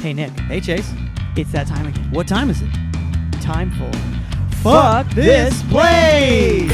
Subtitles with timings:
[0.00, 0.90] Hey, Nick, Hey, Chase.
[1.36, 2.10] it's that time again.
[2.10, 2.70] What time is it?
[3.42, 3.90] Time for
[4.62, 6.70] Fuck this place!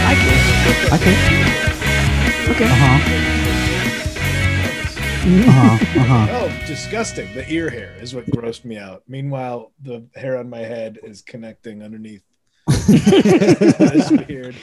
[0.00, 0.92] I can't.
[0.92, 1.16] I can.
[2.50, 2.64] Okay.
[2.64, 2.98] Uh huh.
[5.28, 6.00] Uh huh.
[6.00, 6.26] Uh huh.
[6.30, 7.32] Oh, disgusting.
[7.34, 9.02] The ear hair is what grossed me out.
[9.08, 12.22] Meanwhile, the hair on my head is connecting underneath
[12.88, 14.56] this beard,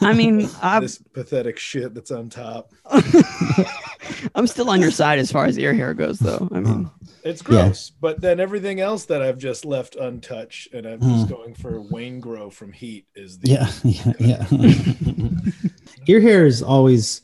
[0.00, 2.72] I mean, I'm, this pathetic shit that's on top.
[4.34, 6.48] I'm still on your side as far as ear hair goes, though.
[6.52, 6.90] I mean,
[7.24, 7.90] It's gross.
[8.00, 11.34] But then everything else that I've just left untouched and I'm just Hmm.
[11.34, 13.70] going for Waingro from Heat is the Yeah.
[13.84, 14.46] Yeah.
[14.50, 15.40] Yeah.
[16.06, 17.22] ear hair is always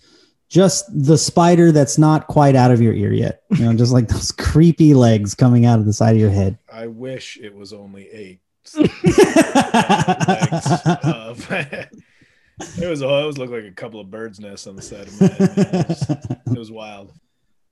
[0.49, 3.43] just the spider that's not quite out of your ear yet.
[3.51, 6.59] You know, just like those creepy legs coming out of the side of your head.
[6.73, 8.41] I wish it was only eight
[8.77, 10.71] legs.
[11.05, 15.07] Of, it was it was looked like a couple of birds' nests on the side
[15.09, 15.57] of my head.
[15.57, 15.71] man.
[15.81, 16.11] It was-
[16.55, 17.13] it was wild.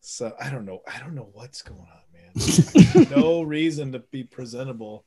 [0.01, 0.81] So I don't know.
[0.93, 3.07] I don't know what's going on, man.
[3.11, 5.05] no reason to be presentable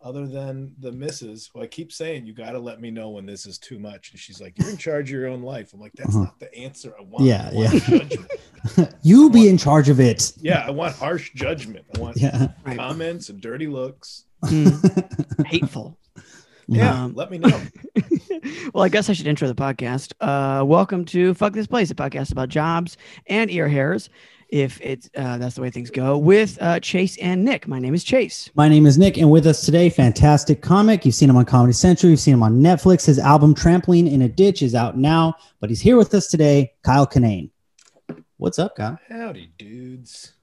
[0.00, 3.26] other than the misses Well, I keep saying you got to let me know when
[3.26, 5.80] this is too much, and she's like, "You're in charge of your own life." I'm
[5.80, 6.24] like, "That's Uh-huh.
[6.26, 7.24] not the answer I want.
[7.24, 7.80] Yeah, I want yeah.
[7.98, 8.94] judgment.
[9.02, 10.32] you be in charge of it.
[10.38, 11.86] Yeah, I want harsh judgment.
[11.96, 12.48] I want Yeah.
[12.76, 14.26] Comments and dirty looks.
[14.44, 15.98] Mm, hateful.
[16.68, 17.60] Yeah, Um, let me know.
[18.74, 20.12] well, I guess I should intro the podcast.
[20.20, 22.96] Uh, welcome to Fuck This Place, a podcast about jobs
[23.28, 24.10] and ear hairs.
[24.48, 27.66] If it's uh, that's the way things go with uh, Chase and Nick.
[27.66, 28.48] My name is Chase.
[28.54, 31.04] My name is Nick, and with us today, fantastic comic.
[31.04, 33.06] You've seen him on Comedy Central, you've seen him on Netflix.
[33.06, 36.72] His album Trampoline in a Ditch is out now, but he's here with us today,
[36.82, 37.50] Kyle Kinane.
[38.36, 38.98] What's up, Kyle?
[39.08, 40.34] Howdy, dudes.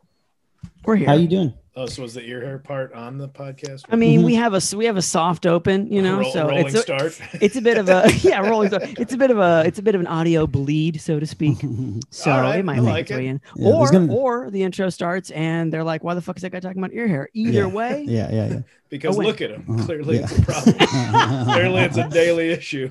[0.84, 1.08] We're here.
[1.08, 1.54] How you doing?
[1.76, 3.86] Oh, so was the ear hair part on the podcast?
[3.90, 6.68] I mean, we have a we have a soft open, you know, Roll- so rolling
[6.68, 7.20] it's a, start.
[7.42, 8.84] it's a bit of a yeah rolling start.
[9.00, 11.58] It's a bit of a it's a bit of an audio bleed, so to speak.
[12.12, 13.30] So All right, it might I like its way it.
[13.32, 16.44] in, Yeah, or gonna- or the intro starts and they're like, "Why the fuck is
[16.44, 17.66] that guy talking about ear hair?" Either Yeah.
[17.66, 18.60] way, yeah, yeah, yeah.
[18.90, 19.66] because Oh, look at him.
[19.68, 19.86] Uh-huh.
[19.86, 20.24] Clearly, Yeah.
[20.30, 21.46] it's a problem.
[21.46, 22.90] Clearly, it's a daily issue.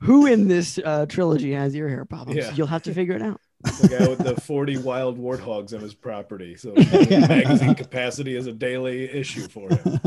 [0.00, 2.38] who in this uh, trilogy has ear hair problems?
[2.38, 2.52] Yeah.
[2.54, 3.40] You'll have to figure it out.
[3.64, 6.56] The guy with the 40 wild warthogs on his property.
[6.56, 10.00] So, magazine capacity is a daily issue for him.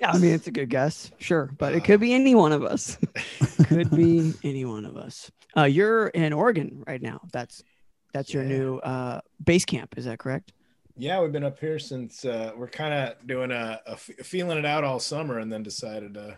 [0.00, 2.64] Yeah, I mean, it's a good guess, sure, but it could be any one of
[2.64, 2.98] us.
[3.66, 5.30] could be any one of us.
[5.56, 7.20] Uh, you're in Oregon right now.
[7.32, 7.62] That's
[8.12, 9.94] that's your new uh, base camp.
[9.96, 10.52] Is that correct?
[10.96, 14.58] Yeah, we've been up here since uh, we're kind of doing a, a f- feeling
[14.58, 16.32] it out all summer, and then decided uh,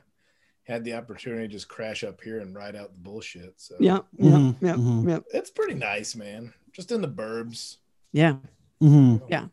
[0.71, 3.55] had the opportunity to just crash up here and ride out the bullshit.
[3.57, 5.09] So Yeah, yeah, Mhm, yeah, mhm.
[5.09, 6.53] yeah, it's pretty nice, man.
[6.73, 7.79] Just in the burbs.
[8.13, 8.37] yeah.
[8.81, 9.47] hmm Yeah.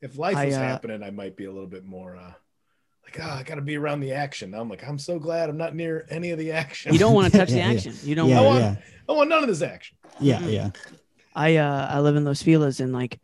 [0.00, 2.32] If life I, was uh, happening, I might be a little bit more uh,
[3.04, 4.54] like, oh, I got to be around the action.
[4.54, 6.92] I'm like, I'm so glad I'm not near any of the action.
[6.92, 7.74] You don't want to touch the Yeah, yeah.
[7.76, 7.94] action.
[8.04, 8.28] You don't.
[8.28, 9.96] Yeah, I want, want- yeah, I want none of this action.
[10.20, 10.70] yeah, yeah.
[11.34, 13.18] I uh I live in Los Feliz and like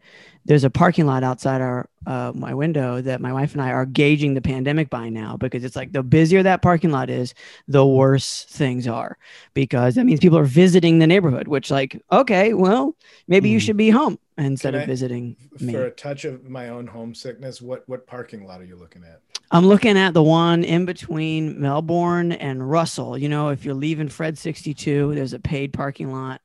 [0.46, 3.86] there's a parking lot outside our uh my window that my wife and I are
[3.86, 7.32] gauging the pandemic by now because it's like the busier that parking lot is,
[7.66, 9.16] the worse things are
[9.54, 12.94] because that means people are visiting the neighborhood, which like okay, well
[13.28, 13.62] maybe you Mhm.
[13.62, 15.72] should be home instead Can of I- visiting me.
[15.72, 19.20] For a touch of my own homesickness, what what parking lot are you looking at?
[19.50, 23.16] I'm looking at the one in between Melbourne and Russell.
[23.16, 26.40] You know, if you're leaving Fred 62, there's a paid parking lot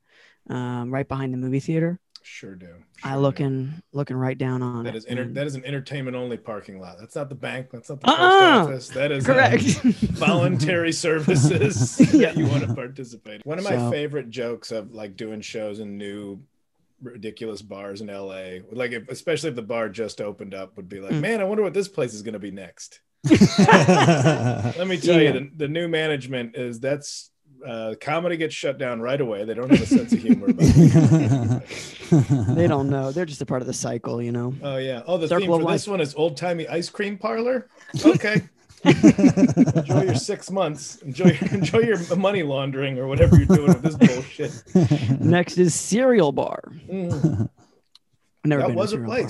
[0.50, 2.00] um, right behind the movie theater.
[2.24, 2.68] Sure do.
[3.03, 3.22] I Sure do.
[3.22, 4.97] looking looking right down on That it.
[5.00, 6.97] is enter- and- that is an entertainment only parking lot.
[7.00, 7.68] That's not the bank.
[7.72, 8.66] That's not the Uh-uh.
[8.66, 8.88] post office.
[8.90, 9.63] That is uh, correct.
[10.19, 12.28] voluntary services Yeah.
[12.34, 13.46] that you want to participate.
[13.46, 16.41] One of my So- favorite jokes of like doing shows in new
[17.02, 21.00] ridiculous bars in LA, like if, especially if the bar just opened up, would be
[21.00, 21.22] like, Mm.
[21.22, 23.00] man, I wonder what this place is going to be next.
[23.30, 25.34] Let me tell Yeah.
[25.34, 27.31] you, the, the new management is that's
[27.66, 29.46] uh, comedy gets shut down right away.
[29.46, 30.47] They don't have a sense of humor.
[30.50, 31.66] About
[32.56, 33.12] they don't know.
[33.12, 34.53] They're just a part of the cycle, you know.
[34.62, 35.02] Oh yeah.
[35.06, 37.69] Oh, the Circle theme of for this one is old timey ice cream parlor.
[38.06, 38.42] Okay.
[38.86, 40.98] enjoy your six months.
[41.02, 45.19] Enjoy enjoy your money laundering or whatever you're doing with this bullshit.
[45.19, 46.62] Next is cereal bar.
[46.89, 47.50] Mm,
[48.45, 49.30] never that been was a cereal bar.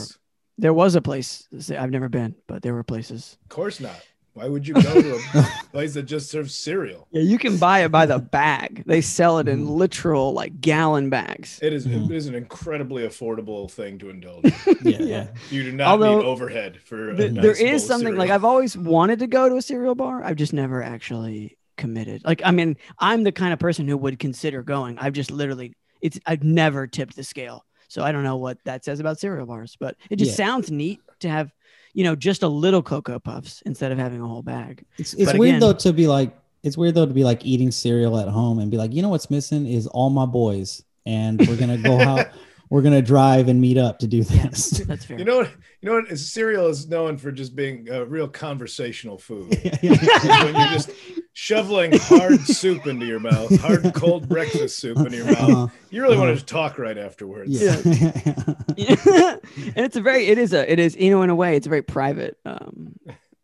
[0.59, 1.47] There was a place.
[1.75, 3.37] I've never been, but there were places.
[3.43, 4.05] Of course not.
[4.33, 7.07] Why would you go to a place that just serves cereal?
[7.11, 8.83] Yeah, you can buy it by the bag.
[8.85, 9.69] They sell it in Mm.
[9.75, 11.59] literal like gallon bags.
[11.61, 12.09] It is- Mhm.
[12.09, 14.45] it is an incredibly affordable thing to indulge.
[14.45, 14.53] in.
[14.83, 15.27] yeah, yeah.
[15.49, 17.09] You do not Although, need overhead for.
[17.11, 18.29] A Th- nice there bowl is of something like.
[18.29, 20.23] I've always wanted to go to a cereal bar.
[20.23, 22.21] I've just never actually committed.
[22.23, 24.97] Like, I mean, I'm the kind of person who would consider going.
[24.99, 27.65] I've just literally, it's, I've never tipped the scale.
[27.87, 30.45] So I don't know what that says about cereal bars, but it just Yeah.
[30.45, 31.51] sounds neat to have,
[31.93, 34.85] you know, just a little Cocoa Puffs instead of having a whole bag.
[34.97, 37.71] It's, it's weird again- though to be like It's weird though to be like eating
[37.71, 41.39] cereal at home and be like, you know what's missing is all my boys, and
[41.47, 42.27] we're gonna go out.
[42.69, 44.69] We're gonna drive and meet up to do this.
[44.85, 45.17] That's fair.
[45.17, 45.51] You know what?
[45.81, 46.17] You know what?
[46.19, 49.49] Cereal is known for just being a real conversational food.
[49.81, 50.91] when you're just
[51.33, 55.39] shoveling hard soup into your mouth, hard cold breakfast soup into your mouth.
[55.49, 55.67] Uh-huh.
[55.89, 56.39] You really want Uh-huh.
[56.39, 57.51] to talk right afterwards.
[57.61, 57.75] Yeah.
[58.77, 61.65] and it's a very it is a it is you know in a way it's
[61.67, 62.93] a very private um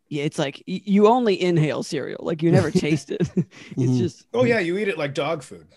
[0.10, 3.48] yeah it's like y- you only inhale cereal like you never taste it it's
[3.78, 3.98] Mhm.
[3.98, 5.68] just Oh yeah, you eat it like dog food.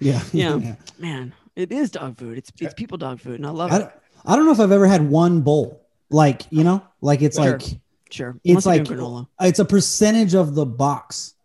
[0.00, 0.22] yeah.
[0.32, 0.76] Yeah.
[0.98, 3.78] man it is dog food it's it's people dog food and i love I it
[3.80, 3.92] don't,
[4.24, 5.82] I don't know if I've ever had one bowl.
[6.10, 7.58] Like, you know, like it's Sure.
[7.58, 7.62] like
[8.10, 8.38] sure.
[8.44, 11.35] It's Unless like it's a percentage of the box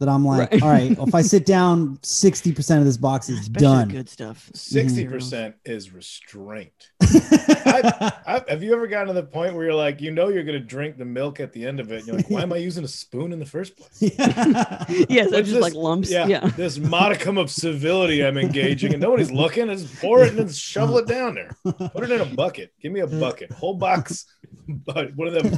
[0.00, 0.62] that I'm like, Right.
[0.62, 3.88] all right, if I sit down, 60% of this box is Especially done.
[3.88, 5.10] good stuff Sixty Mhm.
[5.10, 6.72] percent is restraint.
[7.02, 10.58] I, have you ever gotten to the point where you're like, you know, you're going
[10.58, 12.56] to drink the milk at the end of it, and you're like, why am I
[12.68, 14.00] using a spoon in the first place?
[14.00, 18.92] yes What's that's just this- like lumps Yeah, yeah, this modicum of civility I'm engaging,
[18.94, 19.68] and nobody's looking.
[19.70, 21.50] I just pour it and then shovel it down there.
[21.62, 22.72] Put it in a bucket.
[22.80, 24.24] Give me a bucket, whole box,
[24.66, 25.52] but one of them,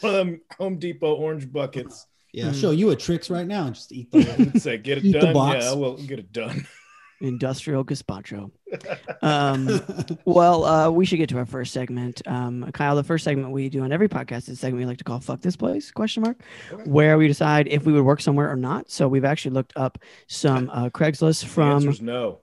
[0.00, 2.06] one of them Home Depot orange buckets.
[2.34, 3.66] Yeah, show you a tricks right now.
[3.66, 4.18] and Just eat the
[4.54, 5.34] I'd say, get it Eat the done.
[5.34, 5.64] box.
[5.64, 6.66] Yeah, we'll get it done.
[7.20, 8.50] industrial gazpacho
[9.22, 9.80] um
[10.26, 13.68] well uh we should get to our first segment um kyle the first segment we
[13.68, 16.22] do on every podcast is a segment we like to call fuck this place question
[16.24, 16.36] mark
[16.84, 19.96] where we decide if we would work somewhere or not so we've actually looked up
[20.26, 22.40] some uh craigslist from answer's no.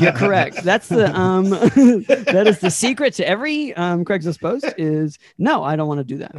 [0.00, 0.62] You're correct.
[0.64, 5.76] That's the um that is the secret to every um Craigslist post is no, I
[5.76, 6.34] don't want to do that.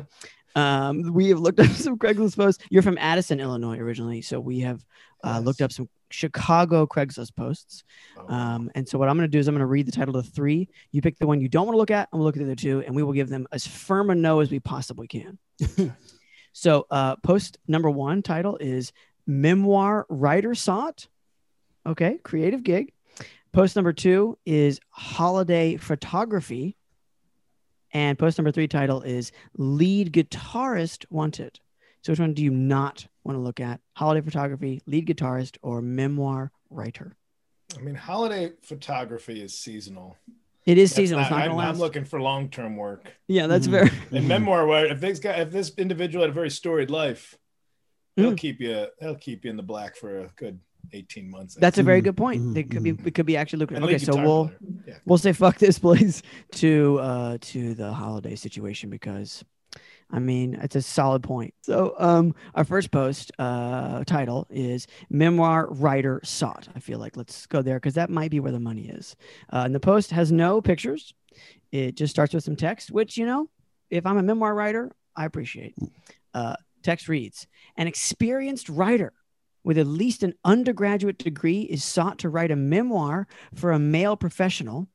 [0.55, 2.63] Um we have looked up some Craigslist posts.
[2.69, 4.85] You're from Addison, Illinois originally, so we have
[5.23, 7.83] uh, looked up some Chicago Craigslist posts.
[8.17, 9.91] Oh, Um and so what I'm going to do is I'm going to read the
[9.91, 10.69] title of three.
[10.91, 12.39] You pick the one you don't want to look at, I'm going to look at
[12.39, 15.07] the other two and we will give them as firm a no as we possibly
[15.07, 15.37] can.
[16.53, 18.93] so uh post number 1 title is
[19.27, 21.07] Memoir Writer Sought.
[21.87, 22.93] Okay, creative gig.
[23.51, 26.75] Post number two is holiday photography.
[27.95, 31.61] And post number three title is lead guitarist wanted.
[32.01, 33.79] So which one do you not want to look at?
[33.93, 37.15] Holiday photography, lead guitarist, or memoir writer?
[37.77, 40.17] I mean, holiday photography is seasonal.
[40.65, 41.21] It is That's seasonal.
[41.21, 43.13] It's not- not I'm, going I'm looking for long-term work.
[43.29, 43.71] yeah, that's Mhm.
[43.71, 43.89] very.
[44.11, 44.27] And Mhm.
[44.27, 47.37] memoir, where if this guy, if this individual had a very storied life,
[48.17, 48.37] they'll Mm.
[48.37, 48.87] keep you.
[48.99, 50.59] They'll keep you in the black for a good
[50.93, 51.57] eighteen months.
[51.57, 52.41] I That's a very good point.
[52.41, 52.91] mhm, They could be.
[53.05, 53.83] It could be actually lucrative.
[53.85, 54.51] Okay, so we'll
[54.87, 54.95] yeah.
[55.05, 56.21] we'll say fuck this place
[56.53, 59.43] to uh to the holiday situation because
[60.11, 61.53] I mean it's a solid point.
[61.63, 66.67] So um our first post uh title is memoir writer sought.
[66.75, 69.15] I feel like let's go there because that might be where the money is.
[69.51, 71.13] Uh, and the post has no pictures.
[71.71, 73.49] It just starts with some text, which you know,
[73.89, 75.75] if I'm a memoir writer, I appreciate.
[76.33, 79.11] Uh, text reads: An experienced writer
[79.65, 84.15] with at least an undergraduate degree is sought to write a memoir for a male
[84.15, 84.87] professional.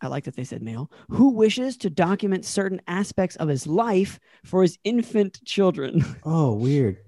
[0.00, 4.20] I like that they said male who wishes to document certain aspects of his life
[4.44, 6.04] for his infant children.
[6.24, 6.98] Oh, weird.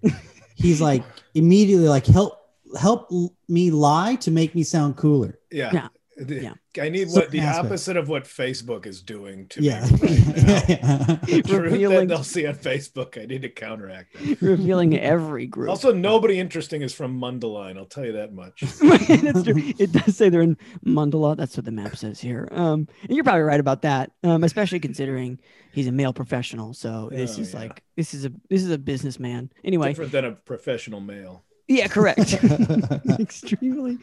[0.57, 1.05] He's like
[1.35, 2.39] immediately like help
[2.79, 3.11] help
[3.49, 5.39] me lie to make me sound cooler.
[5.53, 5.71] Yeah.
[5.73, 5.89] Yeah.
[6.27, 6.55] The- Yeah.
[6.81, 7.67] I need what Certain the aspects.
[7.67, 9.85] opposite of what Facebook is doing to Yeah.
[9.87, 10.97] me right now.
[10.99, 14.41] The truth that Revealing- they'll see on Facebook, I need to counteract that.
[14.41, 15.69] revealing every group.
[15.71, 17.77] Also, nobody interesting is from Mundelein.
[17.77, 18.61] I'll tell you that much.
[18.81, 19.55] That's true.
[19.79, 20.57] It does say they're in
[20.87, 21.37] Mundelein.
[21.39, 22.49] That's what the map says here.
[22.53, 24.13] Um, and you're probably right about that.
[24.23, 25.39] Um, especially considering
[25.73, 26.75] he's a male professional.
[26.75, 27.61] So this Oh, is yeah.
[27.61, 29.51] like this is a this is a businessman.
[29.65, 31.45] Anyway, Different than a professional male.
[31.71, 32.35] Yeah, correct.
[33.21, 33.99] Extremely.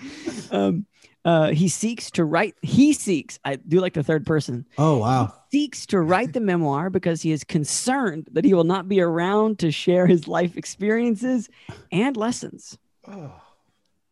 [0.51, 0.86] Um,
[1.25, 2.55] uh, he seeks to write.
[2.62, 3.38] He seeks.
[3.43, 4.65] I do like the third person.
[4.77, 5.33] oh wow.
[5.51, 9.59] Seeks to write the memoir because he is concerned that he will not be around
[9.59, 11.50] to share his life experiences
[11.91, 12.77] and lessons.
[13.07, 13.31] Oh,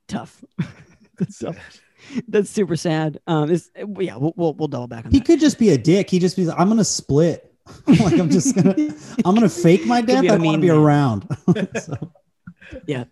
[0.08, 0.44] Tough.
[1.18, 1.58] That's tough.
[2.28, 3.20] That's super sad.
[3.28, 5.26] Um, it's, yeah, we'll, we'll we'll double back on He that.
[5.26, 6.10] could just be a dick.
[6.10, 7.52] He just be I'm gonna split.
[7.88, 8.76] like I'm just gonna
[9.26, 10.24] I'm gonna fake my death.
[10.24, 11.26] I don't want to be around.
[11.82, 12.12] So,
[12.88, 13.06] I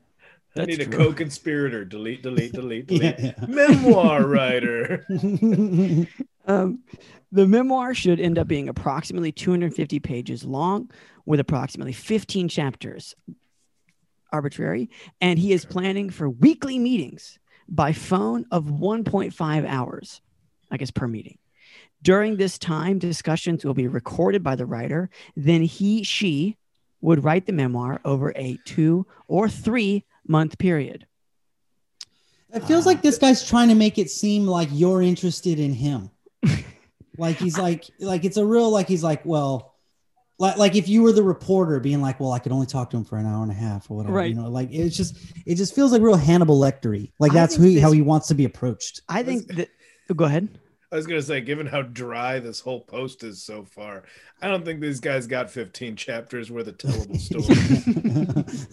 [0.55, 1.85] That's need a co-conspirator.
[1.85, 3.19] Delete, delete, delete, delete.
[3.19, 5.05] yeah, Memoir writer.
[6.45, 6.83] Um,
[7.31, 10.91] the memoir should end up being approximately 250 pages long,
[11.25, 13.15] with approximately 15 chapters.
[14.33, 14.89] Arbitrary,
[15.21, 20.21] and he is planning for weekly meetings by phone of 1.5 hours,
[20.69, 21.37] I guess per meeting.
[22.01, 25.09] During this time, discussions will be recorded by the writer.
[25.35, 26.57] Then he, she
[26.99, 31.05] would write the memoir over a two or three month period.
[32.53, 36.11] It feels like this guy's trying to make it seem like you're interested in him.
[37.17, 39.73] like he's like like it's a real like he's like, well,
[40.37, 42.97] like like if you were the reporter being like, well, I could only talk to
[42.97, 44.29] him for an hour and a half or whatever, Right.
[44.29, 47.11] you know, like it's just it just feels like real Hannibal Lectery.
[47.17, 49.01] Like that's who he, how he wants to be approached.
[49.09, 49.69] I think that.
[50.15, 50.59] Go ahead.
[50.93, 54.03] I was gonna say, given how dry this whole post is so far,
[54.43, 58.67] I don't think these guys got 15 chapters worth of tellable stories.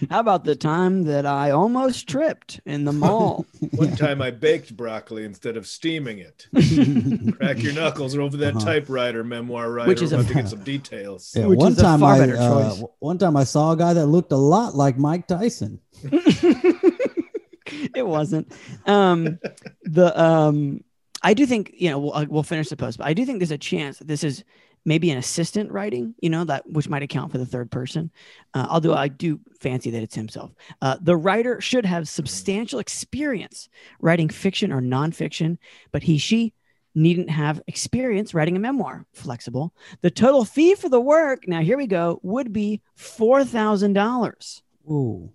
[0.10, 3.44] How about the time that I almost tripped in the mall?
[3.72, 6.46] One time I baked broccoli instead of steaming it.
[7.38, 8.64] Crack your knuckles over that Uh-huh.
[8.64, 9.88] typewriter memoir writer.
[9.88, 11.34] Which is We're a- about to get some details.
[11.36, 12.84] Yeah, Which one is a time far I better uh, choice.
[13.00, 15.80] one time I saw a guy that looked a lot like Mike Tyson.
[16.04, 18.52] it wasn't.
[18.86, 19.40] Um,
[19.82, 20.84] the um,
[21.22, 23.38] I do think you know we'll, uh, we'll finish the post, but I do think
[23.38, 24.44] there's a chance that this is
[24.84, 26.14] maybe an assistant writing.
[26.20, 28.10] You know that which might account for the third person.
[28.54, 30.52] Uh, although I do fancy that it's himself.
[30.80, 33.68] Uh, the writer should have substantial experience
[34.00, 35.58] writing fiction or nonfiction,
[35.92, 36.52] but he she
[36.94, 39.06] needn't have experience writing a memoir.
[39.12, 39.72] Flexible.
[40.00, 41.46] The total fee for the work.
[41.46, 42.20] Now here we go.
[42.22, 44.62] Would be four thousand dollars.
[44.90, 45.30] Ooh.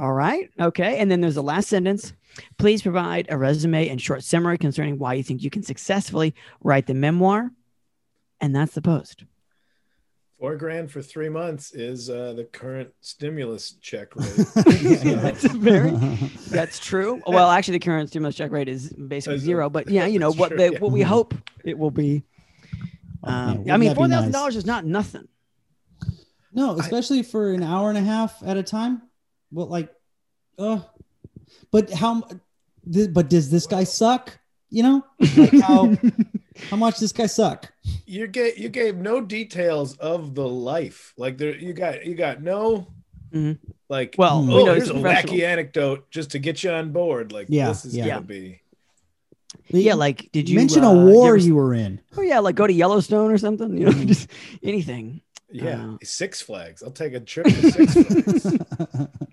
[0.00, 0.50] All right.
[0.58, 0.98] Okay.
[0.98, 2.14] And then there's the last sentence.
[2.56, 6.86] Please provide a resume and short summary concerning why you think you can successfully write
[6.86, 7.50] the memoir.
[8.40, 9.24] And that's the post.
[10.38, 14.26] Four grand for three months is uh, the current stimulus check rate.
[15.04, 15.90] That's very
[16.48, 17.20] that's true.
[17.26, 20.32] Well, actually the current stimulus check rate is basically Is zero, but yeah, you know
[20.32, 20.78] what true, they yeah.
[20.78, 22.24] what we hope it will be.
[23.22, 24.40] Oh, Um, I mean, four thousand nice?
[24.40, 25.28] dollars is not nothing.
[26.54, 29.02] No, especially for an hour and a half at a time.
[29.52, 29.92] Well, like,
[30.58, 30.80] uh,
[31.70, 32.22] but how?
[32.92, 34.38] th- But does this guy suck?
[34.70, 35.04] You know,
[35.36, 35.96] like how
[36.70, 37.72] how much this guy suck?
[38.06, 41.12] you gave you gave no details of the life.
[41.16, 42.86] Like there, you got you got no
[43.34, 43.58] Mhm.
[43.88, 44.14] like.
[44.18, 44.48] Well, Hmm.
[44.48, 47.32] we oh, know here's a a wacky anecdote just to get you on board.
[47.32, 48.06] Like Yeah, this is yeah.
[48.08, 48.60] gonna be.
[49.70, 52.00] Yeah, like did you mention uh, a you war ever- you were in?
[52.16, 53.76] oh yeah, like go to Yellowstone or something.
[53.76, 54.28] You know, just
[54.62, 55.20] anything.
[55.50, 56.82] Yeah, Uh, Six Flags.
[56.82, 58.58] I'll take a trip to Six Flags.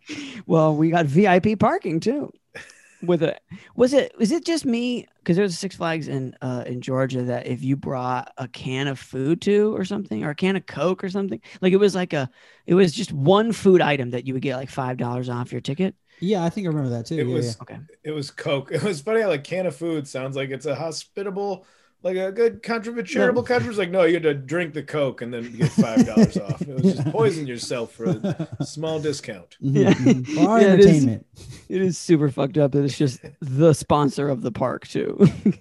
[0.45, 2.31] Well, we got VIP parking too.
[3.01, 3.39] With it,
[3.75, 5.05] was it was it just me?
[5.19, 8.87] Because there's a Six Flags in uh, in Georgia that if you brought a can
[8.87, 11.93] of food to or something, or a can of Coke or something, like it was
[11.93, 12.27] like a,
[12.65, 15.61] it was just one food item that you would get like five dollars off your
[15.61, 15.95] ticket.
[16.19, 17.15] yeah, I think I remember that too.
[17.15, 17.61] It yeah, was yeah.
[17.61, 18.71] Okay, it was Coke.
[18.71, 21.65] It was funny how like can of food sounds like it's a hospitable,
[22.07, 23.69] like a good contribute charitable country.
[23.69, 26.61] It's like no, you had to drink the Coke and then get five dollars off.
[26.61, 29.57] It was just poison yourself for a small discount.
[29.63, 29.93] Mhm, Yeah.
[29.93, 30.25] mhm.
[30.25, 30.85] For Yeah, it is.
[30.87, 31.25] entertainment.
[31.69, 35.17] it is super fucked up that it's just the sponsor of the park too.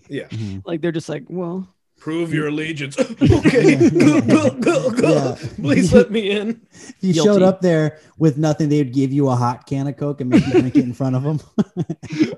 [0.08, 0.62] Yeah, Mhm.
[0.64, 2.98] like they're just like, well, prove your allegiance.
[3.00, 5.08] okay, go, go, go, go.
[5.14, 5.48] Yeah.
[5.56, 6.60] Please let me in.
[6.78, 7.28] If you Guilty.
[7.28, 10.46] showed up there with nothing, they'd give you a hot can of Coke and make
[10.46, 11.40] you drink it in front of them.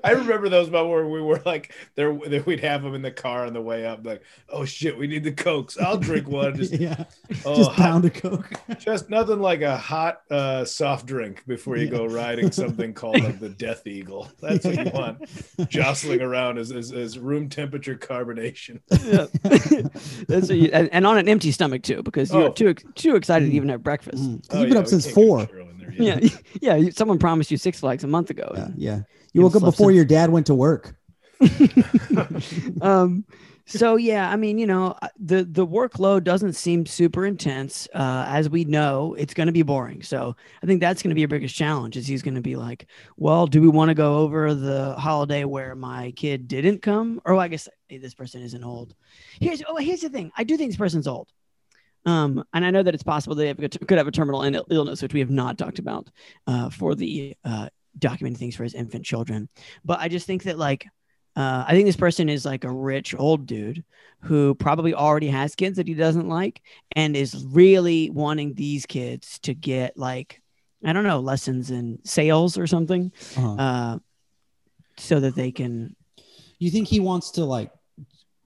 [0.03, 2.13] I remember those about where we were like there.
[2.13, 4.05] that We'd have them in the car on the way up.
[4.05, 5.77] Like, oh shit, we need the cokes.
[5.77, 6.55] I'll drink one.
[6.55, 7.03] Just, yeah,
[7.45, 8.49] oh, just hot- pound of Coke.
[8.79, 11.91] just nothing like a hot uh, soft drink before you Yeah.
[11.97, 14.29] go riding something called like the Death Eagle.
[14.41, 15.69] That's what you want.
[15.69, 18.79] Jostling around is, is, is room temperature carbonation.
[19.03, 19.25] yeah.
[20.27, 22.51] That's what you, and, and on an empty stomach too, because you're Oh.
[22.53, 23.55] too too excited to Mm.
[23.55, 24.23] even have breakfast.
[24.23, 24.47] Mm.
[24.47, 25.45] 'Cause Oh, you've been yeah, up since four.
[25.45, 26.43] there Yeah, yet.
[26.61, 26.75] yeah.
[26.75, 28.51] you- Someone promised you Six Flags a month ago.
[28.55, 28.95] Yeah, yeah.
[28.97, 29.03] You
[29.33, 30.95] You woke up before since- your dad went to work.
[32.81, 33.23] um
[33.69, 38.25] so yeah i mean you know uh, the the workload doesn't seem super intense uh
[38.27, 40.01] as we know it's going to be boring.
[40.01, 42.55] So i think that's going to be your biggest challenge is he's going to be
[42.55, 47.21] like well do we want to go over the holiday where my kid didn't come?
[47.25, 48.95] Or well, i guess hey, this person isn't old.
[49.39, 50.31] Here's oh here's the thing.
[50.37, 51.29] I do think this person's old.
[52.05, 55.13] Um, and I know that it's possible they have, could have a terminal illness, which
[55.13, 56.09] we have not talked about
[56.47, 59.49] uh, for the uh, documenting things for his infant children.
[59.83, 60.87] But I just think that like
[61.39, 63.83] uh, I think this person is like a rich old dude
[64.21, 66.61] who probably already has kids that he doesn't like
[66.95, 70.41] and is really wanting these kids to get like
[70.85, 73.55] I don't know lessons in sales or something Uh-huh.
[73.55, 73.99] uh,
[74.97, 75.95] so that they can
[76.59, 77.71] you think he wants to like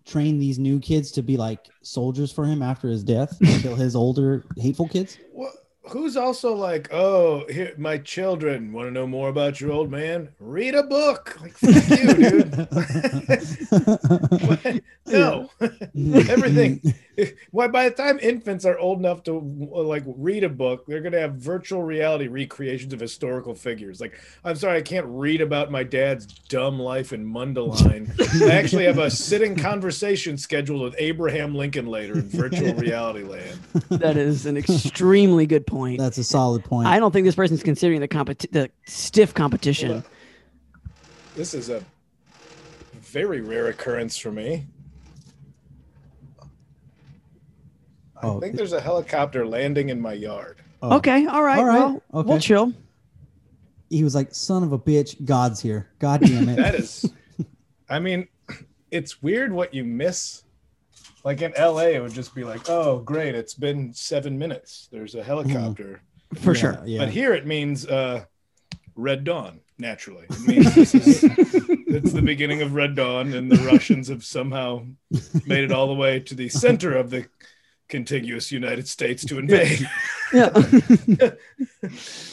[0.06, 3.96] train these new kids to be like soldiers for him after his death, kill his
[3.96, 5.18] older hateful kids?
[5.32, 5.52] What,
[5.90, 10.30] who's also like, oh, here, my children want to know more about your old man?
[10.40, 11.38] Read a book.
[11.42, 12.68] Like, fuck you, dude.
[14.44, 14.82] What?
[15.08, 15.50] no,
[16.30, 16.82] everything.
[17.52, 17.68] Why?
[17.68, 21.36] By the time infants are old enough to like read a book, they're gonna have
[21.36, 24.02] virtual reality recreations of historical figures.
[24.02, 28.10] Like, I'm sorry, I can't read about my dad's dumb life in Mundelein.
[28.42, 33.60] I actually have a sitting conversation scheduled with Abraham Lincoln later in virtual reality land.
[33.90, 36.00] that is an extremely good point.
[36.00, 36.88] That's a solid point.
[36.88, 40.04] I don't think this person's considering the competi- the stiff competition.
[41.36, 41.84] This is a
[42.94, 44.66] very rare occurrence for me.
[48.24, 50.58] I Oh, think there's a helicopter landing in my yard.
[50.82, 50.98] oh.
[50.98, 51.60] Okay, all right.
[51.60, 52.30] All right, Well, okay.
[52.30, 52.74] we'll chill.
[53.90, 55.90] He was like, "Son of a bitch, God's here.
[56.00, 57.12] God damn it." That is,
[57.90, 58.28] I mean,
[58.90, 60.44] it's weird what you miss.
[61.24, 64.90] Like in LA, it would just be like, oh, great, it's been seven minutes.
[64.92, 66.02] There's a helicopter.
[66.36, 66.82] For Yeah, sure.
[66.86, 67.00] Yeah.
[67.00, 68.26] But here it means uh,
[68.96, 70.26] Red Dawn, naturally.
[70.30, 74.86] It means this is, it's the beginning of Red Dawn, and the Russians have somehow
[75.46, 77.26] made it all the way to the center of the
[77.94, 79.88] contiguous United States to invade.
[80.34, 80.50] Yeah.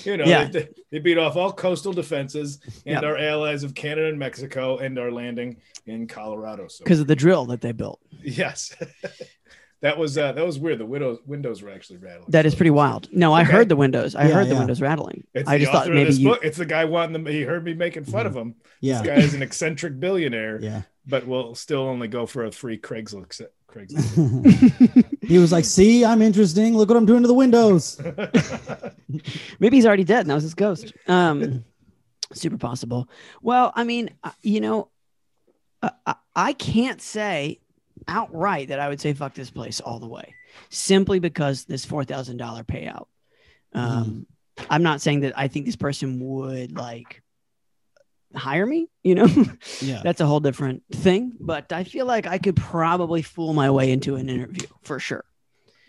[0.05, 0.45] you know, Yeah.
[0.47, 3.07] they, they beat off all coastal defenses and Yeah.
[3.07, 6.67] our allies of Canada and Mexico and our landing in Colorado.
[6.69, 8.01] So Because of the drill that they built.
[8.23, 8.75] yes,
[9.83, 10.79] that was uh, that was weird.
[10.79, 12.27] The windows windows were actually rattling.
[12.29, 13.09] That is So pretty wild.
[13.13, 13.53] No, I Okay.
[13.53, 14.15] heard the windows.
[14.15, 15.25] I Yeah, heard the windows rattling.
[15.35, 16.35] It's I just thought maybe you.
[16.43, 17.27] It's the guy wanting them.
[17.27, 18.55] He heard me making fun of him.
[18.81, 18.99] yeah.
[19.01, 20.83] This guy is an eccentric billionaire, yeah.
[21.07, 23.43] but will still only go for a free Craigslist.
[23.69, 25.07] Craigslist.
[25.23, 26.77] he was like, "See, I'm interesting.
[26.77, 28.01] Look what I'm doing to the windows."
[29.61, 30.27] Maybe he's already dead.
[30.27, 30.93] Now it's his ghost.
[31.07, 31.65] Um,
[32.33, 33.09] super possible.
[33.43, 34.89] Well, I mean, uh, you know,
[35.83, 37.61] uh, I, I can't say
[38.11, 40.35] outright that I would say fuck this place all the way,
[40.69, 43.07] simply because this four thousand dollar payout.
[43.73, 44.27] Um,
[44.69, 47.23] I'm not saying that I think this person would like
[48.35, 48.89] hire me.
[49.03, 49.29] You know,
[49.81, 50.03] Yeah.
[50.05, 51.33] that's a whole different thing.
[51.41, 55.25] But I feel like I could probably fool my way into an interview for sure.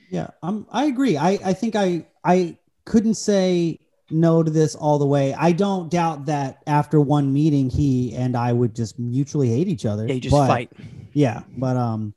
[0.09, 1.17] Yeah, um, I agree.
[1.17, 3.79] I, I think I I couldn't say
[4.11, 5.33] no to this all the way.
[5.33, 9.85] I don't doubt that after one meeting, he and I would just mutually hate each
[9.85, 10.07] other.
[10.07, 10.71] They just But- fight.
[11.13, 12.13] Yeah, but um,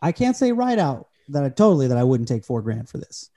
[0.00, 2.98] I can't say right out that I totally that I wouldn't take four grand for
[2.98, 3.30] this.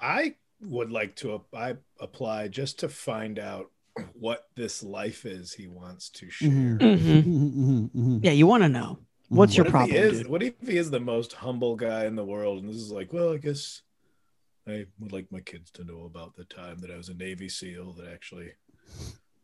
[0.00, 3.70] I would like to ap- I apply just to find out
[4.18, 6.50] what this life is he wants to share.
[6.50, 6.78] Mhm.
[6.78, 7.22] Mhm.
[7.24, 10.28] Mhm, mhm, Yeah, you want to know what's your what problem, is, dude?
[10.28, 12.58] what if he is the most humble guy in the world?
[12.62, 13.82] And this is like, well, I guess
[14.66, 17.48] I would like my kids to know about the time that I was a Navy
[17.48, 18.52] SEAL that actually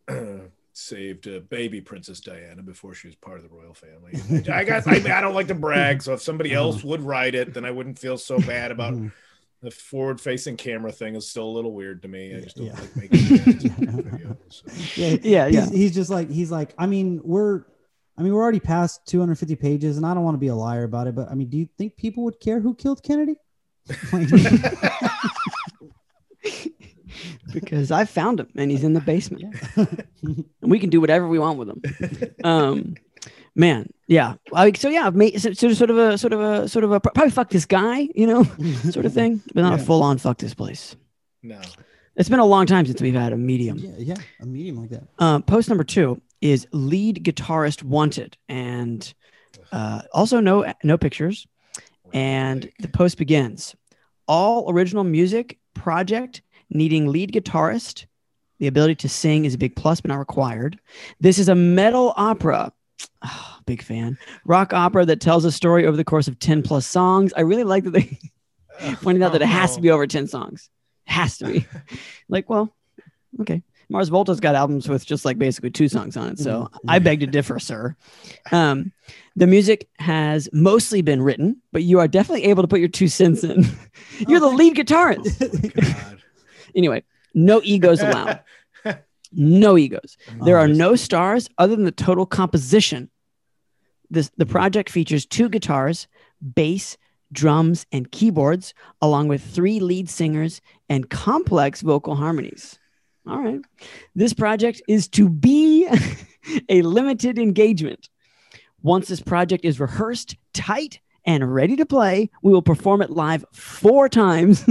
[0.73, 4.13] saved uh, baby Princess Diana before she was part of the royal family.
[4.51, 7.53] I guess I, I don't like to brag, so if somebody else would write it,
[7.55, 8.95] then I wouldn't feel so bad about
[9.63, 11.17] the forward-facing camera thing.
[11.17, 12.35] Is still a little weird to me.
[12.35, 12.81] I just don't Yeah.
[12.81, 14.37] like making videos.
[14.49, 15.01] So.
[15.01, 15.61] Yeah, Yeah, yeah.
[15.67, 16.73] He's, he's just like he's like.
[16.79, 17.65] I mean, we're.
[18.17, 20.85] I mean, we're already past 250 pages, and I don't want to be a liar
[20.85, 23.37] about it, but I mean, do you think people would care who killed Kennedy?
[27.53, 29.43] Because I found him and he's in the basement.
[29.77, 29.85] yeah.
[30.63, 31.83] And we can do whatever we want with him.
[32.45, 32.95] Um,
[33.57, 34.35] man, yeah.
[34.53, 35.07] Like so, yeah.
[35.07, 37.51] I've made so, so sort of a sort of a sort of a probably fuck
[37.51, 38.45] this guy, you know,
[38.91, 39.83] sort of thing, but not Yeah.
[39.83, 40.95] a full on fuck this place.
[41.43, 41.61] No.
[42.17, 43.79] It's been a long time since we've had a medium.
[43.79, 45.03] yeah, yeah, a medium like that.
[45.19, 49.13] Uh, post number two is lead guitarist wanted, and
[49.73, 51.47] uh, also no no pictures.
[52.13, 53.75] And the post begins
[54.31, 56.41] All original music project
[56.71, 58.07] needing lead guitarist.
[58.61, 60.79] The ability to sing is a big plus, but not required.
[61.19, 62.73] This is a metal opera.
[63.23, 64.17] Ah, big fan.
[64.45, 67.33] Rock opera that tells a story over the course of 10 plus songs.
[67.37, 68.19] I really like that they
[69.03, 70.71] pointed out that it has to be over 10 songs.
[71.07, 71.67] Has to be.
[72.29, 72.73] like, well,
[73.41, 73.65] okay.
[73.89, 76.39] Mars Volta's got albums with just like basically two songs on it.
[76.39, 76.79] So Mhm.
[76.87, 77.97] I beg to differ, sir.
[78.53, 78.93] Um,
[79.41, 83.09] the music has mostly been written, but you are definitely able to put your two
[83.09, 83.65] cents in.
[84.29, 85.43] You're the oh, lead guitarist.
[85.43, 85.69] Oh
[86.05, 86.23] God.
[86.77, 87.03] anyway,
[87.35, 88.41] no egos allowed.
[89.33, 90.17] No egos.
[90.45, 93.09] There are no stars other than the total composition.
[94.11, 96.09] This the project features two guitars,
[96.57, 96.99] bass,
[97.31, 102.81] drums, and keyboards, along with three lead singers and complex vocal harmonies.
[103.25, 103.61] All right.
[104.17, 105.87] This project is to be
[106.69, 108.09] a limited engagement.
[108.83, 113.45] Once this project is rehearsed, tight, and ready to play, we will perform it live
[113.53, 114.65] four times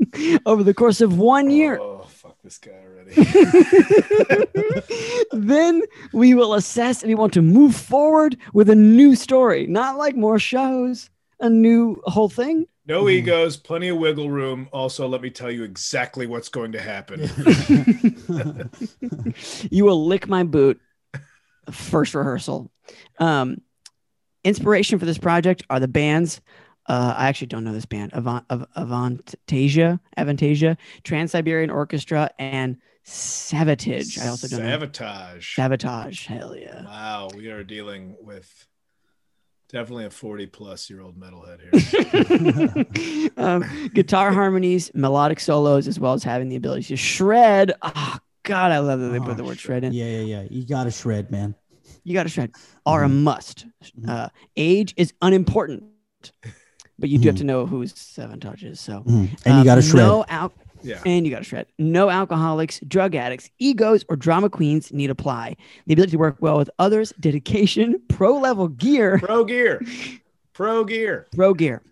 [0.46, 1.78] over the course of one year.
[1.80, 3.14] Oh, fuck this guy already.
[5.32, 9.96] then we will assess if we want to move forward with a new story, not
[9.96, 12.66] like more shows, a new whole thing.
[12.88, 14.68] No egos, plenty of wiggle room.
[14.72, 17.28] Also, let me tell you exactly what's going to happen.
[19.70, 20.80] You will lick my boot.
[21.70, 22.70] First rehearsal.
[23.18, 23.58] Um,
[24.44, 26.40] inspiration for this project are the bands.
[26.88, 28.12] Uh, I actually don't know this band.
[28.14, 34.20] Avant, Avantasia, Avantasia, Trans Siberian Orchestra, and Savatage.
[34.22, 34.70] I also don't know.
[34.70, 35.54] Sabotage.
[35.56, 36.26] Sabotage.
[36.26, 36.84] Hell yeah.
[36.84, 38.66] Wow, we are dealing with
[39.68, 43.30] definitely a 40 plus year old metalhead here.
[43.36, 47.72] um, guitar harmonies, melodic solos, as well as having the ability to shred.
[47.82, 49.92] Oh, God, I love that they Oh, put the word shred in.
[49.92, 50.48] Yeah, yeah, yeah.
[50.50, 51.54] You got to shred, man.
[52.06, 52.52] You got to shred
[52.86, 53.66] are a must.
[53.98, 54.08] Mhm.
[54.08, 55.82] Uh, age is unimportant.
[56.98, 58.78] but you do have to know who's seven touches.
[58.80, 59.02] So.
[59.06, 60.06] And you um, got to shred.
[60.06, 61.00] No al- Yeah.
[61.04, 61.66] and you got to shred.
[61.78, 65.56] No alcoholics, drug addicts, egos, or drama queens need apply.
[65.86, 69.80] The ability to work well with others, dedication, pro level gear, Pro gear.
[70.52, 71.26] Pro gear.
[71.34, 71.82] pro gear,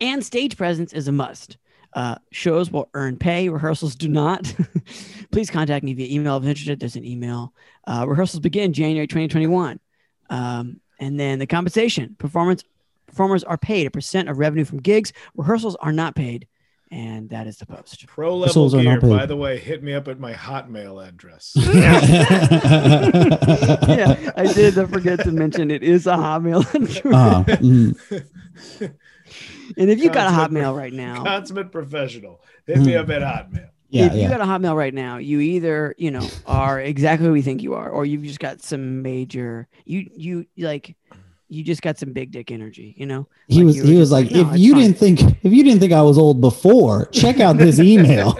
[0.00, 1.56] and stage presence is a must.
[1.94, 3.48] Uh, shows will earn pay.
[3.48, 4.52] Rehearsals do not.
[5.30, 6.80] Please contact me via email if interested.
[6.80, 7.52] There's an email.
[7.86, 9.78] Uh, rehearsals begin January 2021.
[10.30, 12.64] Um, and then the compensation performance
[13.06, 15.12] performers are paid a percent of revenue from gigs.
[15.36, 16.46] Rehearsals are not paid,
[16.90, 18.06] and that is the post.
[18.06, 19.00] Pro level gear.
[19.00, 21.52] By the way, hit me up at my Hotmail address.
[21.56, 21.68] yeah,
[24.36, 27.06] I did forget to mention it is a Hotmail address.
[27.06, 28.94] Uh, mhm.
[29.76, 32.40] and if you got a Consummate Hotmail right now, Consummate professional.
[32.66, 32.98] Hit me Hmm.
[32.98, 33.68] up at Hotmail.
[33.90, 37.32] Yeah, if you got a Hotmail right now, you either you know are exactly who
[37.32, 40.96] we think you are, or you've just got some major you you like
[41.48, 42.94] you just got some big dick energy.
[42.98, 45.52] You know, He Like, was he was like, "No, if you fine." didn't think if
[45.52, 48.38] you didn't think I was old before, check out this email.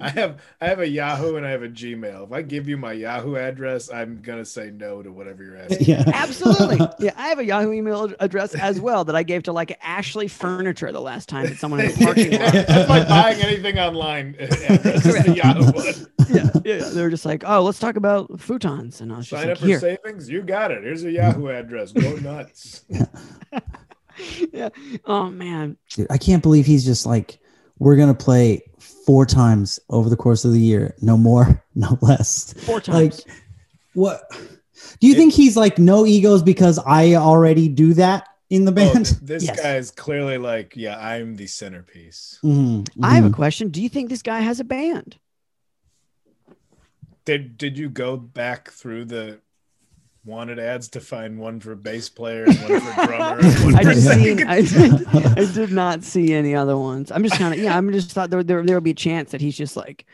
[0.00, 2.26] I have I have a Yahoo and I have a Gmail.
[2.26, 5.86] If I give you my Yahoo address, I'm gonna say no to whatever you're asking.
[5.86, 6.78] yeah, Absolutely.
[7.00, 10.28] Yeah, I have a Yahoo email address as well that I gave to like Ashley
[10.28, 12.52] Furniture the last time that someone in the parking lot.
[12.52, 14.36] That's like buying anything online.
[14.38, 15.84] address Yahoo one.
[16.30, 16.88] Yeah, yeah, yeah.
[16.90, 19.56] They were just like, oh, let's talk about futons, and I was just Sign like,
[19.56, 19.80] up for here.
[19.80, 20.28] savings.
[20.28, 20.82] You got it.
[20.84, 21.90] Here's a Yahoo address.
[21.92, 22.84] Go nuts.
[24.52, 24.68] yeah.
[25.04, 25.76] Oh man.
[25.90, 27.38] Dude, I can't believe he's just like,
[27.78, 28.62] we're gonna play
[29.06, 32.52] four times over the course of the year, no more, no less.
[32.64, 33.24] Four times.
[33.26, 33.36] Like,
[33.94, 34.22] what?
[35.00, 38.72] Do you It- think he's like no egos because I already do that in the
[38.72, 39.06] Oh, band?
[39.06, 39.60] th- this Yes.
[39.60, 42.38] guy is clearly like, yeah, I'm the centerpiece.
[42.42, 43.68] Mhm, I have a question.
[43.68, 45.16] Do you think this guy has a band?
[47.24, 49.40] Did did you go back through the
[50.24, 53.42] wanted ads to find one for bass player and one for drummer?
[53.60, 54.42] One I for didn't see.
[54.44, 55.06] I did,
[55.38, 57.10] I did not see any other ones.
[57.10, 57.76] I'm just kind of yeah.
[57.76, 60.06] I'm just thought there there there would be a chance that he's just like,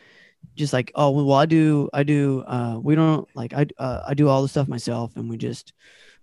[0.55, 4.15] just like oh well I do I do uh we don't like I uh, I
[4.15, 5.73] do all the stuff myself and we just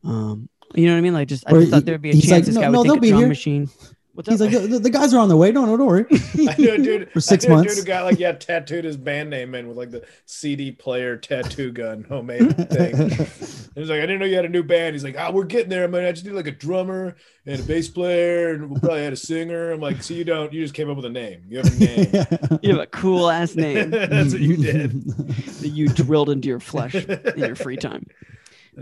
[0.03, 2.31] um you know what I mean like just I just thought there'd be a chance
[2.31, 3.69] like, this "No, guy no, would they'll think be a drum here." machine.
[4.13, 4.51] What's He's up?
[4.51, 5.51] like, the, the guys are on their way.
[5.51, 6.05] No, no, don't worry.
[6.11, 7.75] I knew a dude For six I knew a months.
[7.75, 11.17] Dude who got like yeah tattooed his band name in with like the CD player
[11.17, 12.95] tattoo gun homemade thing.
[12.95, 14.93] He was like, I didn't know you had a new band.
[14.93, 15.83] He's like, ah, we're getting there.
[15.83, 17.15] I mean, I just need like a drummer
[17.47, 19.71] and a bass player, and we'll probably add a singer.
[19.71, 21.45] I'm like, so you don't, you just came up with a name.
[21.49, 22.59] You have a name.
[22.61, 25.07] you have a cool ass name That's what you did.
[25.07, 28.05] that you drilled into your flesh in your free time.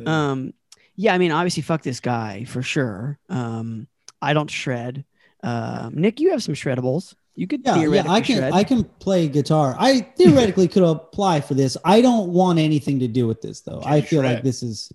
[0.05, 0.53] Um,
[0.97, 3.17] yeah, I mean, obviously, fuck this guy for sure.
[3.29, 3.87] Um,
[4.21, 5.05] I don't shred.
[5.43, 7.15] Um, Nick, you have some shreddables.
[7.35, 8.53] You could Yeah, yeah, I can shred.
[8.53, 9.75] I can play guitar.
[9.79, 11.77] I theoretically could apply for this.
[11.85, 13.79] I don't want anything to do with this though.
[13.79, 14.91] Can I you feel like this is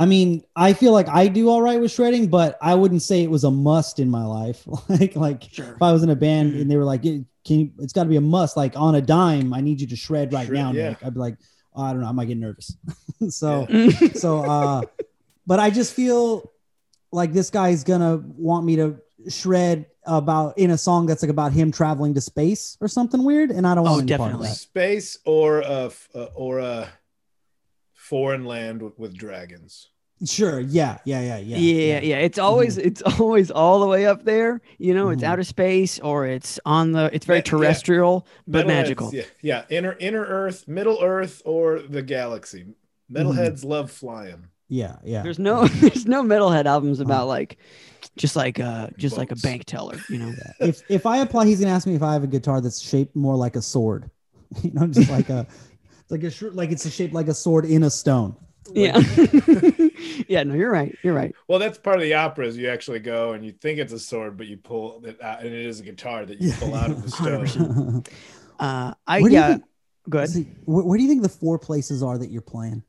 [0.00, 3.22] I mean, I feel like I do all right with shredding, but I wouldn't say
[3.22, 4.62] it was a must in my life.
[4.88, 5.74] like like Sure.
[5.74, 8.08] if I was in a band and they were like, "Can you, it's got to
[8.08, 10.72] be a must like on a dime, I need you to shred right Shred, now."
[10.72, 10.88] yeah.
[10.90, 11.04] Nick.
[11.04, 11.36] I'd be like,
[11.74, 12.76] oh, "I don't know, I might get nervous."
[13.28, 14.16] so Mm.
[14.16, 14.82] so uh
[15.46, 16.52] but i just feel
[17.10, 21.52] like this guy's gonna want me to shred about in a song that's like about
[21.52, 24.38] him traveling to space or something weird and i don't Oh, want any part of
[24.40, 24.48] definitely.
[24.48, 26.88] that Space or a f- uh, or a
[27.94, 29.88] foreign land with, with dragons.
[30.24, 34.24] sure yeah yeah yeah yeah yeah, yeah, It's always it's always all the way up
[34.24, 34.60] there.
[34.78, 35.26] You know, it's Mhm.
[35.26, 37.10] outer space or it's on the.
[37.12, 37.50] It's very Yeah, yeah.
[37.50, 39.14] terrestrial but Metalheads, magical.
[39.14, 39.64] Yeah, yeah.
[39.68, 42.66] Inner inner Earth, Middle Earth, or the galaxy.
[43.12, 44.48] Metalheads love flying.
[44.68, 47.58] Yeah yeah There's no there's no metalhead albums about like
[48.16, 49.96] just like uh just like a bank teller.
[50.08, 50.32] You know.
[50.60, 53.16] if if i apply he's gonna ask me if i have a guitar that's shaped
[53.16, 54.10] more like a sword
[54.62, 55.46] you know just like a
[56.10, 58.36] like a sh- like it's shaped like a sword in a stone
[58.72, 58.98] Yeah.
[60.28, 60.42] yeah.
[60.42, 60.94] No, you're right.
[61.02, 61.34] You're right.
[61.48, 62.44] Well, that's part of the opera.
[62.46, 65.40] Is you actually go and you think it's a sword, but you pull it out,
[65.40, 68.04] and it is a guitar that you Yeah, pull out of the stone.
[68.60, 69.48] Uh, I Where yeah.
[69.48, 69.64] think-
[70.10, 70.28] Good.
[70.28, 72.82] See, where, where do you think the four places are that you're playing?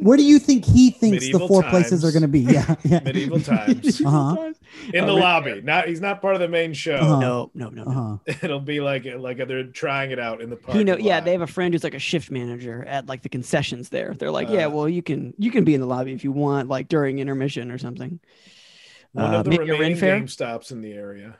[0.00, 2.40] Where do you think he thinks the Medieval four places are going to be?
[2.40, 3.00] Yeah, yeah.
[3.00, 4.52] Medieval times Uh-huh.
[4.94, 5.60] in the Uh, lobby.
[5.62, 6.94] Not he's not part of the main show.
[6.96, 7.20] Uh-huh.
[7.20, 7.84] No, no, no.
[7.84, 7.90] no.
[7.90, 8.34] Uh-huh.
[8.42, 10.76] It'll be like like they're trying it out in the park.
[10.76, 13.28] He know, yeah, they have a friend who's like a shift manager at like the
[13.28, 14.14] concessions there.
[14.14, 14.70] They're like, yeah, Uh.
[14.70, 17.70] well, you can you can be in the lobby if you want, like during intermission
[17.70, 18.20] or something.
[19.12, 21.36] one uh, of the maybe a remaining game stops in the area.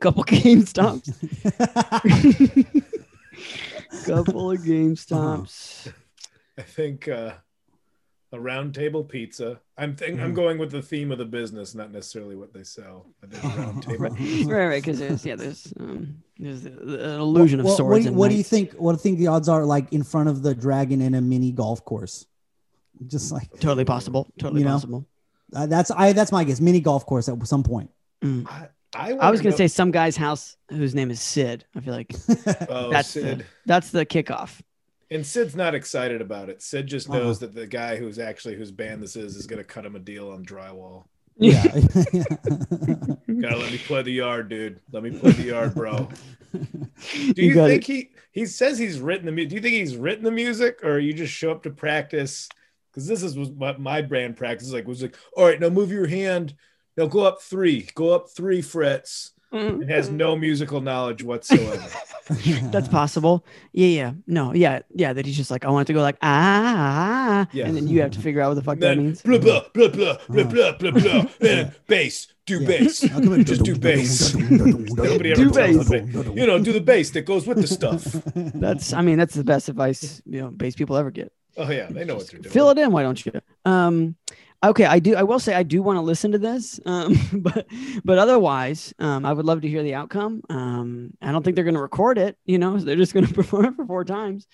[0.00, 1.04] Couple GameStops.
[4.06, 5.92] Couple of GameStops.
[6.58, 7.32] I think uh,
[8.32, 9.60] a round table pizza.
[9.76, 10.24] I'm think Mm-hmm.
[10.24, 13.06] I'm going with the theme of the business, not necessarily what they sell.
[13.22, 14.08] I round table.
[14.46, 17.90] Right, right, because there's yeah, there's um, there's the- the- an illusion Well, of swords.
[17.90, 18.72] What, do you, what do you think?
[18.74, 21.20] What do you think the odds are like in front of the dragon in a
[21.20, 22.26] mini golf course?
[23.06, 24.28] Just like Totally possible.
[24.38, 24.72] Totally You know?
[24.74, 25.06] possible.
[25.54, 26.12] Uh, that's I.
[26.12, 26.60] That's my guess.
[26.60, 27.90] Mini golf course at some point.
[28.22, 28.46] Mm.
[28.46, 31.64] I, I wanna was gonna know- say some guy's house whose name is Sid.
[31.74, 32.12] I feel like
[32.68, 33.38] oh, that's Sid.
[33.40, 34.60] the, that's the kickoff.
[35.10, 36.62] And Sid's not excited about it.
[36.62, 37.18] Sid just Uh-huh.
[37.18, 39.96] knows that the guy who's actually whose band this is is going to cut him
[39.96, 41.04] a deal on drywall.
[41.36, 41.62] yeah.
[43.40, 44.80] Gotta let me play the yard, dude.
[44.92, 46.08] Let me play the yard, bro.
[46.52, 46.58] Do
[47.36, 49.50] You you, got think he he says he's written the music?
[49.50, 52.48] Do you think he's written the music, or you just show up to practice?
[52.90, 54.72] Because this is what my, my brand practice.
[54.72, 56.54] Like was like, all right, now move your hand.
[56.96, 57.88] Now go up three.
[57.94, 59.82] Go up three frets mm-hmm.
[59.82, 61.86] and has no musical knowledge whatsoever.
[62.70, 63.44] That's possible.
[63.72, 64.12] Yeah, yeah.
[64.26, 65.12] No, yeah, yeah.
[65.12, 67.66] That he's just like, I want to go like ah, yeah.
[67.66, 69.22] and then you have to figure out what the fuck that means.
[69.22, 71.24] Blah blah blah blah blah blah blah blah.
[71.86, 72.68] Bass, do yeah.
[72.68, 74.34] bass, just do bass.
[74.34, 75.90] Nobody ever do bass.
[75.90, 78.04] You know, do the bass that goes with the stuff.
[78.34, 81.32] That's, I mean, that's the best advice you know bass people ever get.
[81.56, 82.52] Oh yeah, they know just what they're doing.
[82.52, 83.32] Fill it in, why don't you?
[83.64, 84.16] Um,
[84.64, 85.16] okay, I do.
[85.16, 87.66] I will say I do want to listen to this, um, but
[88.04, 90.42] but otherwise, um, I would love to hear the outcome.
[90.48, 92.36] Um, I don't think they're going to record it.
[92.44, 94.46] You know, they're just going to perform it for four times.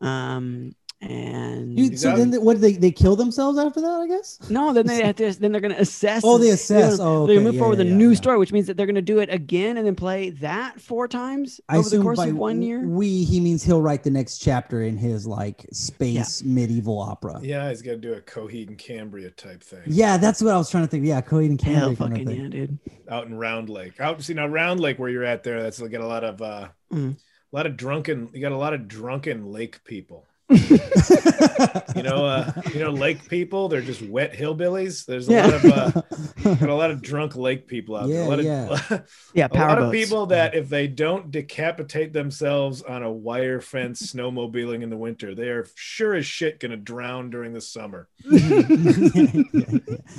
[0.00, 0.72] Um,
[1.10, 2.60] and Dude, so then they, what?
[2.60, 4.00] They they kill themselves after that?
[4.02, 4.38] I guess.
[4.48, 5.32] no, then they have to.
[5.32, 6.22] Then they're going to assess.
[6.24, 6.98] Oh, they and- assess.
[6.98, 7.34] They're, Oh, they're okay.
[7.36, 8.16] gonna move Yeah, forward with yeah, a new yeah.
[8.16, 11.08] story, which means that they're going to do it again and then play that four
[11.08, 12.80] times I over the course by of one year.
[12.86, 17.40] We he means he'll write the next chapter in his like space medieval opera.
[17.42, 17.68] Yeah.
[17.68, 19.82] he's he's got to do a Coheed and Cambria type thing.
[19.86, 21.04] Yeah that's what I was trying to think.
[21.04, 22.40] Yeah, Coheed and Cambria kind of fucking thing.
[22.42, 22.78] yeah, dude.
[23.10, 24.00] out in Round Lake.
[24.00, 25.62] Out see now Round Lake where you're at there.
[25.62, 27.16] That's got a lot of uh, Mm.
[27.16, 28.28] a lot of drunken.
[28.32, 30.26] You got a lot of drunken lake people.
[30.50, 33.68] You know, uh, you know, lake people.
[33.68, 35.06] They're just wet hillbillies.
[35.06, 35.46] There's a Yeah.
[35.46, 38.20] lot of uh, a lot of drunk lake people out there.
[38.22, 38.98] Yeah, A lot of, yeah.
[39.34, 43.60] Yeah, a power lot of people that if they don't decapitate themselves on a wire
[43.60, 48.08] fence snowmobiling in the winter, they are sure as shit gonna drown during the summer.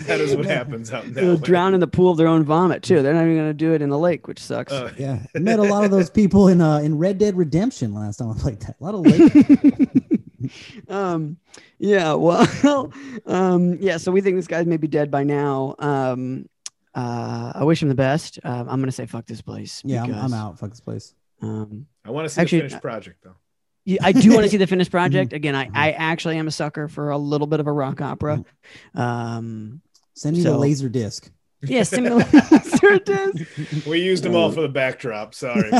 [0.06, 1.42] That is what happens out in that They'll way.
[1.42, 3.02] drown in the pool of their own vomit too.
[3.02, 4.72] They're not even going to do it in the lake, which sucks.
[4.72, 7.94] Uh, yeah, I met a lot of those people in uh in Red Dead Redemption
[7.94, 8.76] last time I played that.
[8.80, 9.92] A lot of lake.
[10.89, 11.38] um,
[11.80, 12.13] yeah.
[12.26, 12.91] Well,
[13.26, 13.98] um, yeah.
[13.98, 15.76] So we think this guy's maybe dead by now.
[15.80, 16.48] Um,
[16.94, 18.39] uh, I wish him the best.
[18.44, 19.82] Uh, I'm going to say fuck this place.
[19.86, 20.60] yeah, I'm, because, I'm out.
[20.60, 21.13] Fuck this place.
[21.41, 23.36] Um, I want to see Actually, the finished project though.
[23.84, 25.30] yeah, I do want to see the finished project.
[25.30, 25.36] Mm-hmm.
[25.36, 28.44] Again, I, I actually am a sucker for a little bit of a rock opera.
[28.94, 29.82] Um,
[30.13, 31.30] Send me the laser disc.
[31.62, 32.24] yeah, similar.
[32.24, 33.86] There it is.
[33.86, 35.34] We used them all for the backdrop.
[35.34, 35.70] Sorry.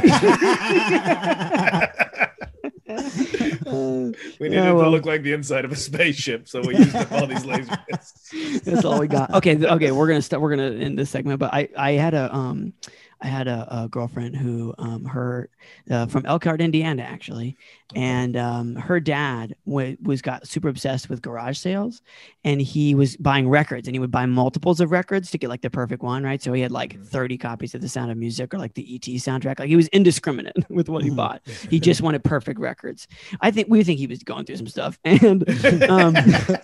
[4.40, 4.86] We Yeah, needed well.
[4.86, 7.78] to look like the inside of a spaceship, so we used up all these laser
[7.90, 8.32] discs.
[8.64, 9.34] That's all we got.
[9.36, 10.42] Okay, okay, we're gonna start.
[10.42, 11.40] We're gonna end this segment.
[11.40, 12.74] But I, I had a, um,
[13.22, 15.50] I had a, a girlfriend who, um, her,
[15.90, 17.58] uh, from Elkhart, Indiana, actually,
[17.96, 22.02] and um, her dad wa- was got super obsessed with garage sales,
[22.44, 25.62] and he was buying records, and he would buy multiples of records to get like
[25.62, 26.42] the perfect one, right?
[26.42, 27.08] So he had like Mhm.
[27.08, 29.60] thirty copies of The Sound of Music or like the ET soundtrack.
[29.60, 31.16] Like he was indiscriminate with what he Mhm.
[31.16, 31.42] bought.
[31.70, 33.08] He just wanted perfect records.
[33.42, 35.46] I think we think he was going through some stuff, and
[35.90, 36.16] um,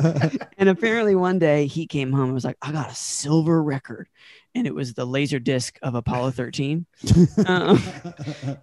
[0.57, 4.07] and apparently one day he came home and was like, I got a silver record.
[4.53, 6.85] And it was the laser disc of Apollo 13.
[7.47, 7.81] Um,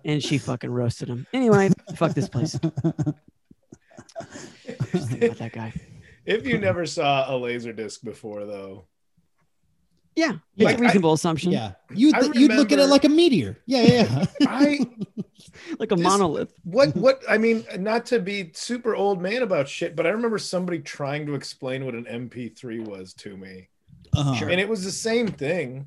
[0.04, 1.26] and she fucking roasted him.
[1.32, 2.52] Anyway, fuck this place.
[4.92, 5.72] Just about that guy.
[6.26, 8.84] If you never saw a laser disc before, though,
[10.14, 11.52] Yeah, it's Yeah, a reasonable assumption.
[11.52, 13.58] yeah, you'd I you'd look at it like a meteor.
[13.66, 14.24] Yeah, yeah.
[14.46, 14.80] I
[15.78, 16.52] Like a This- monolith.
[16.64, 20.38] what what I mean, not to be super old man about shit, but I remember
[20.38, 23.68] somebody trying to explain what an MP3 was to me,
[24.18, 24.34] Uh-huh.
[24.34, 24.48] Sure.
[24.48, 25.86] and it was the same thing.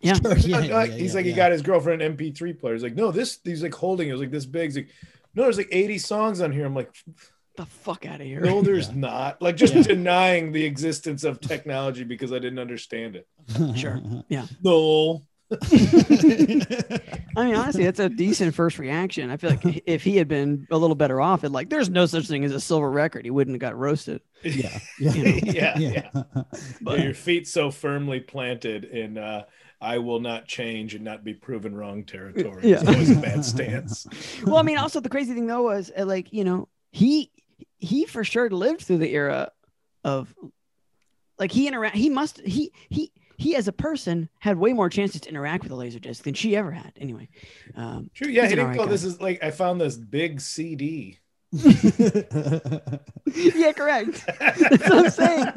[0.00, 0.14] Yeah.
[0.22, 2.74] Sure, yeah, yeah, yeah, he's yeah, like, he got his girlfriend MP3 player.
[2.74, 3.38] He's like, no, this.
[3.44, 4.08] He's like holding.
[4.08, 4.10] it.
[4.10, 4.64] It was like this big.
[4.64, 4.88] He's like,
[5.34, 6.66] no, there's like 80 songs on here.
[6.66, 6.92] I'm like,
[7.56, 8.40] the fuck out of here.
[8.40, 8.94] no, there's Yeah.
[8.96, 9.40] not.
[9.42, 9.82] Like just Yeah.
[9.82, 13.26] denying the existence of technology because I didn't understand it.
[13.76, 14.00] Sure.
[14.28, 14.46] Yeah.
[14.64, 15.22] No.
[17.36, 19.30] I mean, honestly, that's a decent first reaction.
[19.30, 22.06] I feel like if he had been a little better off, it like there's no
[22.06, 23.24] such thing as a silver record.
[23.24, 24.20] He wouldn't have got roasted.
[24.42, 25.38] yeah, yeah, You know.
[25.52, 26.10] Yeah, yeah.
[26.80, 29.44] But your feet so firmly planted in uh,
[29.80, 32.68] I will not change and not be proven wrong territory.
[32.70, 32.80] Yeah.
[32.80, 34.06] It's always a bad stance.
[34.44, 37.30] well, I mean, also the crazy thing though was uh, like you know he
[37.78, 39.50] he for sure lived through the era
[40.04, 40.34] of
[41.38, 43.11] like he interact he must he he
[43.42, 46.34] he as a person had way more chances to interact with a laser disc than
[46.34, 46.92] she ever had.
[46.96, 47.28] Anyway,
[47.74, 48.28] um, True.
[48.28, 48.84] Yeah, he didn't alright go.
[48.84, 48.90] guy.
[48.90, 51.18] This is like I found this big CD.
[51.52, 51.72] yeah,
[53.72, 54.24] correct.
[54.38, 55.52] That's what I'm saying.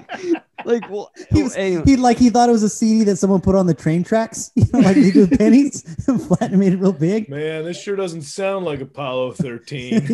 [0.65, 1.83] Like, well, he was, anyway.
[1.85, 4.51] he like he thought it was a CD that someone put on the train tracks,
[4.55, 5.83] you know, like they do with pennies,
[6.27, 7.29] flat and made it real big.
[7.29, 10.07] Man, this sure doesn't sound like Apollo 13.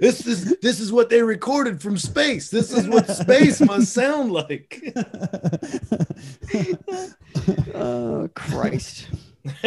[0.00, 2.50] This is this is what they recorded from space.
[2.50, 4.82] This is what space must sound like.
[7.74, 9.08] Oh Christ!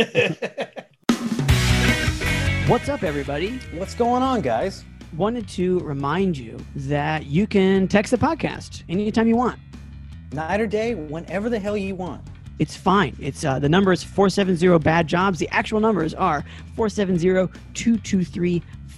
[2.68, 3.60] What's up, everybody?
[3.74, 4.84] What's going on, guys?
[5.16, 9.60] Wanted to remind you that you can text the podcast anytime you want.
[10.32, 12.22] Night or day, whenever the hell you want.
[12.60, 13.16] It's fine.
[13.20, 15.38] It's uh, the number is 470 bad jobs.
[15.38, 16.44] The actual numbers are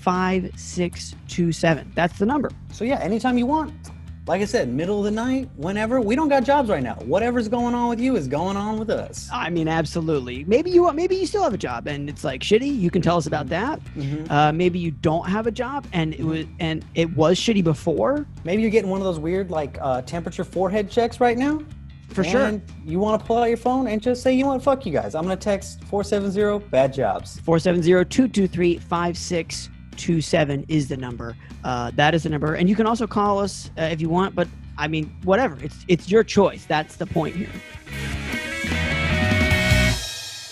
[0.10, 1.94] 470-223-5627.
[1.96, 2.52] That's the number.
[2.72, 3.74] So yeah, anytime you want.
[4.28, 6.00] Like I said, middle of the night, whenever.
[6.02, 6.94] We don't got jobs right now.
[6.96, 9.28] Whatever's going on with you is going on with us.
[9.34, 10.44] I mean, absolutely.
[10.44, 12.80] Maybe you maybe you still have a job and it's like shitty.
[12.80, 13.80] You can tell us about that.
[13.96, 14.30] Mhm.
[14.30, 18.28] Uh, maybe you don't have a job and it was and it was shitty before.
[18.44, 21.62] Maybe you're getting one of those weird like uh, temperature forehead checks right now.
[22.10, 22.42] For sure.
[22.46, 24.86] And You want to pull out your phone and just say, you know what, fuck
[24.86, 25.16] you guys.
[25.16, 27.40] I'm gonna text 470 bad jobs.
[30.00, 31.36] 470-223-5627 is the number.
[31.64, 34.36] Uh, that is the number, and you can also call us uh, if you want.
[34.36, 35.58] But I mean, whatever.
[35.62, 36.66] It's it's your choice.
[36.66, 37.50] That's the point here.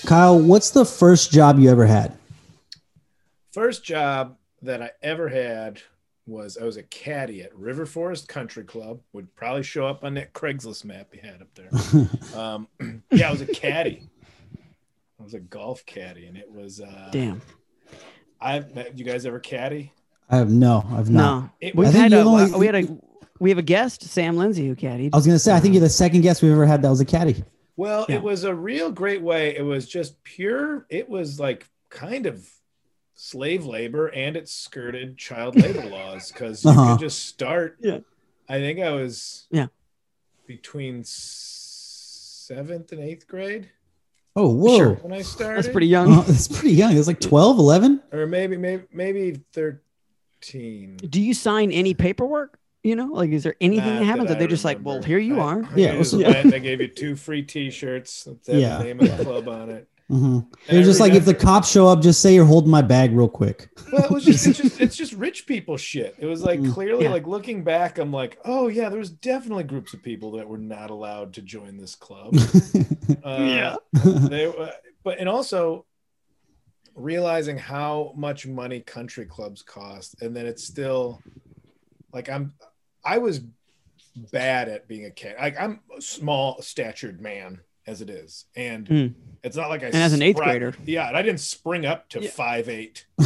[0.06, 2.18] Kyle, what's the first job you ever had?
[3.52, 5.82] First job that I ever had
[6.26, 9.02] was I was a caddy at River Forest Country Club.
[9.14, 12.40] Would probably show up on that Craigslist map you had up there.
[12.40, 12.68] um,
[13.12, 14.10] yeah, I was a caddy.
[15.20, 16.80] I was a golf caddy, and it was.
[16.82, 17.42] Uh, Damn.
[18.40, 19.94] I've met you guys ever caddy?
[20.30, 21.42] I have no, I've not.
[21.44, 22.98] No, It- we've I think had a, only- we had a
[23.40, 25.12] we have a guest, Sam Lindsay, who caddied.
[25.14, 27.00] I was gonna say, I think you're the second guest we've ever had that was
[27.02, 27.44] a caddy.
[27.76, 28.16] Well, Yeah.
[28.16, 29.56] it was a real great way.
[29.56, 30.88] It was just pure.
[30.90, 32.48] It was like kind of
[33.14, 36.94] slave labor, and it skirted child labor laws because you Uh-huh.
[36.94, 37.78] could just start.
[37.80, 38.00] Yeah.
[38.50, 39.48] I think I was.
[39.52, 39.68] Yeah.
[40.48, 43.70] Between seventh and eighth grade
[44.40, 44.78] Oh, whoa.
[44.78, 44.94] Sure.
[45.02, 45.58] when I started.
[45.58, 46.14] That's pretty young.
[46.14, 46.94] Oh, that's pretty young.
[46.94, 48.04] It was like 12, 11.
[48.14, 50.98] Or maybe maybe maybe thirteen.
[50.98, 52.60] Do you sign any paperwork?
[52.84, 54.28] You know, like is there anything Not that happens?
[54.30, 55.64] that Or they're I just like, well, here you I- are.
[55.66, 58.26] I Yeah, just well, so- they gave you two free T-shirts.
[58.46, 58.78] That Yeah.
[58.78, 59.88] the name of the club on it.
[60.10, 60.36] Mm-hmm.
[60.38, 62.82] And It was just like if the cops show up, just say you're holding my
[62.82, 63.70] bag real quick.
[63.92, 66.16] well, it was just it's just it's just rich people shit.
[66.18, 66.74] It was like Mm.
[66.74, 67.12] clearly Yeah.
[67.12, 70.58] like looking back, I'm like, oh yeah, there was definitely groups of people that were
[70.58, 72.36] not allowed to join this club.
[73.24, 73.76] Uh, Yeah.
[74.04, 74.70] they uh,
[75.04, 75.86] but and also
[76.96, 81.22] realizing how much money country clubs cost, and then it's still
[82.14, 82.54] like I'm
[83.04, 83.42] I was
[84.32, 85.36] bad at being a cat.
[85.40, 89.14] Like I'm a small statured man as it is, and Mm.
[89.44, 90.76] it's not like I And as an eighth sprung- grader.
[90.86, 92.30] yeah, and I didn't spring up to Yeah.
[92.30, 93.06] five eight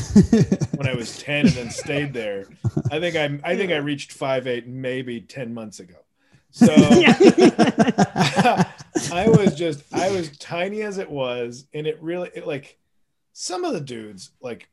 [0.75, 2.45] when I was 10 and then stayed there.
[2.91, 5.95] I think I I think I reached five eight maybe 10 months ago.
[6.51, 6.67] So
[9.13, 12.77] I was just I was tiny as it was, and it really it like
[13.33, 14.69] some of the dudes like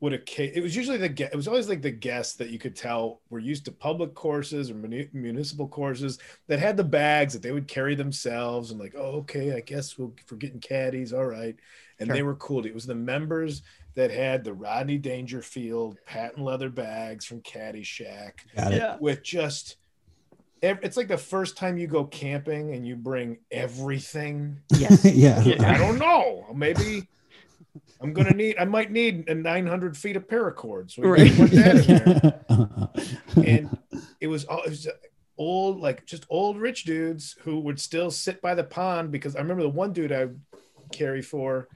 [0.00, 2.74] would have it was usually the it was always like the guests that you could
[2.74, 7.42] tell were used to public courses or muni- municipal courses that had the bags that
[7.42, 11.12] they would carry themselves and like oh okay I guess we'll if we're getting caddies
[11.12, 11.54] all right
[11.98, 12.16] and Sure.
[12.16, 13.62] they were cool it was the members
[13.94, 19.76] that had the Rodney Dangerfield patent leather bags from Caddyshack shack with just
[20.62, 25.04] it's like the first time you go camping and you bring everything Yes.
[25.04, 25.42] yeah.
[25.66, 27.08] i don't know maybe
[28.00, 31.36] i'm gonna need i might need a 900 feet of paracord so we Right.
[31.36, 32.90] put that in
[33.34, 33.78] there and
[34.20, 34.90] it was all it was uh,
[35.38, 39.40] old like just old rich dudes who would still sit by the pond because i
[39.40, 40.40] remember the one dude i would
[40.92, 41.68] carry for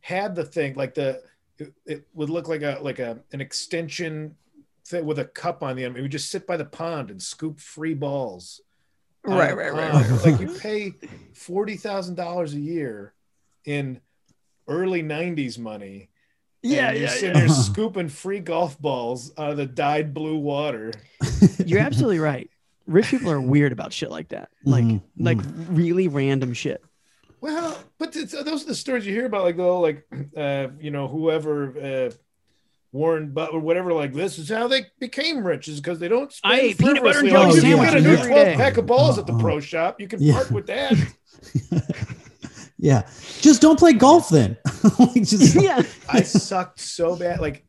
[0.00, 1.22] had the thing like the
[1.58, 4.36] it, it would look like a like a an extension
[4.86, 5.96] thing with a cup on the end.
[5.96, 8.60] He would just sit by the pond and scoop free balls.
[9.24, 10.92] Right, right, right, right, Like you pay
[11.34, 13.14] forty thousand dollars a year
[13.64, 14.00] in
[14.68, 16.10] early '90s money.
[16.62, 17.46] Yeah, and you're yeah, sitting yeah.
[17.46, 20.92] there scooping free golf balls out of the dyed blue water.
[21.64, 22.50] You're absolutely right.
[22.86, 24.48] Rich people are weird about shit like that.
[24.64, 26.82] Like, Mhm, like really random shit.
[27.40, 30.90] Well, but it's, those are the stories you hear about, like oh, like uh, you
[30.90, 32.10] know, whoever uh,
[32.92, 33.92] Warren Butler, whatever.
[33.92, 36.32] Like this is how they became rich, is because they don't.
[36.32, 37.60] Spend I ate peanut butter and frivolously.
[37.60, 38.56] jelly Like, you sandwiches get a new twelve day.
[38.56, 39.40] pack of balls at the Uh-uh.
[39.40, 40.00] pro shop.
[40.00, 40.32] You can Yeah.
[40.34, 40.94] part with that.
[42.78, 43.08] yeah.
[43.40, 44.56] Just don't play golf then.
[44.98, 45.82] like just yeah.
[46.08, 47.40] I sucked so bad.
[47.40, 47.64] Like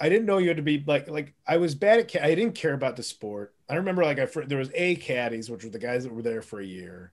[0.00, 2.22] I didn't know you had to be like like I was bad at.
[2.22, 3.54] I didn't care about the sport.
[3.68, 6.42] I remember like I there was A caddies, which were the guys that were there
[6.42, 7.12] for a year,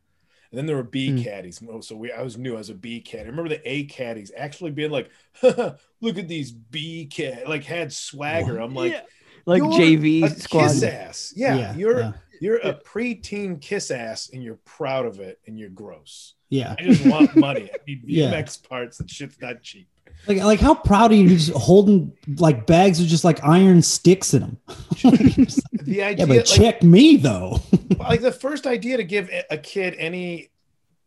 [0.52, 1.22] and then there were B Hmm.
[1.24, 1.62] caddies.
[1.70, 3.24] Oh, So we I was new as a B caddy.
[3.26, 5.10] I remember the A caddies actually being like,
[5.44, 8.58] "Look at these B cad," like had swagger.
[8.60, 8.92] I'm like.
[8.94, 9.02] Yeah.
[9.48, 10.68] like JV squad.
[10.68, 11.34] kiss ass.
[11.36, 12.12] Yeah, Yeah, you're yeah.
[12.42, 16.36] you're a preteen kiss ass, and you're proud of it, and you're gross.
[16.52, 16.76] Yeah.
[16.78, 17.70] I just want money.
[17.74, 18.32] I need Yeah.
[18.32, 19.00] BMX parts.
[19.00, 19.88] and shit's not cheap.
[20.28, 24.36] Like, like how proud are you just holding like bags with just like iron sticks
[24.36, 24.58] in them?
[25.02, 25.62] The
[25.98, 27.60] yeah, idea, but like, check me though.
[27.98, 30.52] like the first idea to give a kid any,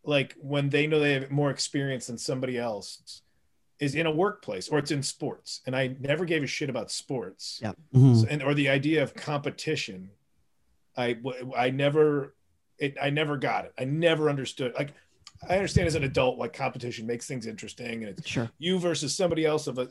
[0.03, 3.23] like when they know they have more experience than somebody else,
[3.79, 5.61] is in a workplace or it's in sports.
[5.67, 7.61] And I never gave a shit about sports.
[7.63, 7.73] Yeah.
[7.95, 8.23] Mhm.
[8.23, 10.11] So- and or the idea of competition
[10.97, 11.17] I
[11.57, 12.35] I never
[12.79, 14.93] it i never got it i never understood like
[15.49, 18.51] i understand as an adult why competition makes things interesting and it's Sure.
[18.59, 19.89] you versus somebody else of a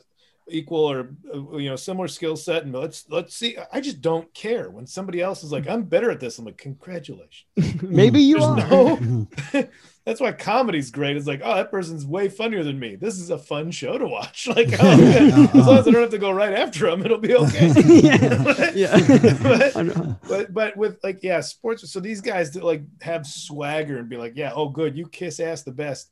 [0.48, 3.56] equal or uh, you know similar skill set and let's let's see.
[3.72, 4.70] I just don't care.
[4.70, 7.46] When somebody else is like i'm better at this i'm like congratulations.
[7.82, 8.56] Maybe you There's are.
[8.68, 9.26] no
[10.04, 11.16] that's why comedy's great.
[11.16, 12.96] It's like oh that person's way funnier than me.
[12.96, 14.46] This is a fun show to watch.
[14.48, 15.48] Like oh, yeah.
[15.54, 17.72] as long as i don't have to go right after them it'll be okay.
[17.76, 18.70] Yeah.
[18.74, 19.36] Yeah.
[19.42, 24.08] But- but but with like yeah sports so these guys that like have swagger and
[24.08, 26.10] be like yeah oh good you kiss ass the best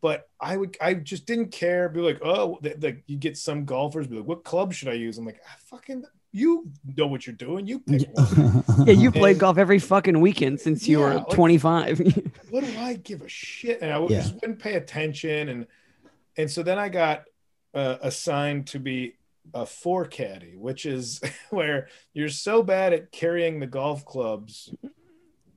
[0.00, 1.88] but i would i just didn't care.
[1.88, 5.18] Be like oh like you get some golfers be like what club should i use?
[5.18, 7.66] I'm like ah, fucking you know what you're doing.
[7.66, 8.64] You pick one.
[8.86, 11.98] Yeah, you played And- golf every fucking weekend since you Yeah, were like- 25.
[12.50, 13.82] what do i give a shit?
[13.82, 14.20] And i Yeah.
[14.20, 15.48] just wouldn't pay attention.
[15.48, 15.66] And
[16.36, 17.24] and so then i got
[17.74, 19.14] uh, assigned to be
[19.54, 21.20] a fore caddy which is
[21.50, 24.72] where you're so bad at carrying the golf clubs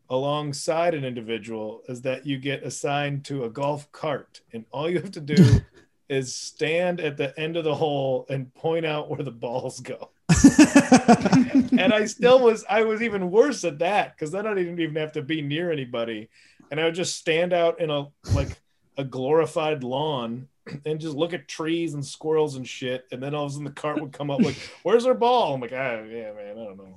[0.09, 4.99] alongside an individual is that you get assigned to a golf cart and all you
[4.99, 5.61] have to do
[6.09, 10.09] is stand at the end of the hole and point out where the balls go.
[11.79, 14.95] And I still was I was even worse at that because then I didn't even
[14.95, 16.29] have to be near anybody,
[16.69, 18.61] and I would just stand out in a like
[18.97, 20.47] a glorified lawn
[20.85, 23.65] and just look at trees and squirrels and shit, and then all of a sudden
[23.65, 26.63] the cart would come up like, "Where's our ball?" I'm like, "Ah, yeah, man, I
[26.63, 26.95] don't know."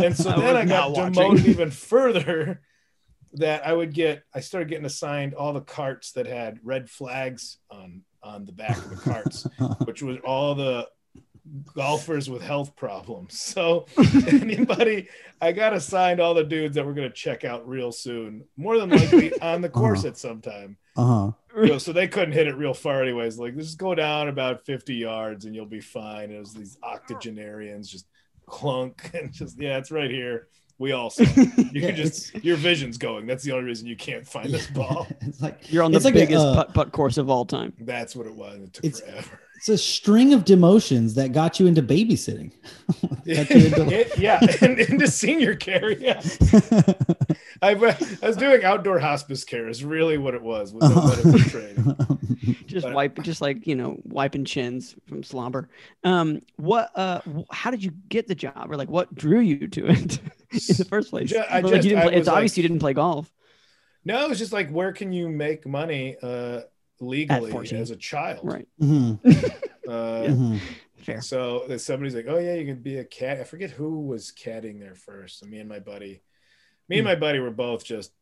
[0.06, 2.60] And so I then I got demoted even further.
[3.34, 7.58] That I would get, I started getting assigned all the carts that had red flags
[7.70, 9.46] on on the back of the carts
[9.84, 10.88] which was all the
[11.74, 13.38] golfers with health problems.
[13.38, 13.86] So
[14.26, 15.08] anybody,
[15.40, 18.78] I got assigned all the dudes that were going to check out real soon, more
[18.78, 20.08] than likely on the course Uh-huh.
[20.08, 20.76] at some time.
[20.96, 21.32] Uh-huh.
[21.56, 23.38] You know, so they couldn't hit it real far anyways.
[23.38, 26.30] Like just go down about 50 yards and you'll be fine.
[26.30, 28.06] It was these octogenarians just
[28.46, 30.48] clunk and just, yeah, it's right here.
[30.78, 31.72] We all saw it.
[31.72, 33.26] You Yeah, can just, your vision's going.
[33.26, 35.06] That's the only reason you can't find this ball.
[35.22, 37.46] It's like You're on the It's like a, biggest uh, putt putt course of all
[37.46, 37.72] time.
[37.80, 38.60] That's what it was.
[38.60, 39.40] It took It's- forever.
[39.56, 42.52] It's a string of demotions that got you into babysitting.
[43.24, 45.90] You into- It- yeah, and into senior care.
[45.90, 46.22] Yeah,
[47.60, 49.68] I, I was doing outdoor hospice care.
[49.68, 51.96] Is really what it was with no medical training.
[52.66, 55.68] Just But- wipe, just like you know, wiping chins from slumber.
[56.04, 56.90] Um, what?
[56.94, 60.76] Uh, how did you get the job, or like what drew you to it in
[60.76, 61.30] the first place?
[61.30, 63.32] Ju- I But, like, just- you didn't play, it's like- obvious you didn't play golf.
[64.04, 66.60] No, it's just like where can you make money uh,
[67.00, 68.40] legally as a child?
[68.44, 68.68] Right.
[68.80, 69.20] Mhm,
[69.88, 70.60] Uh, mhm.
[70.98, 71.20] Fair.
[71.20, 74.30] So that somebody's like, "Oh yeah, you can be a cat." I forget who was
[74.32, 75.42] catting there first.
[75.42, 76.22] And me and my buddy,
[76.88, 78.12] me and my buddy were both just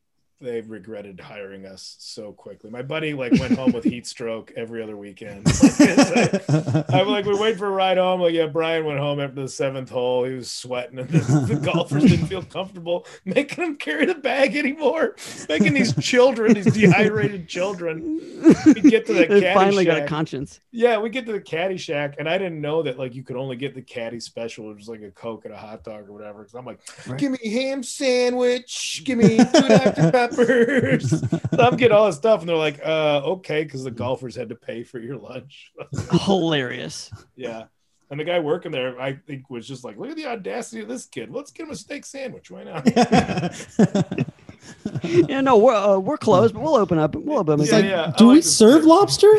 [0.41, 2.71] they regretted hiring us so quickly.
[2.71, 5.47] My buddy like went home with heat stroke every other weekend.
[6.89, 8.21] I'm like, we wait for a ride home.
[8.21, 10.25] Like, yeah, Brian went home after the seventh hole.
[10.25, 14.57] He was sweating, and the, the golfers didn't feel comfortable making him carry the bag
[14.57, 15.17] anymore.
[15.49, 18.21] Making these children, these dehydrated children,
[18.67, 20.61] we get to the They caddy finally got a conscience.
[20.73, 23.37] Yeah, we get to the caddy shack, and I didn't know that like you could
[23.37, 26.13] only get the caddy special, which was like a coke and a hot dog or
[26.13, 26.41] whatever.
[26.41, 27.19] Because I'm like, Right.
[27.19, 31.11] give me ham sandwich, give me two Dr Peppers.
[31.21, 31.29] so
[31.59, 34.55] I'm getting all this stuff, and they're like, uh, okay, because the golfers had to
[34.55, 35.73] pay for your lunch.
[36.25, 37.11] Hilarious.
[37.37, 37.65] yeah.
[38.11, 40.89] And the guy working there, I think, was just like, look at the audacity of
[40.89, 41.31] this kid.
[41.31, 42.51] Let's get him a steak sandwich.
[42.51, 42.87] Why not?
[45.03, 47.17] yeah, no, we're uh, we're closed, but we'll open up.
[47.17, 47.67] We'll open up.
[47.67, 48.89] Yeah, like, yeah, do like we this serve kid.
[48.89, 49.39] lobster?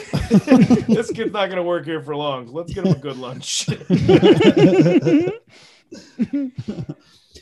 [0.88, 2.52] this kid's not going to work here for long.
[2.52, 3.68] Let's get him a good lunch.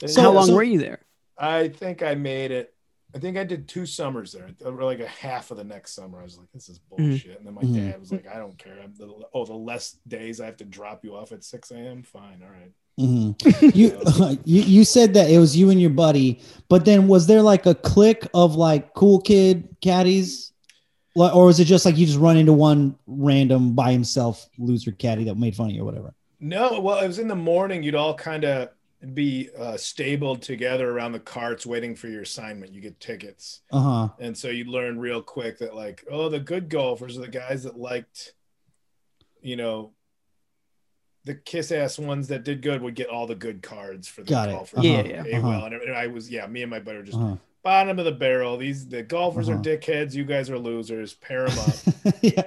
[0.05, 0.99] So- How long so- were you there?
[1.37, 2.72] I think I made it.
[3.16, 6.20] I think I did two summers there, or like a half of the next summer.
[6.20, 7.76] I was like, "This is bullshit." And then my Mhm.
[7.91, 8.76] dad was like, "I don't care.
[8.84, 12.01] I'm the, oh, the less days I have to drop you off at six a.m.
[12.03, 13.76] Fine, all right." Mhm.
[13.76, 17.41] You, you you said that it was you and your buddy, but then was there
[17.41, 20.51] like a click of like cool kid caddies,
[21.16, 25.24] or was it just like you just run into one random by himself loser caddy
[25.26, 26.16] that made fun of you or whatever?
[26.39, 27.84] No, well, it was in the morning.
[27.84, 28.70] You'd all kind of
[29.13, 32.73] be uh, stabled together around the carts, waiting for your assignment.
[32.73, 34.09] You get tickets, Uh huh.
[34.19, 37.63] and so you'd learn real quick that like, oh, the good golfers are the guys
[37.63, 38.33] that liked,
[39.41, 39.91] you know.
[41.25, 44.29] The kiss ass ones that did good would get all the good cards for the
[44.29, 44.51] Got it.
[44.51, 44.79] golfers.
[44.79, 45.03] Uh-huh.
[45.05, 45.37] Yeah, yeah.
[45.37, 45.47] Uh-huh.
[45.47, 47.37] well, and I was yeah, me and my buddy were just Uh-huh.
[47.64, 48.57] Bottom of the barrel.
[48.57, 49.57] These the golfers Uh-huh.
[49.59, 50.14] are dickheads.
[50.14, 51.14] You guys are losers.
[51.16, 51.76] Pair them up.
[52.22, 52.43] yeah,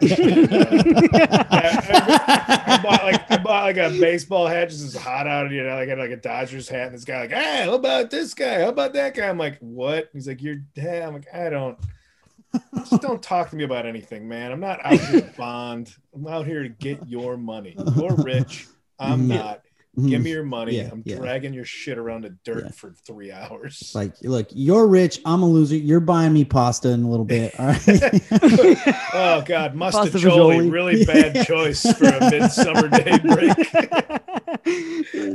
[1.48, 4.68] I bought like I bought like a baseball hat.
[4.70, 5.74] Just it's hot out, you know.
[5.74, 8.34] Like I had like a Dodgers hat, and this guy like, hey, how about this
[8.34, 8.60] guy?
[8.60, 9.28] How about that guy?
[9.28, 10.08] I'm like, what?
[10.12, 11.02] He's like, you're dead.
[11.02, 11.78] I'm like, I don't.
[12.88, 14.50] Just don't talk to me about anything, man.
[14.50, 15.94] I'm not out here to bond.
[16.14, 17.76] I'm out here to get your money.
[17.96, 18.66] You're rich.
[18.98, 19.60] I'm not.
[19.98, 20.76] Give me your money.
[20.76, 21.16] Yeah, I'm yeah.
[21.16, 22.70] dragging your shit around the dirt Yeah.
[22.72, 23.92] for three hours.
[23.94, 25.20] like, look, you're rich.
[25.24, 25.76] I'm a loser.
[25.76, 27.54] You're buying me pasta in a little bit.
[27.58, 27.80] All right.
[29.14, 30.72] oh God, Pasta mostaccioli, fagioli.
[30.72, 33.56] really bad choice for a midsummer day break.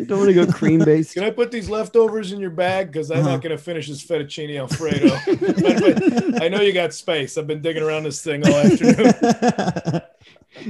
[0.08, 1.14] Don't want to go cream based.
[1.16, 2.92] Can I put these leftovers in your bag?
[2.92, 3.30] Because I'm Uh-huh.
[3.32, 5.10] not going to finish this fettuccine alfredo.
[5.26, 7.38] But- but I know you got space.
[7.38, 10.02] I've been digging around this thing all afternoon.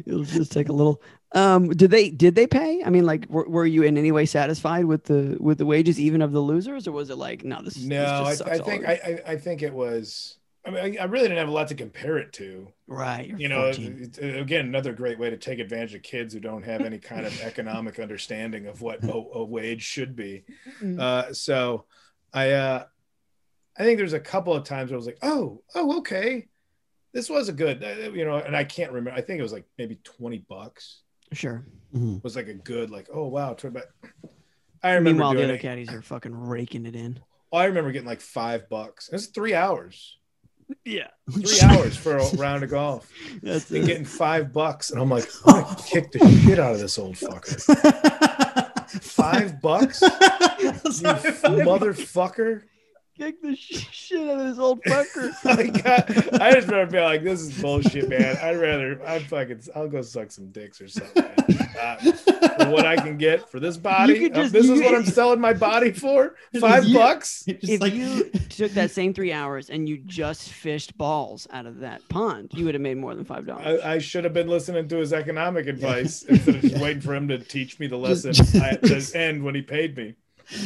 [0.06, 1.02] It'll just take a little.
[1.34, 2.84] Um, did they did they pay?
[2.84, 6.00] I mean, like, were, were you in any way satisfied with the with the wages,
[6.00, 7.78] even of the losers, or was it like, no, this?
[7.78, 8.86] No, this I, I think?
[8.86, 10.38] I, I, think it was.
[10.66, 12.68] I mean, I, really didn't have a lot to compare it to.
[12.86, 13.34] right.
[13.36, 16.64] You're know, it- it- again, another great way to take advantage of kids who don't
[16.64, 20.44] have any kind of economic understanding of what a, a wage should be.
[20.82, 21.00] Mm.
[21.00, 21.86] Uh, so,
[22.34, 22.84] I, uh,
[23.78, 26.48] I think there's a couple of times where I was like, oh, oh, okay,
[27.14, 29.18] this was a good, uh, you know, and I can't remember.
[29.18, 31.02] I think it was like maybe twenty bucks.
[31.34, 31.66] Sure.
[31.96, 32.24] Mhm.
[32.24, 33.88] was like a good like oh wow 20 bucks.
[34.84, 35.62] I remember Meanwhile, the doing other it.
[35.62, 37.20] caddies are fucking raking it in.
[37.52, 39.10] Oh, I remember getting like five bucks.
[39.12, 40.18] It's three hours,
[40.86, 43.12] Yeah, three hours for a round of golf,
[43.44, 43.88] that's and it.
[43.88, 44.90] getting five bucks.
[44.92, 47.60] And I'm like, I'm gonna kick the shit out of this old fucker.
[49.02, 50.08] Five bucks, you
[51.64, 52.64] motherfucker.
[53.18, 55.32] Kick the shit out of this old fucker.
[55.46, 56.46] I.
[56.46, 58.38] I just remember being like, "This is bullshit, man.
[58.42, 59.02] I'd rather.
[59.06, 59.62] I'd fucking.
[59.76, 61.24] I'll go suck some dicks or something.
[61.80, 64.20] Uh, for what I can get for this body.
[64.20, 66.36] could uh, this you is what I'm selling my body for.
[66.60, 67.44] Five You- bucks.
[67.48, 71.80] If like- you took that same three hours and you just fished balls out of
[71.80, 73.82] that pond, you would have made more than five dollars.
[73.84, 77.14] I, I should have been listening to his economic advice instead of just waiting for
[77.16, 80.16] him to teach me the lesson Just- at the end when he paid me.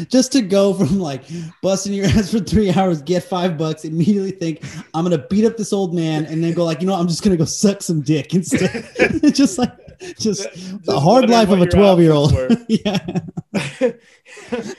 [0.10, 1.24] Just to go from like
[1.62, 4.64] busting your ass for three hours, get five bucks, immediately think
[4.94, 7.24] I'm gonna beat up this old man, and then go like, you know, I'm just
[7.24, 8.70] gonna go suck some dick instead.
[8.96, 9.72] It's just like,
[10.20, 12.34] just Just the hard life of a 12 year old.
[12.68, 13.00] yeah.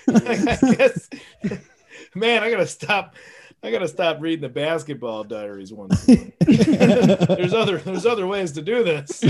[0.08, 1.08] I guess,
[2.14, 3.14] man, I gotta stop.
[3.62, 6.04] I gotta stop reading the basketball diaries once.
[6.04, 9.24] there's other there's other ways to do this.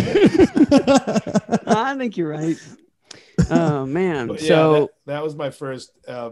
[1.66, 2.56] I think you're right.
[3.51, 4.30] Oh man.
[4.30, 6.30] Yeah, so that, that was my first uh,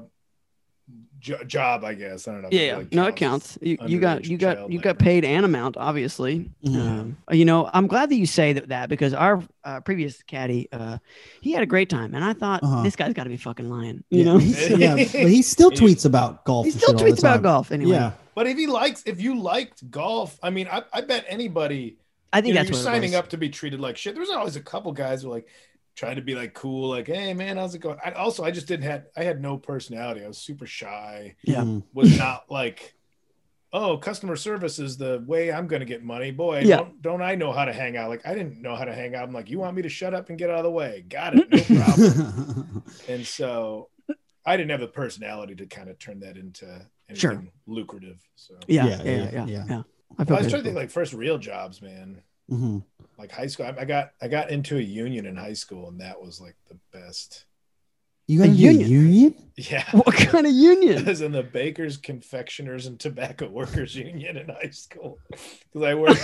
[1.18, 2.28] jo- job, I guess.
[2.28, 2.48] I don't know.
[2.50, 2.72] yeah, it yeah.
[2.76, 3.52] really no, it counts.
[3.52, 3.58] counts.
[3.62, 6.50] You, you got you got child you got paid an amount, obviously.
[6.64, 6.76] Mhm.
[6.76, 10.68] Um, you know, I'm glad that you say that, that because our uh, previous caddy,
[10.72, 10.98] uh,
[11.40, 12.82] he had a great time, and I thought Uh-huh.
[12.82, 14.04] this guy's got to be fucking lying.
[14.10, 14.38] You yeah, know,
[14.76, 16.66] yeah, but he still tweets about golf.
[16.66, 17.92] he still shit all the tweets about golf anyway.
[17.92, 18.12] Yeah.
[18.34, 21.98] But if he likes, if you liked golf, I mean, I, I bet anybody
[22.32, 24.16] I think you know, that's you're what signing up to be treated like shit.
[24.16, 25.46] There's always a couple guys who are like
[25.94, 27.98] trying to be like cool, like, hey man, how's it going?
[28.04, 30.24] I, also, I just didn't have I had no personality.
[30.24, 31.36] I was super shy.
[31.44, 31.60] Yeah.
[31.62, 31.84] Mhm.
[31.92, 32.94] Was not like,
[33.72, 36.30] oh, customer service is the way I'm gonna get money.
[36.30, 36.76] Boy, Yeah.
[36.78, 38.08] don't, don't I know how to hang out?
[38.10, 39.24] Like I didn't know how to hang out.
[39.28, 41.04] I'm like, you want me to shut up and get out of the way?
[41.08, 42.82] Got it, no problem.
[43.08, 43.88] and so
[44.46, 46.66] I didn't have the personality to kind of turn that into
[47.08, 47.44] anything Sure.
[47.66, 48.20] lucrative.
[48.36, 49.44] So Yeah, Yeah, yeah, yeah, yeah, yeah.
[49.46, 49.64] yeah.
[49.68, 49.82] yeah.
[50.18, 52.20] I, I was trying to think like first real jobs, man.
[52.50, 52.84] Mhm.
[53.18, 53.66] Like high school.
[53.66, 56.56] I, I got I got into a union in high school, and that was like
[56.68, 57.46] the best.
[58.26, 58.88] You got A a union?
[58.90, 59.34] union?
[59.56, 61.04] Yeah, what kind of I union?
[61.06, 66.22] was in the bakers, confectioners, and tobacco workers union in high school because I worked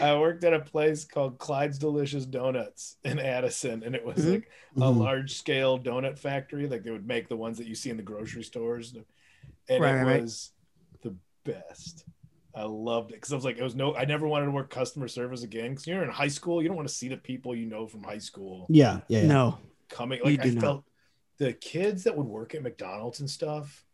[0.00, 4.32] I worked at a place called Clyde's Delicious Donuts in Addison, and it was Mhm.
[4.32, 4.98] like a Mhm.
[4.98, 6.68] large scale donut factory.
[6.68, 9.04] Like they would make the ones that you see in the grocery stores, and
[9.68, 10.22] Right, it right, right.
[10.22, 10.52] was
[11.02, 12.04] the best.
[12.54, 14.70] I loved it because I was like, it was no, I never wanted to work
[14.70, 15.70] customer service again.
[15.70, 18.02] Because you're in high school, you don't want to see the people you know from
[18.02, 19.26] high school Yeah, yeah, yeah.
[19.28, 19.58] No.
[19.88, 20.18] coming.
[20.24, 20.60] You Like I do not.
[20.62, 20.84] felt
[21.38, 23.84] the kids that would work at McDonald's and stuff,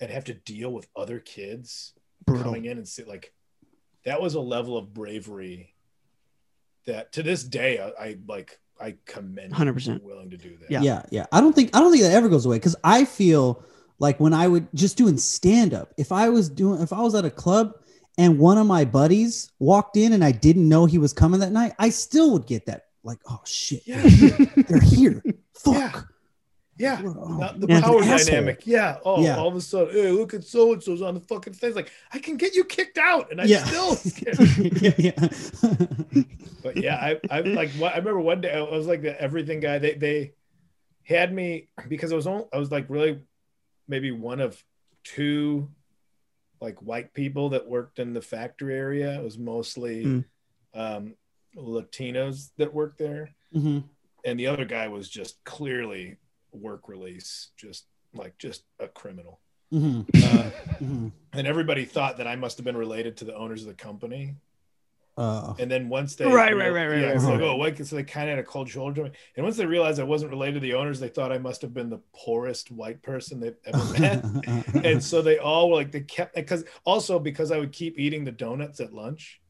[0.00, 1.94] and have to deal with other kids
[2.26, 2.44] Brutal.
[2.44, 3.32] coming in and sit like
[4.04, 5.72] that was a level of bravery
[6.86, 10.02] that to this day I, I like I commend 100%.
[10.02, 10.70] willing to do that.
[10.70, 10.82] Yeah.
[10.82, 13.62] yeah yeah i don't think i don't think that ever goes away because i feel
[14.00, 17.14] like when i would just doing stand up if i was doing if i was
[17.14, 17.74] at a club
[18.18, 21.52] and one of my buddies walked in and i didn't know he was coming that
[21.52, 24.00] night i still would get that like oh shit Yeah.
[24.02, 25.22] they're here they're here
[25.54, 26.08] fuck
[26.76, 27.00] Yeah.
[27.04, 28.66] Oh, the power dynamic.
[28.66, 28.98] Yeah.
[29.04, 29.36] Oh, Yeah.
[29.38, 31.76] all of a sudden, hey, look at so and so's on the fucking things.
[31.76, 33.62] Like, I can get you kicked out, and I Yeah.
[33.62, 33.96] still.
[34.82, 35.28] yeah, yeah.
[36.64, 37.70] but yeah, I, I like.
[37.80, 39.78] I remember one day I was like the everything guy.
[39.78, 40.32] They they
[41.04, 42.46] had me because I was on.
[42.52, 43.20] I was like really
[43.86, 44.60] maybe one of
[45.04, 45.70] two
[46.60, 49.18] like white people that worked in the factory area.
[49.18, 50.24] It was mostly Mm.
[50.74, 51.14] um,
[51.56, 53.80] Latinos that worked there, hmm
[54.24, 56.16] and the other guy was just clearly
[56.52, 59.40] work release, just like just a criminal.
[59.70, 63.62] hmm Uh, hmm and everybody thought that I must have been related to the owners
[63.62, 64.34] of the company.
[65.16, 67.48] Uh, And then once they Right, right, right, right, yeah, right, it's like, right.
[67.48, 69.16] oh, wait, so they kind of had a cold shoulder to me.
[69.36, 71.72] And once they realized I wasn't related to the owners, they thought I must have
[71.72, 74.24] been the poorest white person they've ever met.
[74.84, 78.24] and so they all were like they kept because also because I would keep eating
[78.24, 79.40] the donuts at lunch.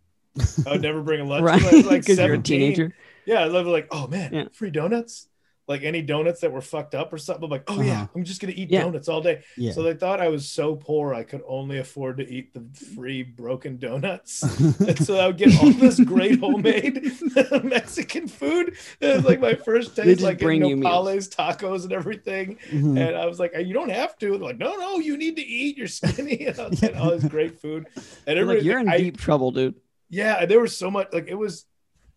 [0.66, 1.44] I would never bring a lunch.
[1.44, 1.62] right?
[1.62, 2.60] when like Because you're a 17.
[2.60, 2.94] teenager.
[3.24, 4.44] Yeah, I love like, oh man, Yeah.
[4.52, 5.28] free donuts.
[5.66, 7.44] Like any donuts that were fucked up or something.
[7.44, 8.06] I'm like, oh yeah, Uh-huh.
[8.16, 8.82] I'm just gonna eat Yeah.
[8.82, 9.42] donuts all day.
[9.56, 9.72] yeah.
[9.72, 12.62] So they thought I was so poor I could only afford to eat the
[12.94, 14.42] free broken donuts.
[14.80, 17.10] and so I would get all this great homemade
[17.64, 18.76] Mexican food.
[19.00, 22.58] It was like my first taste, like in bring you nopales, tacos, and everything.
[22.70, 22.98] Mhm.
[22.98, 24.30] And I was like, you don't have to.
[24.32, 25.76] They're like, no, no, you need to eat.
[25.78, 26.44] You're skinny.
[26.46, 27.86] And I was getting all this great food.
[28.26, 29.74] And everybody, like, you're in I- deep trouble, dude.
[30.10, 31.64] yeah, there was so much like it was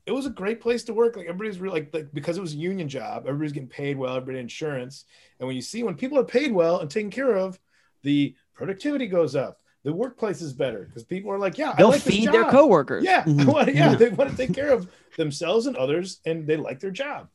[0.08, 1.18] it was a great place to work.
[1.18, 4.16] Like everybody's really like, like because it was a union job, everybody's getting paid well,
[4.16, 5.04] everybody insurance.
[5.40, 7.60] And when you see when people are paid well and taken care of,
[8.04, 9.60] the productivity goes up.
[9.84, 13.04] The workplace is better because people are like, yeah, They'll I like feed their coworkers.
[13.04, 13.46] Yeah, I Mhm.
[13.54, 16.92] wanna- yeah, they want to take care of themselves and others, and they like their
[16.92, 17.30] job.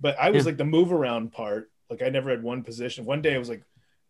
[0.00, 0.50] But I was Yeah.
[0.50, 1.70] like the move around part.
[1.90, 3.04] Like I never had one position.
[3.04, 3.64] One day it was like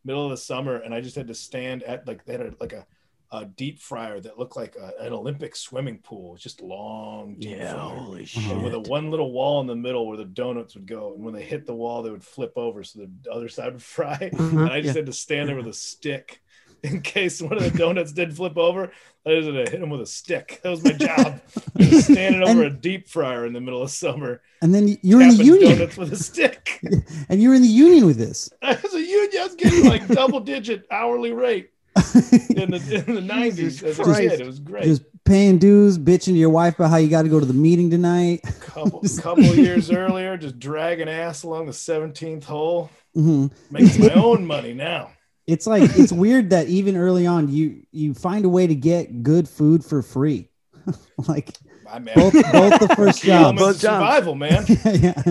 [0.04, 2.54] middle of the summer, and I just had to stand at like they had a,
[2.60, 2.84] like a,
[3.32, 6.28] a deep fryer that looked like a, an Olympic swimming pool.
[6.28, 7.96] It was just long, deep Yeah, fryer.
[7.96, 8.26] holy Uh-huh.
[8.40, 8.52] shit.
[8.52, 11.24] And with a one little wall in the middle where the donuts would go, and
[11.24, 14.30] when they hit the wall, they would flip over so the other side would fry.
[14.32, 15.00] Uh-huh, And I just yeah.
[15.00, 16.42] had to stand there with a stick
[16.82, 18.92] in case one of the donuts did flip over.
[19.24, 20.60] I just had to hit them with a stick.
[20.62, 21.40] That was my job.
[21.78, 25.36] Just standing over a deep fryer in the middle of summer, and then you're in
[25.36, 26.80] the union, donuts with a stick.
[27.28, 28.50] and you're in the union with this.
[28.62, 29.40] I was a union.
[29.40, 34.04] I was getting like double digit hourly rate in the in the nineties as a
[34.04, 34.40] kid.
[34.40, 34.84] It was great.
[34.84, 37.52] Just paying dues, bitching to your wife about how you got to go to the
[37.52, 38.42] meeting tonight.
[38.60, 44.46] couple couple years earlier, just dragging ass along the seventeenth hole, hmm making my own
[44.46, 45.10] money now.
[45.46, 49.22] It's like it's weird that even early on you you find a way to get
[49.22, 50.48] good food for free.
[51.28, 51.52] like
[51.90, 53.84] I mean, both both the first job, elements jobs.
[53.84, 54.64] of survival, man.
[54.84, 55.22] yeah.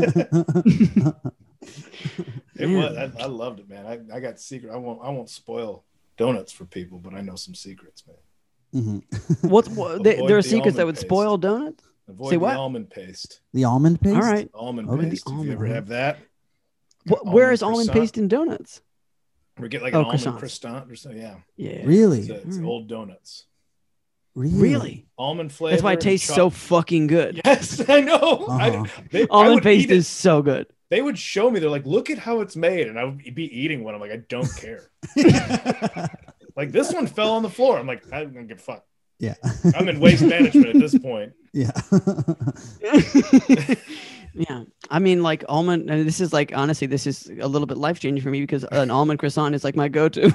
[0.95, 1.11] yeah.
[2.55, 2.95] It was.
[2.95, 3.85] I, I loved it, man.
[3.87, 4.71] I, I got secret.
[4.71, 4.99] I won't.
[5.01, 5.83] I won't spoil
[6.25, 9.03] donuts for people, but I know some secrets, man.
[9.03, 9.43] Mhm.
[9.49, 11.07] What's what, they, there are the secrets that would paste.
[11.07, 11.83] spoil donuts?
[12.07, 12.55] Avoid Say the what?
[12.55, 13.41] almond paste.
[13.53, 14.15] The almond paste.
[14.15, 14.49] All right.
[14.53, 15.27] Almond Okay, paste.
[15.29, 16.19] If you ever have that,
[17.07, 17.99] What, Almond where is almond croissant.
[17.99, 18.81] paste in donuts?
[19.59, 21.21] We get like Oh, an almond croissant or something.
[21.21, 21.85] Yeah, Yeah.
[21.85, 22.19] Really?
[22.21, 22.65] it's, it's Alright.
[22.65, 23.45] old donuts.
[24.35, 24.57] Really?
[24.59, 25.07] Really?
[25.17, 25.71] Almond flavor.
[25.75, 27.41] That's why it tastes so fucking good.
[27.45, 28.45] Yes, I know.
[28.47, 28.85] Uh-huh.
[29.11, 29.97] they, Almond would paste is it.
[29.97, 30.67] is so good.
[30.91, 31.59] They would show me.
[31.59, 33.95] They're like, "Look at how it's made," and I would be eating one.
[33.95, 34.91] I'm like, "I don't care."
[36.55, 37.79] like this one fell on the floor.
[37.79, 38.83] I'm like, I don't give a fuck.
[39.17, 39.35] yeah.
[39.75, 41.31] I'm in waste management at this point.
[41.53, 41.71] yeah.
[44.33, 44.63] yeah.
[44.89, 47.99] I mean, like almond, and this is like, honestly, this is a little bit life
[47.99, 50.33] changing for me because an almond croissant is like my go to.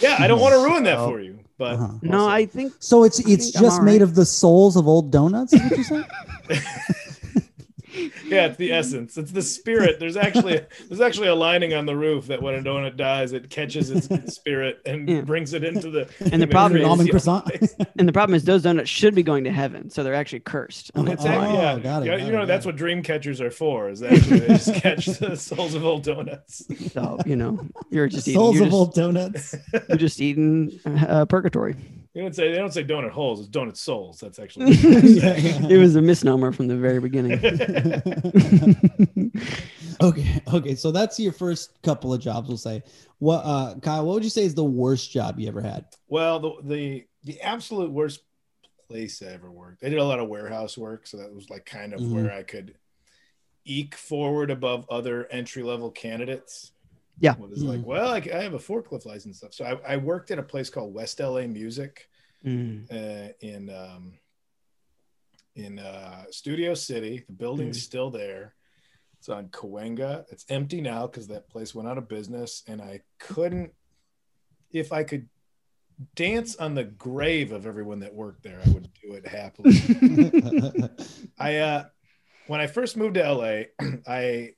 [0.00, 1.92] Yeah, I don't want to ruin that So- for you, but Uh-huh.
[2.02, 5.52] no, I think So it's it's just all made of the souls of old donuts.
[5.52, 6.04] Is what you're saying?
[8.26, 9.16] yeah, it's the essence.
[9.16, 9.98] It's the spirit.
[10.00, 13.50] There's actually there's actually a lining on the roof that when a donut dies, it
[13.50, 15.20] catches its spirit and Yeah.
[15.22, 16.08] brings it into the.
[16.32, 17.50] And the problem is- almond croissant.
[17.98, 20.90] And the problem is those donuts should be going to heaven, so they're actually cursed.
[20.94, 22.68] Oh, It's Oh, act- yeah, got it, you, got you it, know got that's it.
[22.68, 23.90] what dream catchers are for.
[23.90, 26.64] Is actually they just catch the souls of old donuts.
[26.92, 27.58] So you know,
[27.90, 28.40] you're just eating.
[28.40, 29.54] souls You're of just, old donuts.
[29.88, 31.76] you're just eating uh, purgatory.
[32.14, 33.38] You don't say they don't say donut holes.
[33.40, 34.18] It's donut souls.
[34.18, 34.66] That's actually.
[34.72, 37.38] it was a misnomer from the very beginning.
[40.02, 40.42] okay.
[40.52, 40.74] Okay.
[40.74, 42.48] So that's your first couple of jobs.
[42.48, 42.82] We'll say.
[43.18, 44.04] What, uh, Kyle?
[44.04, 45.84] What would you say is the worst job you ever had?
[46.08, 48.22] Well, the the the absolute worst
[48.88, 49.84] place I ever worked.
[49.84, 52.12] I did a lot of warehouse work, so that was like kind of Mhm.
[52.12, 52.74] where I could
[53.64, 56.72] eke forward above other entry level candidates.
[57.20, 57.34] Yeah.
[57.34, 57.84] It was like, Mhm.
[57.84, 59.54] well, I, I have a forklift license and stuff.
[59.54, 62.08] So I, I worked at a place called West LA Music
[62.44, 62.90] Mm.
[62.90, 64.14] uh, in um,
[65.54, 67.22] in uh, Studio City.
[67.26, 68.54] The building's still there.
[69.18, 70.24] It's on Cahuenga.
[70.30, 73.72] It's empty now because that place went out of business, and I couldn't.
[74.72, 75.28] If I could
[76.14, 79.72] dance on the grave of everyone that worked there, I would do it happily.
[81.38, 81.84] I uh,
[82.46, 83.64] when I first moved to LA,
[84.06, 84.54] I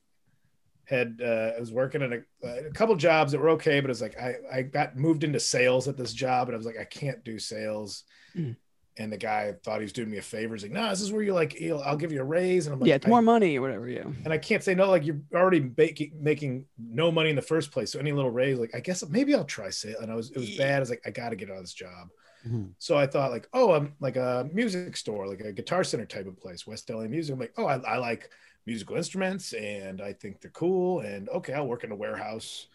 [0.93, 4.01] had uh, I was working at a, a couple jobs that were okay, but it's
[4.01, 6.84] like I I got moved into sales at this job, and I was like I
[6.84, 8.05] can't do sales.
[8.36, 8.57] Mm.
[8.99, 10.55] and the guy thought he was doing me a favor.
[10.55, 12.80] He's like, "No, this is where you like, I'll give you a raise." And I'm
[12.80, 13.88] like, yeah, it's more money or whatever.
[13.88, 14.05] Yeah.
[14.24, 14.88] and I can't say no.
[14.88, 18.59] Like you're already making making no money in the first place, so any little raise,
[18.59, 19.97] like I guess maybe I'll try sale.
[20.01, 20.76] And I was it was bad.
[20.76, 22.09] I was like, I got to get out of this job.
[22.47, 22.72] Mhm.
[22.78, 26.26] So I thought like, oh, I'm like a music store, like a guitar center type
[26.26, 27.32] of place, West LA Music.
[27.32, 28.30] I'm like, oh, I, I like
[28.66, 31.00] musical instruments and I think they're cool.
[31.00, 32.66] And okay, I'll work in a warehouse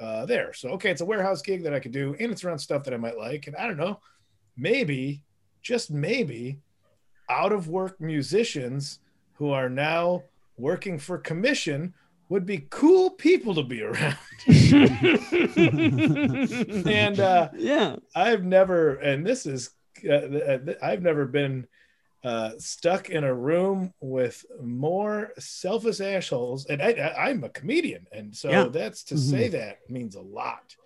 [0.00, 0.52] uh, there.
[0.52, 2.94] So okay, it's a warehouse gig that I could do, and it's around stuff that
[2.94, 3.46] I might like.
[3.46, 4.00] And I don't know,
[4.56, 5.22] maybe,
[5.62, 6.58] just maybe,
[7.28, 9.00] out of work musicians
[9.34, 10.24] who are now
[10.58, 11.94] working for commission
[12.28, 14.16] would be cool people to be around.
[16.86, 17.96] and uh, yeah.
[18.14, 19.70] I've never, and this is,
[20.08, 21.66] uh, uh, I've never been
[22.24, 26.66] uh, stuck in a room with more selfish assholes.
[26.66, 28.68] And I, I'm a comedian, and so Yeah.
[28.68, 29.18] that's to Mhm.
[29.18, 30.76] say that means a lot.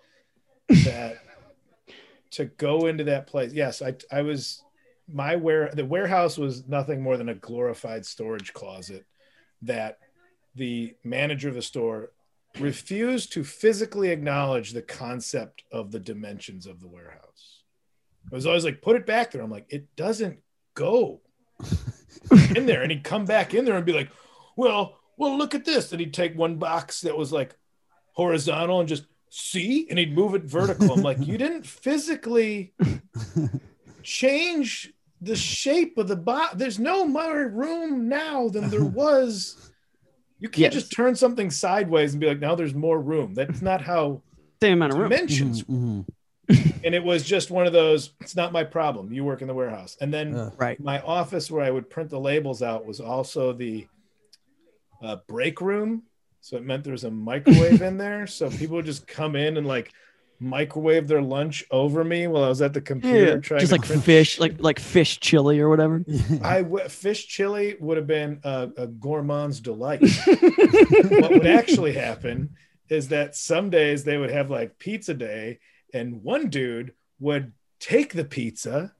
[0.83, 1.17] That
[2.31, 4.63] to go into that place, yes, I, I was
[5.07, 9.05] my where the warehouse was nothing more than a glorified storage closet
[9.61, 9.99] that
[10.55, 12.11] the manager of the store
[12.59, 17.61] refused to physically acknowledge the concept of the dimensions of the warehouse.
[18.31, 19.41] I was always like, put it back there.
[19.41, 20.39] I'm like, it doesn't
[20.73, 21.21] go
[22.55, 22.81] in there.
[22.81, 24.09] And he'd come back in there and be like,
[24.55, 25.91] well, well, look at this.
[25.91, 27.55] And he'd take one box that was like
[28.13, 30.91] horizontal and just see, and he'd move it vertical.
[30.93, 32.73] I'm like, you didn't physically
[34.03, 36.55] change the shape of the box.
[36.55, 39.71] There's no more room now than there was.
[40.39, 40.83] You can't Yes.
[40.83, 43.33] just turn something sideways and be like, now there's more room.
[43.33, 44.21] That's not how
[44.61, 45.09] Same amount of room.
[45.09, 45.63] dimensions.
[45.63, 46.05] Mhm,
[46.83, 49.11] And it was just one of those, it's not my problem.
[49.11, 49.97] You work in the warehouse.
[49.99, 50.35] And then.
[50.35, 50.53] Ugh.
[50.57, 50.79] Right.
[50.79, 53.87] my office where I would print the labels out was also the
[55.03, 56.03] uh, break room.
[56.39, 58.25] So it meant there was a microwave in there.
[58.27, 59.91] So people would just come in and like
[60.39, 63.37] microwave their lunch over me while I was at the computer Yeah.
[63.37, 66.05] trying Just to like print fish, like like fish chili or whatever.
[66.43, 70.01] I w- fish chili would have been a, a gourmand's delight.
[70.25, 72.51] what would actually happen
[72.87, 75.59] is that some days they would have like pizza day,
[75.97, 78.93] and one dude would take the pizza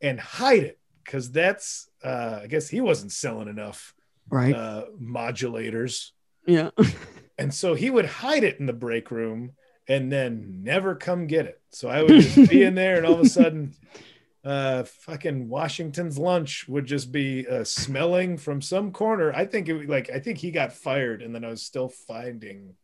[0.00, 3.94] and hide it because that's uh, I guess he wasn't selling enough
[4.30, 4.54] Right.
[4.54, 6.10] uh, modulators,
[6.46, 6.70] yeah.
[7.38, 9.52] and so he would hide it in the break room
[9.86, 11.60] and then never come get it.
[11.72, 13.74] So I would just be in there, and all of a sudden,
[14.44, 19.30] uh, fucking Washington's lunch would just be uh, smelling from some corner.
[19.34, 22.74] I think it like I think he got fired, and then I was still finding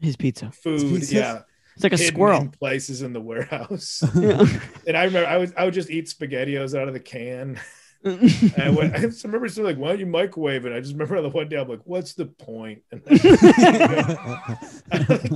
[0.00, 0.52] His pizza.
[0.52, 0.80] food.
[0.80, 1.12] pizzas?
[1.12, 1.40] Yeah,
[1.74, 2.42] It's like a squirrel.
[2.42, 4.02] in places in the warehouse.
[4.14, 4.46] Yeah.
[4.86, 7.60] and I remember I would I would just eat Spaghettios out of the can.
[8.06, 10.92] And I, went, I just remember saying like, "Why don't you microwave it?" I just
[10.92, 13.18] remember the one day I'm like, "What's the point?" And the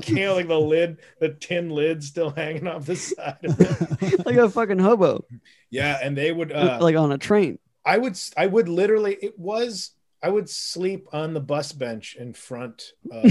[0.04, 4.26] can't like the lid, the tin lid still hanging off the side of it.
[4.26, 5.24] like a fucking hobo,
[5.70, 7.58] Yeah, and they would uh, like on a train.
[7.86, 12.34] I would I would literally it was I would sleep on the bus bench in
[12.34, 13.22] front of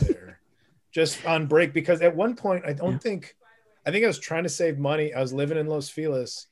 [0.00, 0.13] there
[0.94, 2.98] just on break because at one point I don't Yeah.
[2.98, 3.36] think
[3.86, 5.12] I think I was trying to save money.
[5.12, 6.46] I was living in Los Feliz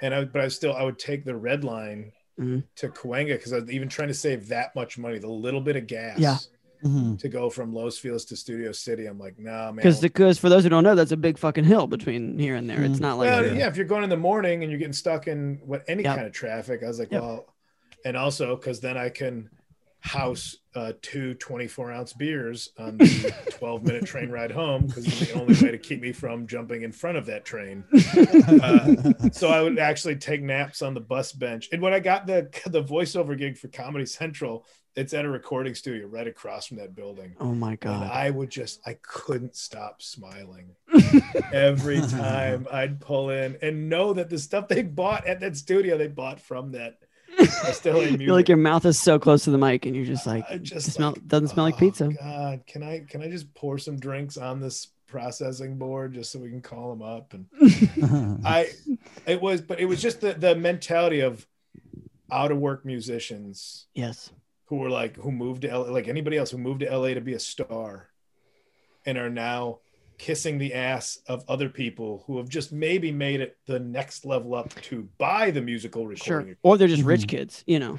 [0.00, 2.64] and I but I was still I would take the red line Mhm.
[2.76, 5.76] to Cahuenga because I was even trying to save that much money, the little bit
[5.76, 6.38] of gas Yeah.
[6.82, 7.18] Mhm.
[7.18, 9.04] to go from Los Feliz to Studio City.
[9.06, 9.76] I'm like, nah, man.
[9.76, 12.70] Because because for those who don't know, that's a big fucking hill between here and
[12.70, 12.82] there.
[12.82, 13.00] It's Mhm.
[13.00, 15.60] not like well, yeah, if you're going in the morning and you're getting stuck in
[15.66, 16.14] what any Yep.
[16.16, 17.20] kind of traffic, I was like, Yep.
[17.20, 17.54] well,
[18.04, 19.50] and also because then I can
[20.04, 25.20] house uh, two 24 ounce beers on the 12 minute train ride home because it's
[25.20, 27.84] the only way to keep me from jumping in front of that train.
[28.62, 31.68] Uh, so I would actually take naps on the bus bench.
[31.72, 35.74] And when I got the the voiceover gig for Comedy Central, it's at a recording
[35.74, 37.34] studio right across from that building.
[37.40, 38.10] oh my And god.
[38.10, 40.74] I would just, I couldn't stop smiling
[41.52, 45.96] every time I'd pull in and know that the stuff they bought at that studio,
[45.96, 46.98] they bought from that
[47.46, 48.20] Music.
[48.20, 50.54] You're like your mouth is so close to the mic, and you're just like, I
[50.54, 52.08] it just smell like, doesn't smell like "Oh, pizza.
[52.20, 56.38] God, can I can I just pour some drinks on this processing board just so
[56.38, 57.34] we can call them up?
[57.34, 58.68] And I,
[59.26, 61.46] it was, but it was just the the mentality of
[62.30, 64.30] out of work musicians Yes.
[64.66, 67.20] who were like who moved to LA, like anybody else who moved to LA to
[67.20, 68.08] be a star
[69.04, 69.80] and are now
[70.22, 74.54] kissing the ass of other people who have just maybe made it the next level
[74.54, 76.46] up to buy the musical recording.
[76.50, 76.56] Sure.
[76.62, 77.28] Or they're just rich Mhm.
[77.28, 77.98] kids, you know.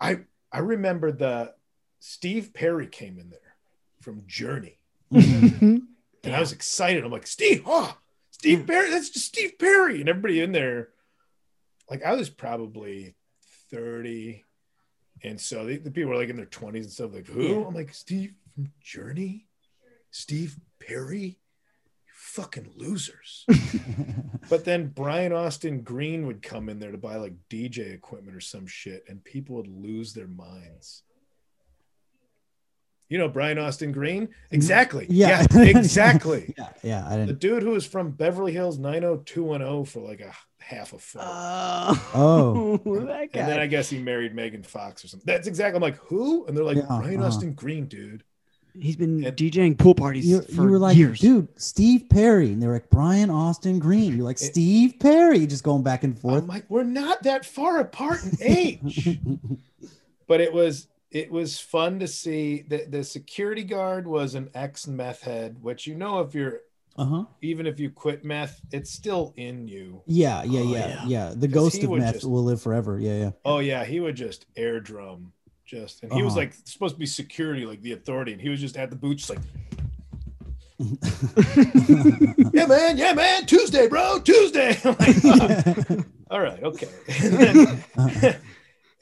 [0.00, 1.54] I I remember the
[2.00, 3.56] Steve Perry came in there
[4.00, 4.78] from Journey.
[5.12, 5.86] Mhm.
[6.24, 7.04] And I was excited.
[7.04, 7.98] I'm like, Steve, oh,
[8.30, 10.00] Steve Perry, that's just Steve Perry.
[10.00, 10.88] And everybody in there,
[11.90, 13.14] like I was probably
[13.70, 14.42] 30.
[15.22, 17.42] And so the, the people were like in their 20s and stuff, like, who?
[17.60, 17.66] Yeah.
[17.66, 19.46] I'm like, Steve from Journey?
[20.10, 21.38] Steve Perry?
[22.36, 23.46] You fucking losers.
[24.48, 28.40] but then Brian Austin Green would come in there to buy like DJ equipment or
[28.40, 31.02] some shit, and people would lose their minds.
[33.08, 34.30] You know Brian Austin Green?
[34.50, 35.06] Exactly.
[35.10, 35.44] Yeah.
[35.52, 36.54] Yeah, exactly.
[36.58, 37.04] yeah, yeah.
[37.06, 37.26] I The didn't.
[37.26, 41.20] The dude who was from Beverly Hills 90210 for like a half a foot.
[41.22, 42.76] Oh, Oh.
[43.04, 43.40] that guy.
[43.40, 45.26] and then I guess he married Megan Fox or something.
[45.26, 45.76] That's exactly.
[45.76, 46.46] I'm like, who?
[46.46, 47.26] And they're like, Yeah, Brian uh-huh.
[47.26, 48.24] Austin Green, dude.
[48.74, 51.20] He's been And- DJing pool parties You, for you were like, years.
[51.20, 54.16] dude, Steve Perry, and they're like Brian Austin Green.
[54.16, 56.42] You're like It- Steve Perry, just going back and forth.
[56.42, 59.18] I'm like, we're not that far apart in age.
[60.26, 64.86] but it was it was fun to see that the security guard was an ex
[64.86, 66.60] meth head, which you know if you're
[66.96, 67.24] uh huh.
[67.42, 70.00] even if you quit meth, it's still in you.
[70.06, 71.04] Yeah, yeah, Oh, yeah, yeah.
[71.06, 72.98] yeah, The 'Cause ghost of meth just- will live forever.
[72.98, 73.30] Yeah, yeah.
[73.44, 75.32] Oh yeah, he would just air drum.
[75.72, 76.40] Just and he was Uh-huh.
[76.40, 79.16] like supposed to be security, like the authority, and he was just at the booth,
[79.16, 79.38] just like,
[82.52, 84.78] yeah, man, yeah, man, Tuesday, bro, Tuesday.
[84.84, 86.88] Like, "Oh, all right, okay.
[87.20, 88.36] Then,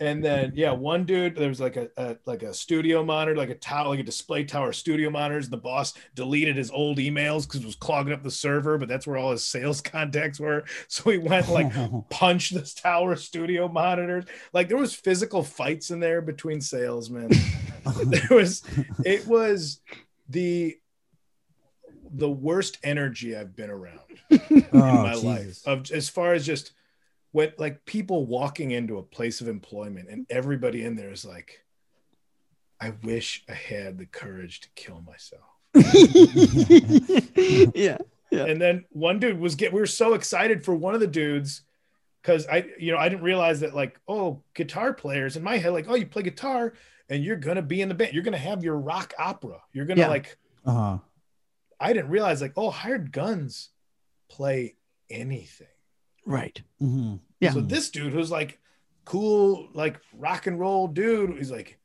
[0.01, 3.51] and then, yeah, one dude, there was like a, a like a studio monitor, like
[3.51, 5.51] a tower, like a display tower, studio monitors.
[5.51, 9.07] The boss deleted his old emails because it was clogging up the server, but that's
[9.07, 10.65] where all his sales contacts were.
[10.89, 11.71] So he went like
[12.11, 14.25] punch this tower studio monitors.
[14.55, 17.31] Like there was physical fights in there between salesmen.
[18.05, 18.63] there was
[19.05, 19.83] it was
[20.31, 20.79] the
[22.13, 25.25] the worst energy I've been around in oh, my Jesus.
[25.25, 26.73] life of as far as just
[27.33, 31.65] what like people walking into a place of employment and everybody in there is like
[32.81, 35.43] I wish I had the courage to kill myself.
[37.75, 37.99] yeah.
[38.31, 38.45] Yeah.
[38.45, 41.63] And then one dude was get we were so excited for one of the dudes
[42.23, 45.73] because I you know I didn't realize that like oh guitar players in my head
[45.73, 46.75] like oh you play guitar
[47.09, 50.03] and you're gonna be in the band you're gonna have your rock opera you're gonna
[50.03, 50.09] Yeah.
[50.09, 50.99] like Uh-huh.
[51.81, 53.71] I didn't realize like oh hired guns
[54.29, 54.77] play
[55.11, 55.67] anything
[56.31, 56.63] Right.
[56.79, 57.53] hmm Yeah.
[57.53, 58.59] so this dude who's like
[59.05, 61.79] cool like rock and roll dude he's like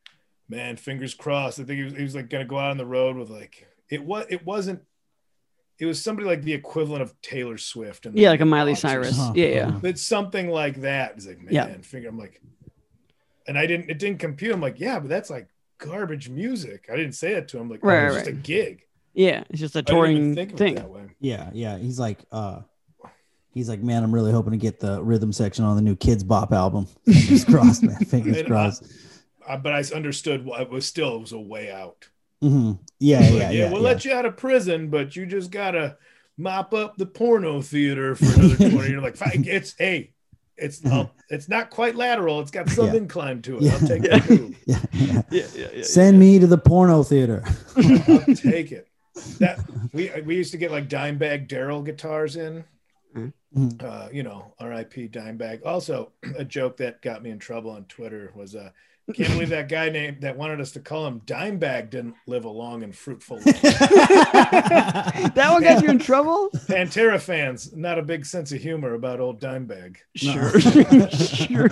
[0.47, 2.85] man fingers crossed I think he was, he was like gonna go out on the
[2.85, 4.81] road with like it was it wasn't
[5.79, 9.19] it was somebody like the equivalent of Taylor Swift and Yeah, like a Miley Cyrus.
[9.19, 9.33] Uh-huh.
[9.35, 9.71] Yeah, yeah.
[9.81, 11.15] But something like that.
[11.17, 11.77] It's like, man, Yeah.
[11.81, 12.07] finger.
[12.07, 12.39] I'm like,
[13.45, 14.53] and I didn't, it didn't compute.
[14.53, 16.87] I'm like, yeah, but that's like garbage music.
[16.89, 17.69] I didn't say that to him.
[17.69, 18.83] Like, Right, oh, it's right, just a gig.
[19.13, 19.43] Yeah.
[19.49, 20.75] It's just a I didn't even touring think of it thing.
[20.75, 21.07] that way.
[21.19, 21.77] Yeah, yeah.
[21.77, 22.61] He's like, uh,
[23.55, 26.25] he's like, man, I'm really hoping to get the rhythm section on the new Kidz
[26.27, 26.85] Bop album.
[27.05, 27.95] Fingers crossed, man.
[28.05, 28.83] Fingers And, uh, crossed.
[29.47, 32.07] Uh, but I understood why it was still, it was a way out.
[32.41, 33.71] hmm Yeah, yeah, yeah, yeah.
[33.71, 33.87] we'll yeah.
[33.87, 35.97] let you out of prison, but you just gotta
[36.37, 38.89] mop up the porno theater for another 20.
[38.91, 40.11] You're like, fine, it's hey,
[40.57, 42.39] it's uh, it's not quite lateral.
[42.41, 42.95] It's got some Yeah.
[42.95, 43.61] incline to it.
[43.63, 43.73] Yeah.
[43.73, 44.57] I'll take the move.
[44.65, 45.21] yeah, yeah.
[45.31, 45.83] Yeah, yeah, yeah.
[45.83, 47.43] Send me to the porno theater.
[47.77, 48.87] I'll take it.
[49.39, 49.59] That
[49.93, 52.63] we we used to get like Dimebag Darrell guitars in.
[53.15, 53.83] Mhm.
[53.83, 55.07] Uh, you know, R.I.P.
[55.09, 55.65] Dimebag.
[55.65, 58.69] Also, a joke that got me in trouble on Twitter was uh,
[59.13, 62.49] can't believe that guy named that wanted us to call him Dimebag didn't live a
[62.49, 63.61] long and fruitful life.
[65.35, 66.49] That one got you in trouble?
[66.67, 69.97] Pantera fans, not a big sense of humor about old Dimebag.
[70.15, 70.59] Sure.
[71.11, 71.69] sure.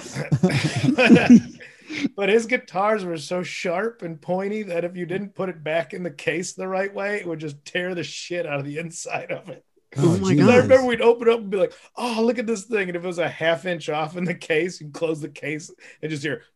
[2.16, 5.94] but his guitars were so sharp and pointy that if you didn't put it back
[5.94, 8.78] in the case the right way, it would just tear the shit out of the
[8.78, 9.66] inside of it.
[9.98, 10.50] Oh my Jesus.
[10.50, 13.04] I remember we'd open up and be like, "Oh, look at this thing!" And if
[13.04, 15.72] it was a half inch off in the case, you'd close the case
[16.02, 16.44] and just hear.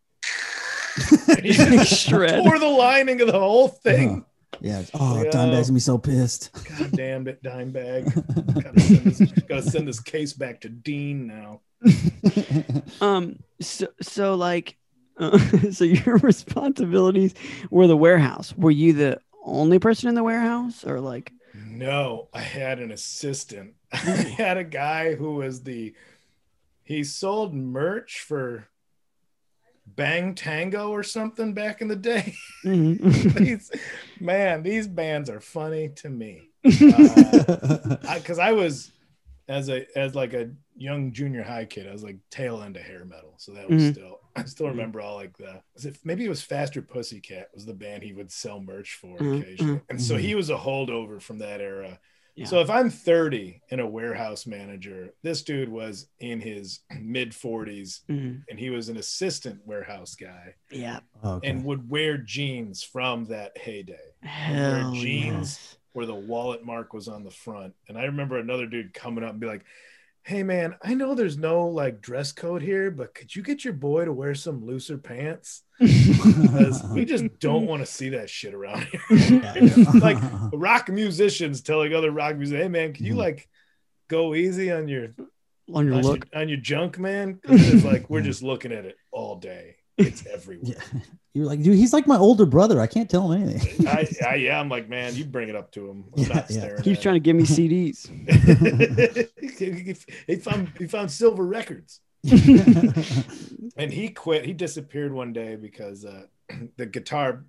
[1.27, 2.43] and he just Shred.
[2.43, 4.25] tore the lining of the whole thing.
[4.59, 4.83] Yeah.
[4.93, 5.29] Oh, Yeah.
[5.29, 6.51] Dimebag's gonna be so pissed.
[6.77, 8.05] God damn it, Dimebag!
[8.63, 11.61] Gotta send, this, gotta send this case back to Dean now.
[13.01, 13.38] Um.
[13.61, 14.77] So, so like,
[15.17, 15.38] uh,
[15.71, 17.35] so your responsibilities
[17.69, 18.55] were the warehouse.
[18.57, 21.31] Were you the only person in the warehouse, or like?
[21.65, 23.73] No, I had an assistant.
[23.91, 23.97] I
[24.37, 25.93] had a guy who was the
[26.83, 28.67] he sold merch for
[29.85, 32.35] Bang Tango or something back in the day.
[32.63, 33.33] Mhm.
[33.37, 33.71] these
[34.19, 36.49] man, these bands are funny to me.
[36.67, 38.91] Uh, because I, was
[39.47, 42.83] as a as like a young junior high kid, I was like tail end of
[42.83, 43.33] hair metal.
[43.37, 43.93] So that was Mhm.
[43.93, 47.65] still I still remember all like the was it maybe it was Faster Pussycat was
[47.65, 49.81] the band he would sell merch for Mhm, occasionally.
[49.89, 50.19] And so mhm.
[50.21, 51.99] he was a holdover from that era.
[52.35, 52.45] Yeah.
[52.45, 58.01] So if I'm 30 and a warehouse manager, this dude was in his mid 40s
[58.07, 58.43] Mhm.
[58.49, 60.99] and he was an assistant warehouse guy Yeah.
[61.25, 61.49] okay.
[61.49, 65.57] and would wear jeans from that heyday Hell jeans.
[65.57, 65.77] yes.
[65.93, 67.73] where the wallet mark was on the front.
[67.88, 69.63] And I remember another dude coming up and be like,
[70.28, 73.73] hey man, I know there's no like dress code here, but could you get your
[73.73, 75.63] boy to wear some looser pants?
[75.80, 79.41] Because we just don't want to see that shit around here.
[80.01, 80.17] like
[80.51, 83.17] rock musicians telling other rock musicians, hey man, can you Mhm.
[83.19, 83.47] like
[84.09, 85.15] go easy on your
[85.73, 86.28] on your on, look.
[86.34, 87.39] your, on your junk, man?
[87.45, 89.76] It's like we're just looking at it all day.
[89.97, 90.75] It's everywhere.
[90.93, 90.99] Yeah.
[91.33, 92.79] You're like, dude, he's like my older brother.
[92.81, 93.87] I can't tell him anything.
[93.87, 96.05] I, I yeah, I'm like, man, you bring it up to him.
[96.15, 96.81] I'm Yeah, not yeah.
[96.83, 98.07] He's at trying to give me CDs.
[98.27, 100.11] it.
[100.27, 102.01] he found he found silver records.
[103.77, 106.23] and he quit he disappeared one day because uh,
[106.77, 107.45] the guitar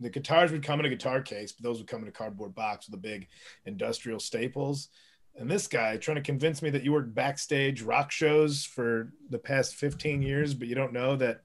[0.00, 2.54] the guitars would come in a guitar case but those would come in a cardboard
[2.54, 3.28] box with the big
[3.64, 4.88] industrial staples
[5.36, 9.38] and this guy trying to convince me that you work backstage rock shows for the
[9.38, 11.40] past 15 years but you don't know that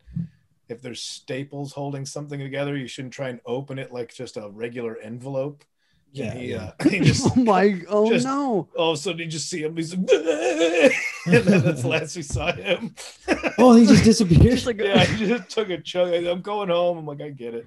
[0.70, 4.50] if there's staples holding something together you shouldn't try and open it like just a
[4.50, 5.64] regular envelope
[6.12, 6.72] Yeah, he, yeah.
[6.80, 7.82] Uh, he just oh my!
[7.90, 8.68] Oh just- no!
[8.78, 10.10] all of a sudden you just see him he's like
[11.26, 12.96] and then that's the last we saw him
[13.58, 14.42] oh, he just disappeared.
[14.42, 16.14] Just like yeah, he just took a chunk.
[16.26, 16.98] I'm going home.
[16.98, 17.66] I'm like, I get it.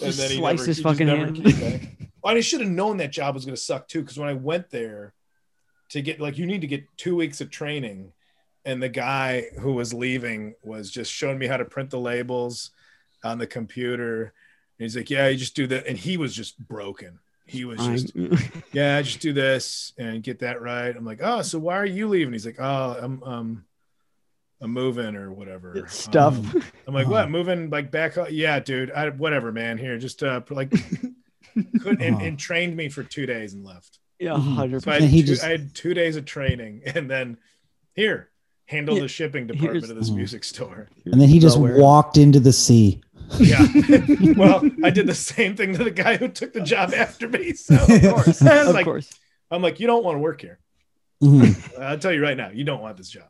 [0.00, 1.36] And Just then he sliced never, his he fucking hand.
[1.36, 1.82] came back.
[2.22, 4.00] Well, I should have known that job was going to suck too.
[4.00, 5.14] Because when I went there
[5.90, 8.12] to get like, you need to get two weeks of training,
[8.64, 12.70] and the guy who was leaving was just showing me how to print the labels
[13.22, 14.32] on the computer.
[14.78, 17.18] And he's like, yeah, you just do that, and he was just broken.
[17.46, 18.38] He was just I'm-
[18.72, 20.96] yeah, just do this and get that right.
[20.96, 22.32] I'm like, oh, so why are you leaving?
[22.32, 23.64] He's like, oh, I'm um,
[24.60, 25.86] I'm moving or whatever.
[25.88, 26.34] stuff.
[26.38, 27.28] Um, I'm like, what?
[27.38, 28.16] Moving like back?
[28.30, 28.90] Yeah, dude.
[28.92, 29.76] I whatever, man.
[29.76, 33.98] Here, just uh, like, could and, and trained me for two days and left.
[34.18, 34.54] yeah, Mhm.
[34.54, 35.10] hundred So I percent.
[35.12, 37.36] had, two, just- I had two days of training, and then
[37.94, 38.30] here,
[38.66, 40.16] handle Yeah, the shipping department here's- of this Mhm.
[40.16, 40.88] music store.
[41.04, 41.78] and then he just Delaware.
[41.78, 43.00] walked into the sea.
[43.38, 43.66] Yeah.
[44.36, 47.52] well, I did the same thing to the guy who took the job after me.
[47.52, 48.42] So Of course.
[48.42, 49.10] I was Of like, course.
[49.50, 50.58] I'm like, you don't want to work here.
[51.22, 51.78] Mhm.
[51.80, 53.28] I'll tell you right now, you don't want this job.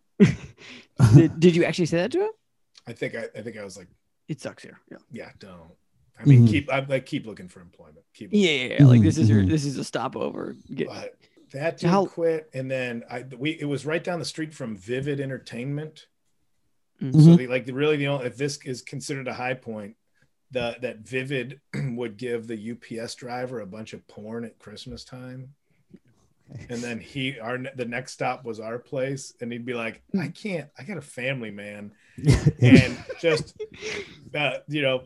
[1.14, 2.30] Did, did you actually say that to him?
[2.86, 3.88] I think I, I think I was like,
[4.28, 4.78] It sucks here.
[4.90, 4.98] Yeah.
[5.10, 5.72] yeah, don't.
[6.18, 6.50] I mean, Mhm.
[6.50, 8.04] keep I like keep looking for employment.
[8.14, 8.86] Keep Yeah, yeah, yeah.
[8.86, 9.48] Like this is your Mhm.
[9.50, 10.54] this is a stopover.
[10.72, 11.16] Get, But
[11.54, 14.76] that dude How- quit, and then I we it was right down the street from
[14.76, 16.06] Vivid Entertainment.
[17.00, 17.24] Mhm.
[17.24, 19.96] So the, like the, really the only if this is considered a high point,
[20.50, 25.54] the that Vivid would give the UPS driver a bunch of porn at Christmas time.
[26.68, 30.28] And then he our the next stop was our place, and he'd be like, "I
[30.28, 31.92] can't, I got a family, man."
[32.60, 33.56] and just
[34.34, 35.04] uh, you know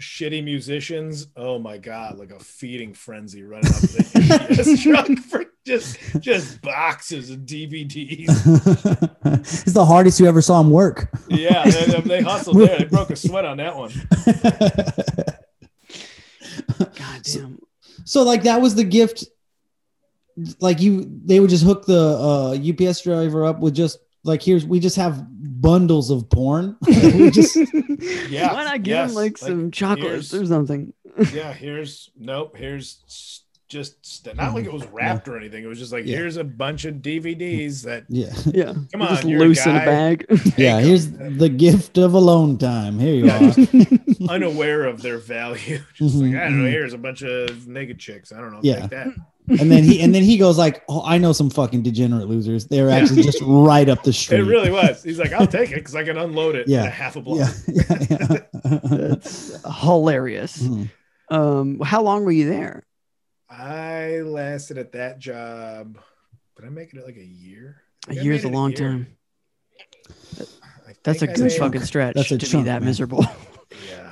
[0.00, 5.44] shitty musicians oh my god like a feeding frenzy running up the UPS truck for
[5.66, 8.26] just just boxes of dvds
[9.40, 11.10] it's the hardest you ever saw him work.
[11.28, 13.92] yeah they, they hustled there they broke a sweat on that one
[16.78, 17.58] God damn.
[18.04, 19.24] so like that was the gift.
[20.60, 24.66] Like you, they would just hook the uh, UPS driver up with just like here's
[24.66, 25.26] we just have
[25.60, 26.76] bundles of porn.
[26.86, 27.56] we just
[28.30, 30.92] Yeah, Why not give yes, him like like, some chocolates or something?
[31.34, 35.78] yeah here's nope here's just st- not like it was wrapped or anything it was
[35.78, 36.16] just like Yeah.
[36.16, 38.74] here's a bunch of dvds that yeah Yeah.
[38.92, 40.24] Come on, you're a loose in a bag.
[40.56, 40.80] yeah.
[40.80, 42.98] Hey, Here's the gift of alone time.
[42.98, 44.32] Here you are.
[44.32, 46.70] unaware of their value just like Mhm, i don't know mhm.
[46.72, 48.82] here's a bunch of naked chicks i don't know Yeah.
[48.82, 49.08] take that
[49.58, 52.66] and then he and then he goes like, "Oh, I know some fucking degenerate losers.
[52.66, 55.02] They're actually just right up the street." It really was.
[55.02, 56.82] He's like, I'll take it because I can unload it Yeah.
[56.82, 57.38] in a half a block.
[57.38, 57.52] Yeah.
[57.68, 58.78] yeah, yeah.
[58.84, 60.62] That's hilarious.
[60.62, 60.90] Mhm.
[61.30, 62.82] Um, how long were you there?
[63.48, 65.98] I lasted at that job.
[66.56, 67.82] Did I make it like a year?
[68.06, 68.78] A think I year's a long year.
[68.78, 69.06] time.
[71.02, 72.86] That's a good fucking stretch That's a to chunk, be that man.
[72.88, 73.24] miserable.
[73.88, 74.09] Yeah.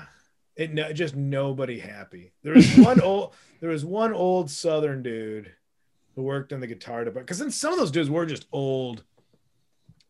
[0.59, 2.33] It no, just nobody happy.
[2.43, 5.55] There was one old there was one old southern dude
[6.17, 7.27] who worked in the guitar department.
[7.27, 9.05] Because then some of those dudes were just old,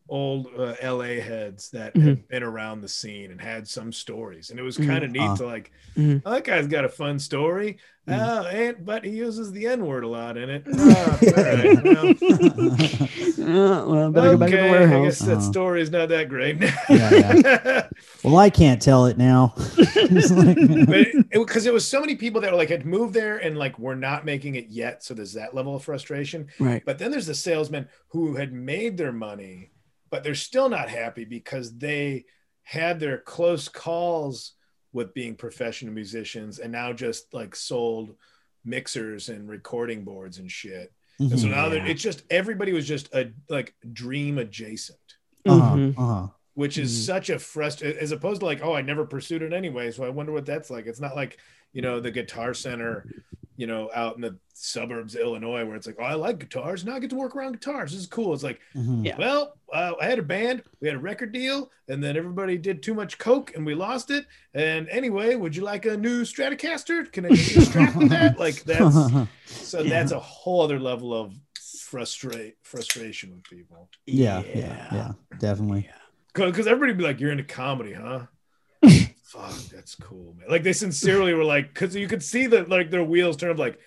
[0.09, 2.07] old uh, LA heads that Mm-hmm.
[2.07, 4.49] had been around the scene and had some stories.
[4.49, 5.35] And it was kind of neat Uh.
[5.37, 6.21] to like, Mhm.
[6.25, 7.77] oh, that guy's got a fun story.
[8.07, 8.19] Mhm.
[8.19, 10.63] Oh, and but he uses the N word a lot in it.
[10.67, 11.83] Oh, all right.
[11.83, 12.15] Well,
[13.39, 15.41] Uh, well, better go back to the okay, I guess that Uh-huh.
[15.51, 16.57] story is not that great.
[16.89, 17.87] Yeah,
[18.23, 19.53] well, I can't tell it now.
[21.31, 23.95] Because it was so many people that were like had moved there and like were
[23.95, 26.83] not making it yet so there's that level of frustration Right.
[26.85, 29.71] but then there's the salesmen who had made their money
[30.09, 32.25] but they're still not happy because they
[32.63, 34.53] had their close calls
[34.93, 38.15] with being professional musicians and now just like sold
[38.65, 41.51] mixers and recording boards and shit and so Mhm.
[41.51, 44.99] now they're it's just everybody was just a like dream adjacent
[45.45, 45.93] uh-huh, Mhm.
[45.97, 46.27] uh-huh.
[46.53, 47.05] which is Mhm.
[47.05, 50.09] such a frust as opposed to like oh i never pursued it anyway so i
[50.09, 51.37] wonder what that's like it's not like
[51.73, 53.05] you know the guitar center
[53.59, 56.85] you know, out in the suburbs of Illinois where it's like, oh, I like guitars.
[56.85, 57.91] Now I get to work around guitars.
[57.91, 58.33] This is cool.
[58.33, 59.05] It's like, Mhm.
[59.05, 59.17] Yeah.
[59.17, 62.81] well, uh, I had a band, we had a record deal, and then everybody did
[62.81, 64.25] too much coke and we lost it.
[64.53, 67.11] And anyway, would you like a new Stratocaster?
[67.11, 68.39] Can I get you a strap with that?
[68.45, 68.95] Like that's
[69.45, 69.89] so Yeah.
[69.89, 71.33] that's a whole other level of
[71.83, 73.89] frustrate frustration with people.
[74.05, 75.89] yeah, yeah, yeah, definitely.
[76.33, 78.27] Because everybody be like, "You're into comedy, huh?"
[79.31, 80.47] Fuck, that's cool, man.
[80.49, 83.57] Like they sincerely were like, because you could see that like their wheels turn up.
[83.59, 83.79] Like,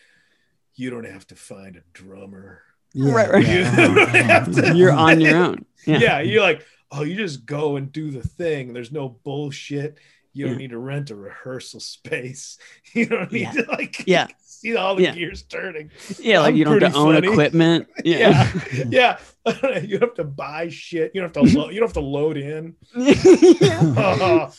[0.74, 2.62] you don't have to find a drummer.
[2.94, 3.46] Yeah, Right, right.
[3.46, 3.80] yeah,
[4.14, 5.64] You have to- You're on your own.
[5.86, 5.98] Yeah.
[5.98, 6.20] Yeah.
[6.20, 8.72] you're like, oh, you just go and do the thing.
[8.72, 9.98] There's no bullshit.
[10.34, 10.58] You don't Yeah.
[10.58, 12.58] need to rent a rehearsal space.
[12.94, 13.50] You don't need Yeah.
[13.52, 14.26] to like Yeah.
[14.44, 15.14] see all the Yeah.
[15.14, 15.90] gears turning.
[16.20, 17.28] Yeah, like I'm you don't have to pretty own funny.
[17.32, 17.88] equipment.
[18.04, 18.48] Yeah.
[18.88, 19.78] Yeah, yeah.
[19.80, 21.10] you have to buy shit.
[21.14, 21.58] You don't have to.
[21.58, 22.76] Lo- you don't have to load in.
[22.94, 23.80] yeah.
[23.96, 24.52] Oh,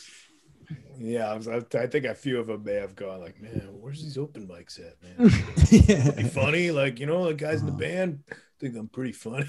[1.06, 3.70] yeah, I, was, I, I think a few of them may have gone like, man,
[3.80, 5.32] where's these open mics at, man?
[5.70, 6.28] Be yeah.
[6.30, 8.24] funny, like you know, the guys in the band
[8.64, 9.46] think I'm pretty funny.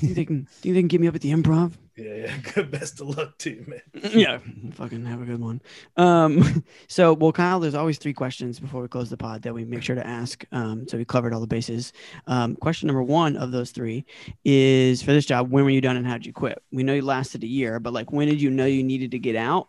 [0.00, 1.72] Do you think do you think give me up at the improv?
[1.96, 2.36] Yeah, yeah.
[2.54, 2.70] Good.
[2.70, 3.80] Best of luck to you, man.
[4.12, 4.38] yeah
[4.72, 5.60] fucking have a good one
[5.96, 9.64] um so well kyle there's always three questions before we close the pod that we
[9.64, 11.92] make sure to ask um so we covered all the bases
[12.26, 14.04] um question number one of those three
[14.44, 16.94] is for this job when were you done and how did you quit we know
[16.94, 19.68] you lasted a year but like when did you know you needed to get out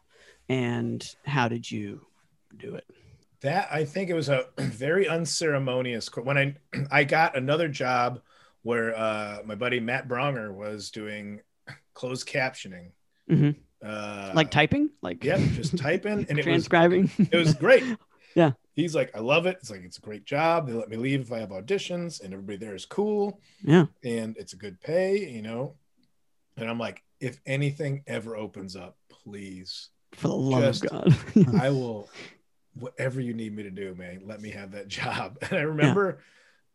[0.49, 2.05] and how did you
[2.57, 2.85] do it
[3.41, 6.55] That I think it was a very unceremonious when I
[6.91, 8.21] I got another job
[8.61, 11.41] where uh, my buddy Matt Braunger was doing
[11.93, 12.91] closed captioning.
[13.29, 13.55] Mhm.
[13.83, 17.83] Uh, like typing like yeah, just typing, and it was transcribing it was great.
[18.35, 18.53] Yeah.
[18.73, 19.57] He's like, I love it.
[19.61, 20.65] It's like it's a great job.
[20.67, 24.35] They let me leave if I have auditions, and everybody there is cool, yeah and
[24.37, 25.75] it's a good pay, you know.
[26.57, 31.55] And I'm like, if anything ever opens up, please, for the love Just- of god
[31.61, 32.09] I will,
[32.75, 34.21] whatever you need me to do, man.
[34.25, 35.37] Let me have that job.
[35.41, 36.19] And I remember,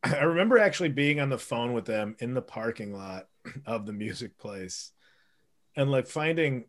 [0.02, 3.28] I remember actually being on the phone with them in the parking lot
[3.66, 4.92] of the music place,
[5.76, 6.64] and like finding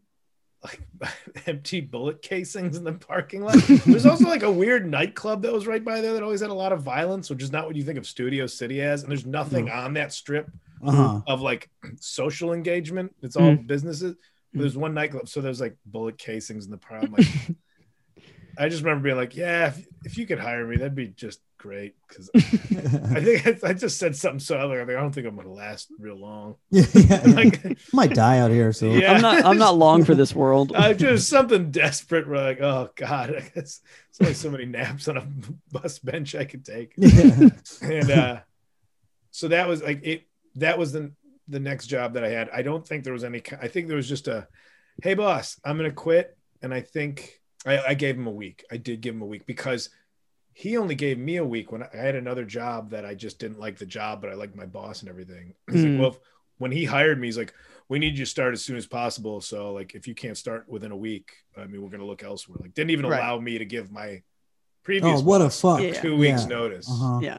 [0.63, 0.82] like
[1.45, 3.55] empty bullet casings in the parking lot.
[3.86, 6.53] There's also like a weird nightclub that was right by there that always had a
[6.53, 9.01] lot of violence, which is not what you think of Studio City as.
[9.03, 10.49] And there's nothing on that strip
[10.84, 11.22] Uh-huh.
[11.28, 11.70] of like
[12.01, 13.15] social engagement.
[13.22, 13.67] It's all Mm.
[13.67, 14.15] businesses.
[14.54, 14.62] But Mm.
[14.62, 17.04] there's one nightclub, so there's like bullet casings in the park.
[17.04, 17.28] I'm like,
[18.58, 21.39] I just remember being like, yeah, if, if you could hire me, that'd be just
[21.58, 21.95] great.
[22.08, 24.82] Because I think I, I just said something so other.
[24.82, 26.56] I think I don't think I'm gonna last real long.
[26.72, 27.22] yeah, yeah.
[27.28, 30.74] Like, Might die out here, so yeah, i'm not i'm not long for this world
[30.76, 32.28] I just something desperate.
[32.28, 33.82] Where like, oh god, I guess
[34.18, 35.28] there's only so many naps on a
[35.72, 36.93] bus bench I could take.
[36.97, 37.50] Yeah.
[37.84, 38.39] and uh
[39.32, 40.24] so that was like it
[40.56, 41.12] that was the
[41.50, 43.97] the next job that i had i don't think there was any i think there
[43.97, 44.47] was just a
[45.04, 48.78] hey boss i'm gonna quit and i think i, I gave him a week i
[48.78, 49.89] did give him a week because
[50.54, 53.60] he only gave me a week when i had another job that i just didn't
[53.60, 55.91] like the job but i liked my boss and everything he's Mm.
[55.93, 56.20] like well if-
[56.60, 57.54] when he hired me he's like
[57.88, 60.68] we need you to start as soon as possible so like if you can't start
[60.68, 63.18] within a week i mean we're gonna look elsewhere like didn't even Right.
[63.20, 64.22] allow me to give my
[64.84, 65.82] previous Oh, what a boss fuck.
[65.82, 65.93] Yeah.
[66.02, 66.47] two weeks Yeah.
[66.47, 67.20] notice Uh-huh.
[67.24, 67.38] yeah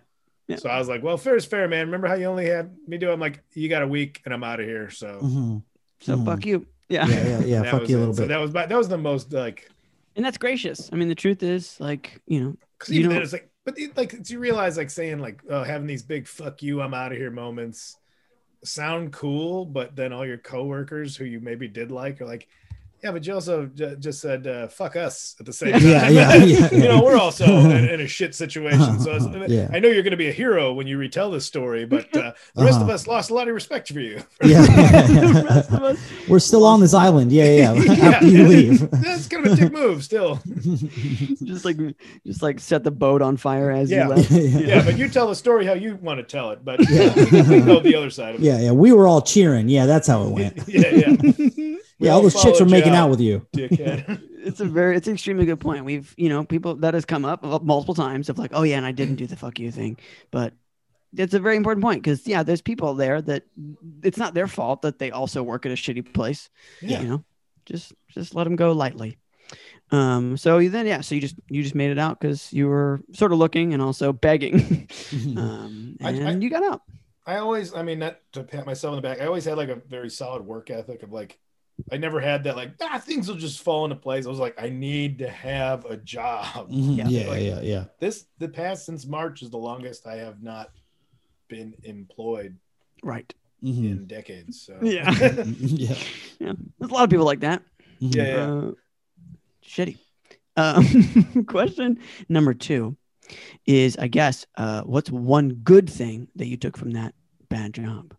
[0.51, 0.57] Yeah.
[0.57, 1.87] so I was like, well, fair is fair, man.
[1.87, 3.11] Remember how you only had me do?
[3.11, 3.13] it?
[3.13, 4.91] I'm like, you got a week and I'm out of here.
[4.91, 5.63] So Mhm.
[6.01, 6.25] so Mhm.
[6.25, 7.63] fuck you yeah Yeah, yeah, yeah.
[7.71, 8.01] Fuck you a it.
[8.01, 8.29] little So bit.
[8.29, 9.71] that was my, that was the most like,
[10.17, 13.15] and that's gracious i mean the truth is like you know because You even know-
[13.15, 16.03] then it's like, but it, like it's, you realize like saying like oh, having these
[16.03, 17.97] big fuck you, I'm out of here moments
[18.65, 22.49] sound cool, but then all your coworkers who you maybe did like are like,
[23.03, 25.83] yeah, but you also j- just said uh, fuck us at the same time.
[25.83, 29.01] Yeah, yeah, yeah, you know, we're also in, in a shit situation.
[29.01, 29.69] So it's- Yeah.
[29.73, 32.33] I know you're going to be a hero when you retell this story, but uh,
[32.55, 32.93] the rest of Uh-huh.
[32.95, 34.23] us lost a lot of respect for you.
[34.43, 35.99] Yeah, yeah, The rest of us-
[36.29, 37.33] We're still on this island.
[37.33, 37.73] Yeah, yeah.
[37.75, 37.93] yeah.
[38.09, 38.91] After you leave.
[38.91, 40.41] That's kind of a dick move still.
[41.45, 41.77] just like
[42.27, 44.09] just like set the boat on fire as Yeah.
[44.09, 44.31] you left.
[44.31, 47.15] Yeah, but you tell the story how you want to tell it, but Yeah.
[47.49, 48.45] we know the other side of it.
[48.45, 48.73] Yeah, yeah.
[48.73, 49.69] We were all cheering.
[49.69, 50.69] Yeah, that's how it went.
[50.69, 51.77] Yeah, yeah.
[52.01, 53.47] We Yeah, all those chicks were making out with you.
[53.57, 54.27] dickhead.
[54.43, 55.85] It's a very it's an extremely good point.
[55.85, 58.87] We've you know people that has come up multiple times of like oh yeah and
[58.87, 59.99] I didn't do the fuck you thing,
[60.31, 60.55] but
[61.15, 63.43] it's a very important point because yeah there's people there that
[64.03, 66.49] it's not their fault that they also work at a shitty place.
[66.81, 67.03] Yeah.
[67.03, 67.25] You know,
[67.67, 69.19] just just let them go lightly.
[69.91, 70.39] Um.
[70.39, 73.03] So you then yeah so you just you just made it out because you were
[73.13, 74.89] sort of looking and also begging.
[75.37, 75.99] um.
[76.01, 76.81] And I- you got out.
[77.27, 79.69] I always, I mean, not to pat myself in the back, I always had like
[79.69, 81.39] a very solid work ethic of like,
[81.93, 84.27] I never had that like, ah, things will just fall into place.
[84.27, 86.71] I was like, I need to have a job.
[86.71, 86.97] Mhm.
[86.97, 87.09] Yeah.
[87.09, 87.85] Yeah, Like, yeah, yeah.
[87.99, 90.71] This, the past since March is the longest I have not
[91.49, 92.57] been employed
[93.03, 93.33] Right.
[93.63, 93.85] Mhm.
[93.85, 94.61] in decades.
[94.63, 95.11] So, Yeah.
[95.45, 95.95] yeah.
[96.39, 96.53] Yeah.
[96.79, 97.63] There's a lot of people like that.
[98.01, 98.15] Mhm.
[98.15, 98.53] Yeah, yeah.
[98.53, 98.73] Uh,
[99.65, 99.99] shitty.
[100.57, 101.99] Um, question
[102.29, 102.97] number two
[103.67, 107.15] is I guess uh, what's one good thing that you took from that
[107.49, 108.15] bad job?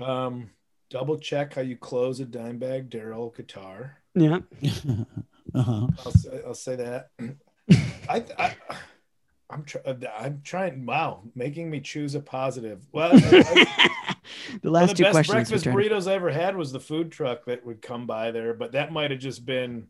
[0.00, 0.50] Um,
[0.90, 3.98] double check how you close a Dimebag Darrell guitar.
[4.14, 4.40] Yeah.
[5.54, 5.88] uh-huh.
[6.04, 7.10] I'll say, I'll say that.
[8.08, 8.54] I, I
[9.48, 10.04] I'm trying.
[10.18, 10.86] I'm trying.
[10.86, 12.84] Wow, making me choose a positive.
[12.92, 14.16] Well, I,
[14.62, 15.62] the one last of two the best questions.
[15.62, 18.72] breakfast burritos I ever had was the food truck that would come by there, but
[18.72, 19.86] that might have just been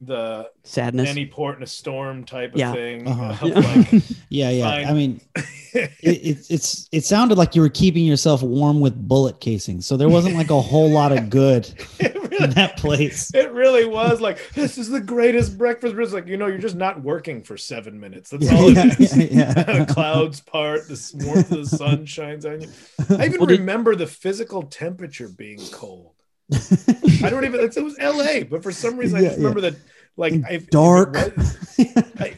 [0.00, 1.08] the Sadness.
[1.08, 2.72] any port in a storm type of Yeah.
[2.72, 3.06] thing.
[3.08, 3.46] Uh-huh.
[3.46, 3.60] of Yeah.
[3.92, 4.70] like, Yeah, yeah.
[4.70, 4.84] Fine.
[4.86, 5.20] I mean,
[5.72, 9.96] it, it, it's it sounded like you were keeping yourself warm with bullet casings, so
[9.96, 13.32] there wasn't like a whole lot of good it, in that place.
[13.34, 15.94] it really was like this is the greatest breakfast.
[15.96, 18.30] It's like you know, you're just not working for seven minutes.
[18.30, 19.16] That's Yeah, all yeah, it is.
[19.16, 19.84] yeah, yeah.
[19.86, 22.68] Clouds part, the warmth of the sun shines on you.
[23.10, 26.13] I even Well, did- remember the physical temperature being cold.
[26.52, 27.60] I don't even.
[27.60, 29.76] It was L.A., but for some reason I Yeah, just remember that.
[30.16, 31.16] Like And I, dark.
[31.16, 31.58] It, was-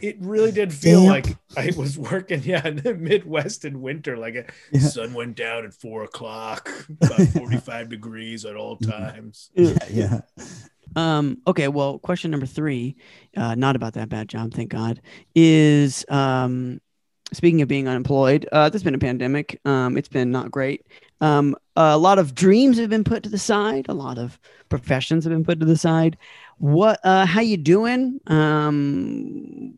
[0.01, 1.27] it really did feel Damp.
[1.27, 4.17] like I was working, yeah, in the Midwest in winter.
[4.17, 4.35] Like
[4.73, 4.81] the Yeah.
[4.81, 6.71] sun went down at four o'clock,
[7.03, 9.51] about forty-five degrees at all times.
[9.55, 10.21] yeah, yeah.
[10.95, 12.97] Um, okay, well, question number three,
[13.37, 15.03] uh, not about that bad job, thank God,
[15.35, 16.81] is um,
[17.33, 19.61] speaking of being unemployed, uh, there's been a pandemic.
[19.65, 20.87] Um, it's been not great.
[21.21, 23.87] Um, a lot of dreams have been put to the side.
[23.89, 24.39] A lot of
[24.69, 26.17] professions have been put to the side.
[26.59, 27.01] What?
[27.05, 28.21] Uh, how you doing?
[28.27, 29.75] Um,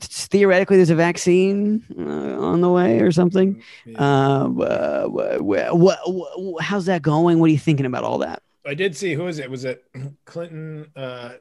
[0.00, 3.62] theoretically, there's a vaccine uh, on the way or something.
[3.84, 3.98] Yeah.
[3.98, 5.42] Uh, what,
[5.76, 7.38] what, what, how's that going?
[7.38, 8.42] What are you thinking about all that?
[8.66, 9.50] I did see who is it?
[9.50, 9.84] Was it
[10.24, 11.34] Clinton, uh,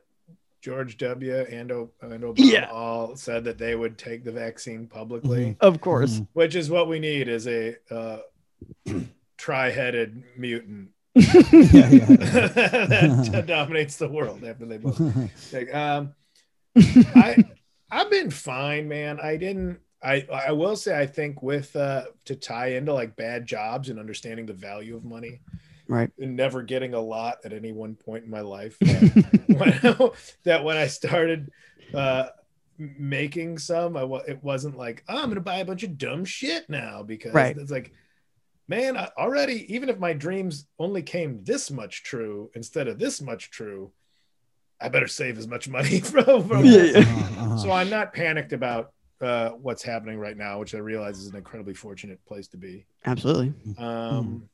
[0.68, 1.34] George W.
[1.50, 2.70] and, o- and Obama Yeah.
[2.70, 6.20] all said that they would take the vaccine publicly, Of course.
[6.20, 6.28] Mhm.
[6.34, 8.18] which is what we need is a uh,
[9.38, 12.06] tri-headed mutant Yeah, yeah.
[13.32, 15.00] that dominates the world after they both.
[15.54, 16.14] Like, um,
[16.76, 17.46] I
[17.90, 19.20] I've been fine, man.
[19.22, 19.80] I didn't.
[20.04, 23.98] I I will say I think with uh to tie into like bad jobs and
[24.00, 25.40] understanding the value of money
[25.88, 26.10] Right.
[26.20, 29.44] and never getting a lot at any one point in my life that
[30.00, 30.12] when,
[30.44, 31.50] that when I started
[31.94, 32.28] uh
[32.78, 36.70] making some I it wasn't like oh, I'm gonna buy a bunch of dumb shit
[36.70, 37.58] now because Right.
[37.58, 37.92] it's like
[38.68, 43.22] man I, already even if my dreams only came this much true instead of this
[43.22, 43.92] much true
[44.80, 47.00] I better save as much money from, from Yeah, yeah.
[47.00, 47.58] Uh-huh, uh-huh.
[47.58, 51.36] so I'm not panicked about uh, what's happening right now, which I realize is an
[51.36, 52.86] incredibly fortunate place to be.
[53.04, 53.52] Absolutely.
[53.80, 54.48] Um,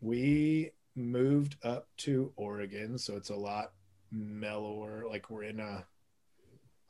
[0.00, 3.72] we moved up to Oregon, so it's a lot
[4.10, 5.04] mellower.
[5.08, 5.84] Like we're in a,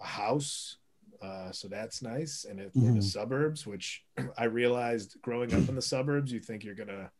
[0.00, 0.76] a house,
[1.22, 2.44] uh, so that's nice.
[2.48, 4.02] And if we're in the suburbs, which
[4.38, 7.10] I realized growing up in the suburbs, you think you're gonna,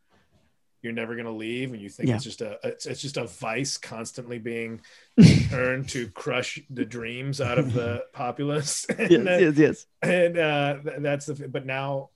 [0.82, 2.14] you're never gonna leave, and you think Yeah.
[2.14, 4.80] it's just a, it's, it's just a vice constantly being
[5.50, 8.86] turned to crush the dreams out of the populace.
[8.86, 9.86] And Yes, then- yes, yes.
[10.02, 12.08] and uh th- that's the but now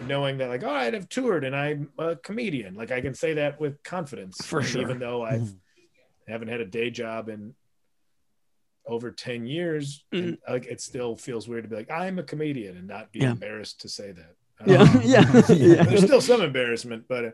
[0.00, 3.34] knowing that like all right i've toured and i'm a comedian like i can say
[3.34, 4.82] that with confidence For And sure.
[4.82, 5.56] even though i Mhm.
[6.28, 7.54] haven't had a day job in
[8.86, 12.76] over 10 years and, like it still feels weird to be like i'm a comedian
[12.76, 13.32] and not be Yeah.
[13.32, 14.36] embarrassed to say that
[14.66, 15.82] Yeah, Um, yeah, yeah.
[15.84, 17.30] there's still some embarrassment but uh,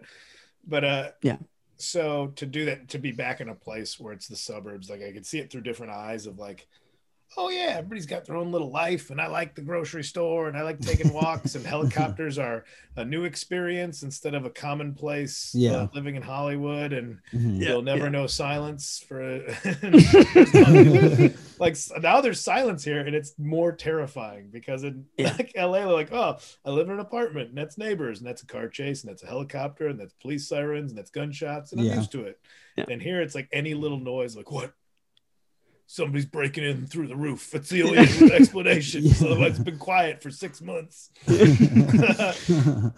[0.67, 1.39] but uh Yeah.
[1.79, 5.03] so to do that to be back in a place where it's the suburbs like
[5.03, 6.69] i could see it through different eyes of like
[7.39, 10.57] oh yeah everybody's got their own little life and i like the grocery store and
[10.57, 12.65] i like taking walks and helicopters are
[12.97, 15.73] a new experience instead of a commonplace Yeah.
[15.73, 17.61] uh, living in hollywood and Mhm.
[17.61, 18.09] Yeah, you'll never yeah.
[18.11, 19.23] know silence for
[21.59, 25.35] like now there's silence here and it's more terrifying because in Yeah.
[25.39, 28.43] like LA they're like oh I live in an apartment and that's neighbors and that's
[28.43, 31.81] a car chase and that's a helicopter and that's police sirens and that's gunshots and
[31.81, 32.39] I'm used to it
[32.77, 32.87] Yeah.
[32.89, 34.73] and here it's like any little noise like what
[35.93, 37.99] somebody's breaking in through the roof that's the only
[38.33, 39.13] explanation Yeah.
[39.13, 41.11] so it's been quiet for six months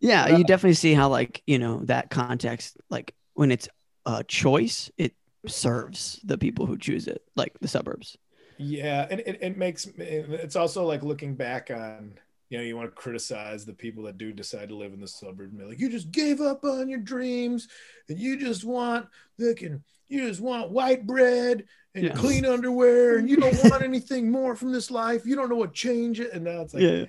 [0.00, 3.68] Yeah, you definitely see how like, you know, that context, like when it's
[4.04, 5.14] a choice, it
[5.46, 8.18] serves the people who choose it, like the suburbs.
[8.58, 12.12] Yeah, and it, it makes it's also like looking back on
[12.50, 15.08] you know you want to criticize the people that do decide to live in the
[15.08, 17.66] suburbs and be like you just gave up on your dreams
[18.08, 19.06] and you just want
[19.38, 21.64] looking you just want white bread
[21.94, 22.14] and Yeah.
[22.14, 25.72] clean underwear and you don't want anything more from this life you don't know what
[25.74, 27.04] change it and now it's like yeah.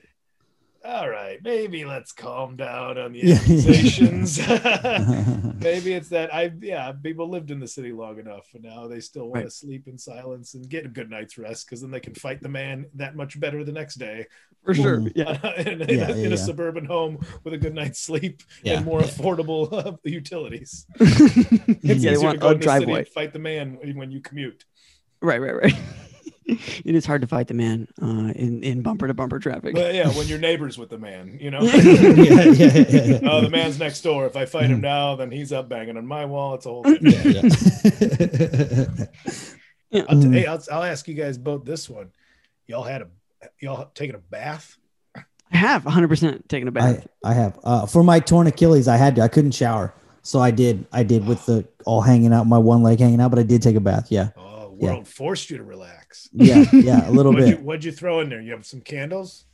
[0.86, 3.36] All right maybe let's calm down on the Yeah.
[3.36, 4.38] accusations
[5.60, 9.00] maybe it's that I yeah people lived in the city long enough and now they
[9.00, 9.46] still want Right.
[9.46, 12.42] to sleep in silence and get a good night's rest because then they can fight
[12.42, 14.28] the man that much better the next day
[14.64, 15.02] For sure.
[15.16, 15.40] Yeah.
[15.62, 18.78] in, in Yeah, a, yeah, in a suburban home with a good night's sleep Yeah.
[18.78, 20.86] and more affordable uh, utilities.
[21.00, 21.08] yeah,
[21.84, 23.06] It's they want to go a driveway.
[23.06, 24.66] fight the man when you commute.
[25.22, 25.74] Right, right, right.
[26.86, 29.74] it is hard to fight the man uh, in in bumper to bumper traffic.
[29.74, 31.62] But yeah, when you're neighbors with the man, you know.
[31.64, 33.20] yeah, yeah, yeah, yeah.
[33.24, 34.26] oh, the man's next door.
[34.28, 36.54] If I fight him now, then he's up banging on my wall.
[36.56, 36.86] It's a whole.
[37.02, 37.22] Yeah,
[39.92, 40.02] yeah.
[40.10, 40.34] I'll t- Mm.
[40.34, 42.12] hey, I'll, I'll ask you guys both this one.
[42.68, 43.08] Y'all had a
[43.60, 44.78] y'all taking a bath?
[45.16, 47.08] I have 100 percent taken a I, bath.
[47.24, 48.88] I have uh, for my torn Achilles.
[48.88, 49.22] I had to.
[49.22, 50.86] I couldn't shower, so I did.
[50.92, 53.30] I did with the all hanging out, my one leg hanging out.
[53.32, 54.08] But I did take a bath.
[54.12, 54.45] Yeah, Oh,
[54.80, 54.92] Yeah.
[54.94, 56.30] world forced you to relax.
[56.34, 57.10] yeah, yeah.
[57.10, 57.64] A little What'd you, bit.
[57.66, 58.42] what'd you throw in there?
[58.42, 59.46] You have some candles?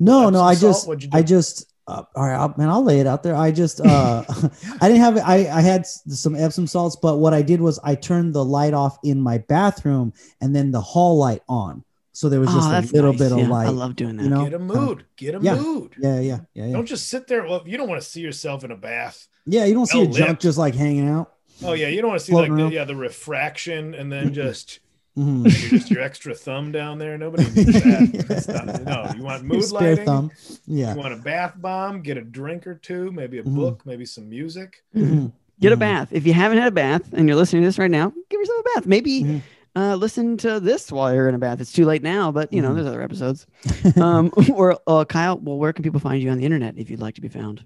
[0.00, 0.40] No, no.
[0.42, 1.16] I just, What'd you do?
[1.18, 1.70] I just.
[1.86, 2.70] Uh, all right, I'll, man.
[2.70, 3.36] I'll lay it out there.
[3.36, 4.24] I just, uh,
[4.80, 5.18] I didn't have.
[5.18, 8.72] I, I had some Epsom salts, but what I did was I turned the light
[8.72, 12.70] off in my bathroom and then the hall light on, so there was Oh, just
[12.70, 13.18] that's a little nice.
[13.20, 13.66] bit of Yeah, light.
[13.66, 14.22] I love doing that.
[14.22, 14.44] you know?
[14.44, 15.04] Get a mood.
[15.16, 15.56] Get a yeah.
[15.56, 15.94] mood.
[15.98, 16.72] yeah, yeah, yeah, yeah.
[16.72, 17.44] Don't just sit there.
[17.44, 19.28] Well, you don't want to see yourself in a bath.
[19.44, 21.33] Yeah, you don't see well your junk just like hanging out.
[21.62, 24.80] Oh yeah, you don't want to see like the, yeah the refraction and then just
[25.16, 25.46] Mhm.
[25.48, 27.16] just your extra thumb down there.
[27.16, 28.24] Nobody needs that.
[28.28, 30.04] That's not- no, you want mood spare lighting.
[30.04, 30.30] thumb.
[30.66, 30.94] Yeah.
[30.94, 32.00] You want a bath bomb?
[32.02, 33.54] Get a drink or two, maybe a Mhm.
[33.54, 34.82] book, maybe some music.
[34.96, 35.30] Mhm.
[35.60, 35.78] Get a Mhm.
[35.78, 36.08] bath.
[36.10, 38.60] If you haven't had a bath and you're listening to this right now, give yourself
[38.60, 38.86] a bath.
[38.86, 39.40] Maybe
[39.76, 41.60] uh, listen to this while you're in a bath.
[41.60, 43.46] It's too late now, but you know, there's other episodes.
[43.96, 47.00] Um, or uh, Kyle, well, where can people find you on the internet if you'd
[47.00, 47.64] like to be found?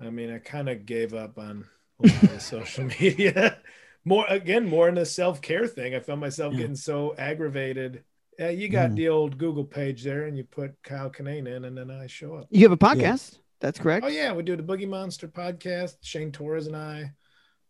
[0.00, 1.66] I mean, I kind of gave up on a lot of
[2.38, 3.58] social media.
[4.06, 5.94] More again, more in the self care thing.
[5.94, 6.60] I found myself Yeah.
[6.60, 8.04] getting so aggravated.
[8.38, 8.96] Yeah, you got Mhm.
[8.96, 12.34] the old Google page there, and you put Kyle Kinane in, and then I show
[12.34, 12.48] up.
[12.50, 13.38] You have a podcast.
[13.60, 14.04] That's correct.
[14.04, 15.96] Oh yeah, we do the Boogie Monster podcast.
[16.02, 17.12] Shane Torres and I,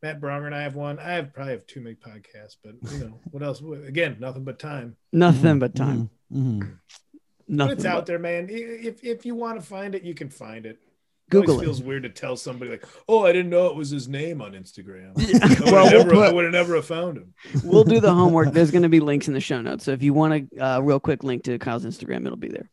[0.02, 0.98] Matt Braunger and I have one.
[0.98, 3.60] I have probably have too many podcasts, but you know what else?
[3.86, 4.96] Again, nothing but time.
[5.12, 6.10] Nothing but time.
[6.32, 6.78] Mhm.
[7.12, 7.72] But Nothing.
[7.74, 8.48] it's but- out there, man.
[8.50, 10.80] If if you want to find it, you can find it.
[11.26, 11.64] It Google it.
[11.64, 14.52] feels weird to tell somebody like, "Oh, I didn't know it was his name on
[14.52, 17.34] Instagram." I would Well, have we'll never, I would have never have found him.
[17.64, 18.52] we'll do the homework.
[18.52, 19.84] There's going to be links in the show notes.
[19.84, 22.70] So if you want a uh, real quick link to Kyle's Instagram, it'll be there.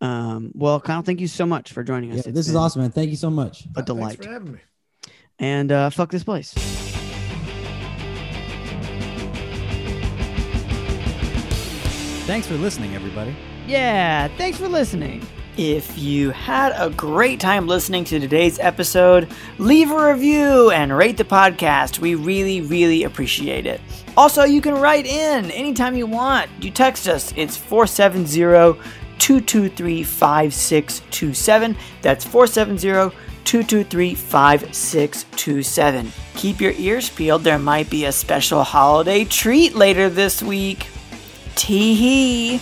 [0.00, 2.24] Um, well, Kyle, thank you so much for joining us.
[2.24, 2.90] Yeah, this is awesome, man.
[2.92, 3.66] Thank you so much.
[3.76, 4.18] A delight.
[4.18, 4.58] Thanks for having me.
[5.38, 6.54] And uh, fuck this place.
[12.26, 13.34] Thanks for listening, everybody.
[13.66, 15.26] Yeah, thanks for listening.
[15.56, 19.28] If you had a great time listening to today's episode,
[19.58, 21.98] leave a review and rate the podcast.
[21.98, 23.80] We really, really appreciate it.
[24.16, 26.48] Also, you can write in anytime you want.
[26.60, 28.80] You text us, it's 470
[29.18, 31.76] 223 5627.
[32.00, 33.14] That's 470
[33.44, 36.12] 223 5627.
[36.36, 40.86] Keep your ears peeled, there might be a special holiday treat later this week.
[41.56, 42.60] Tee hee.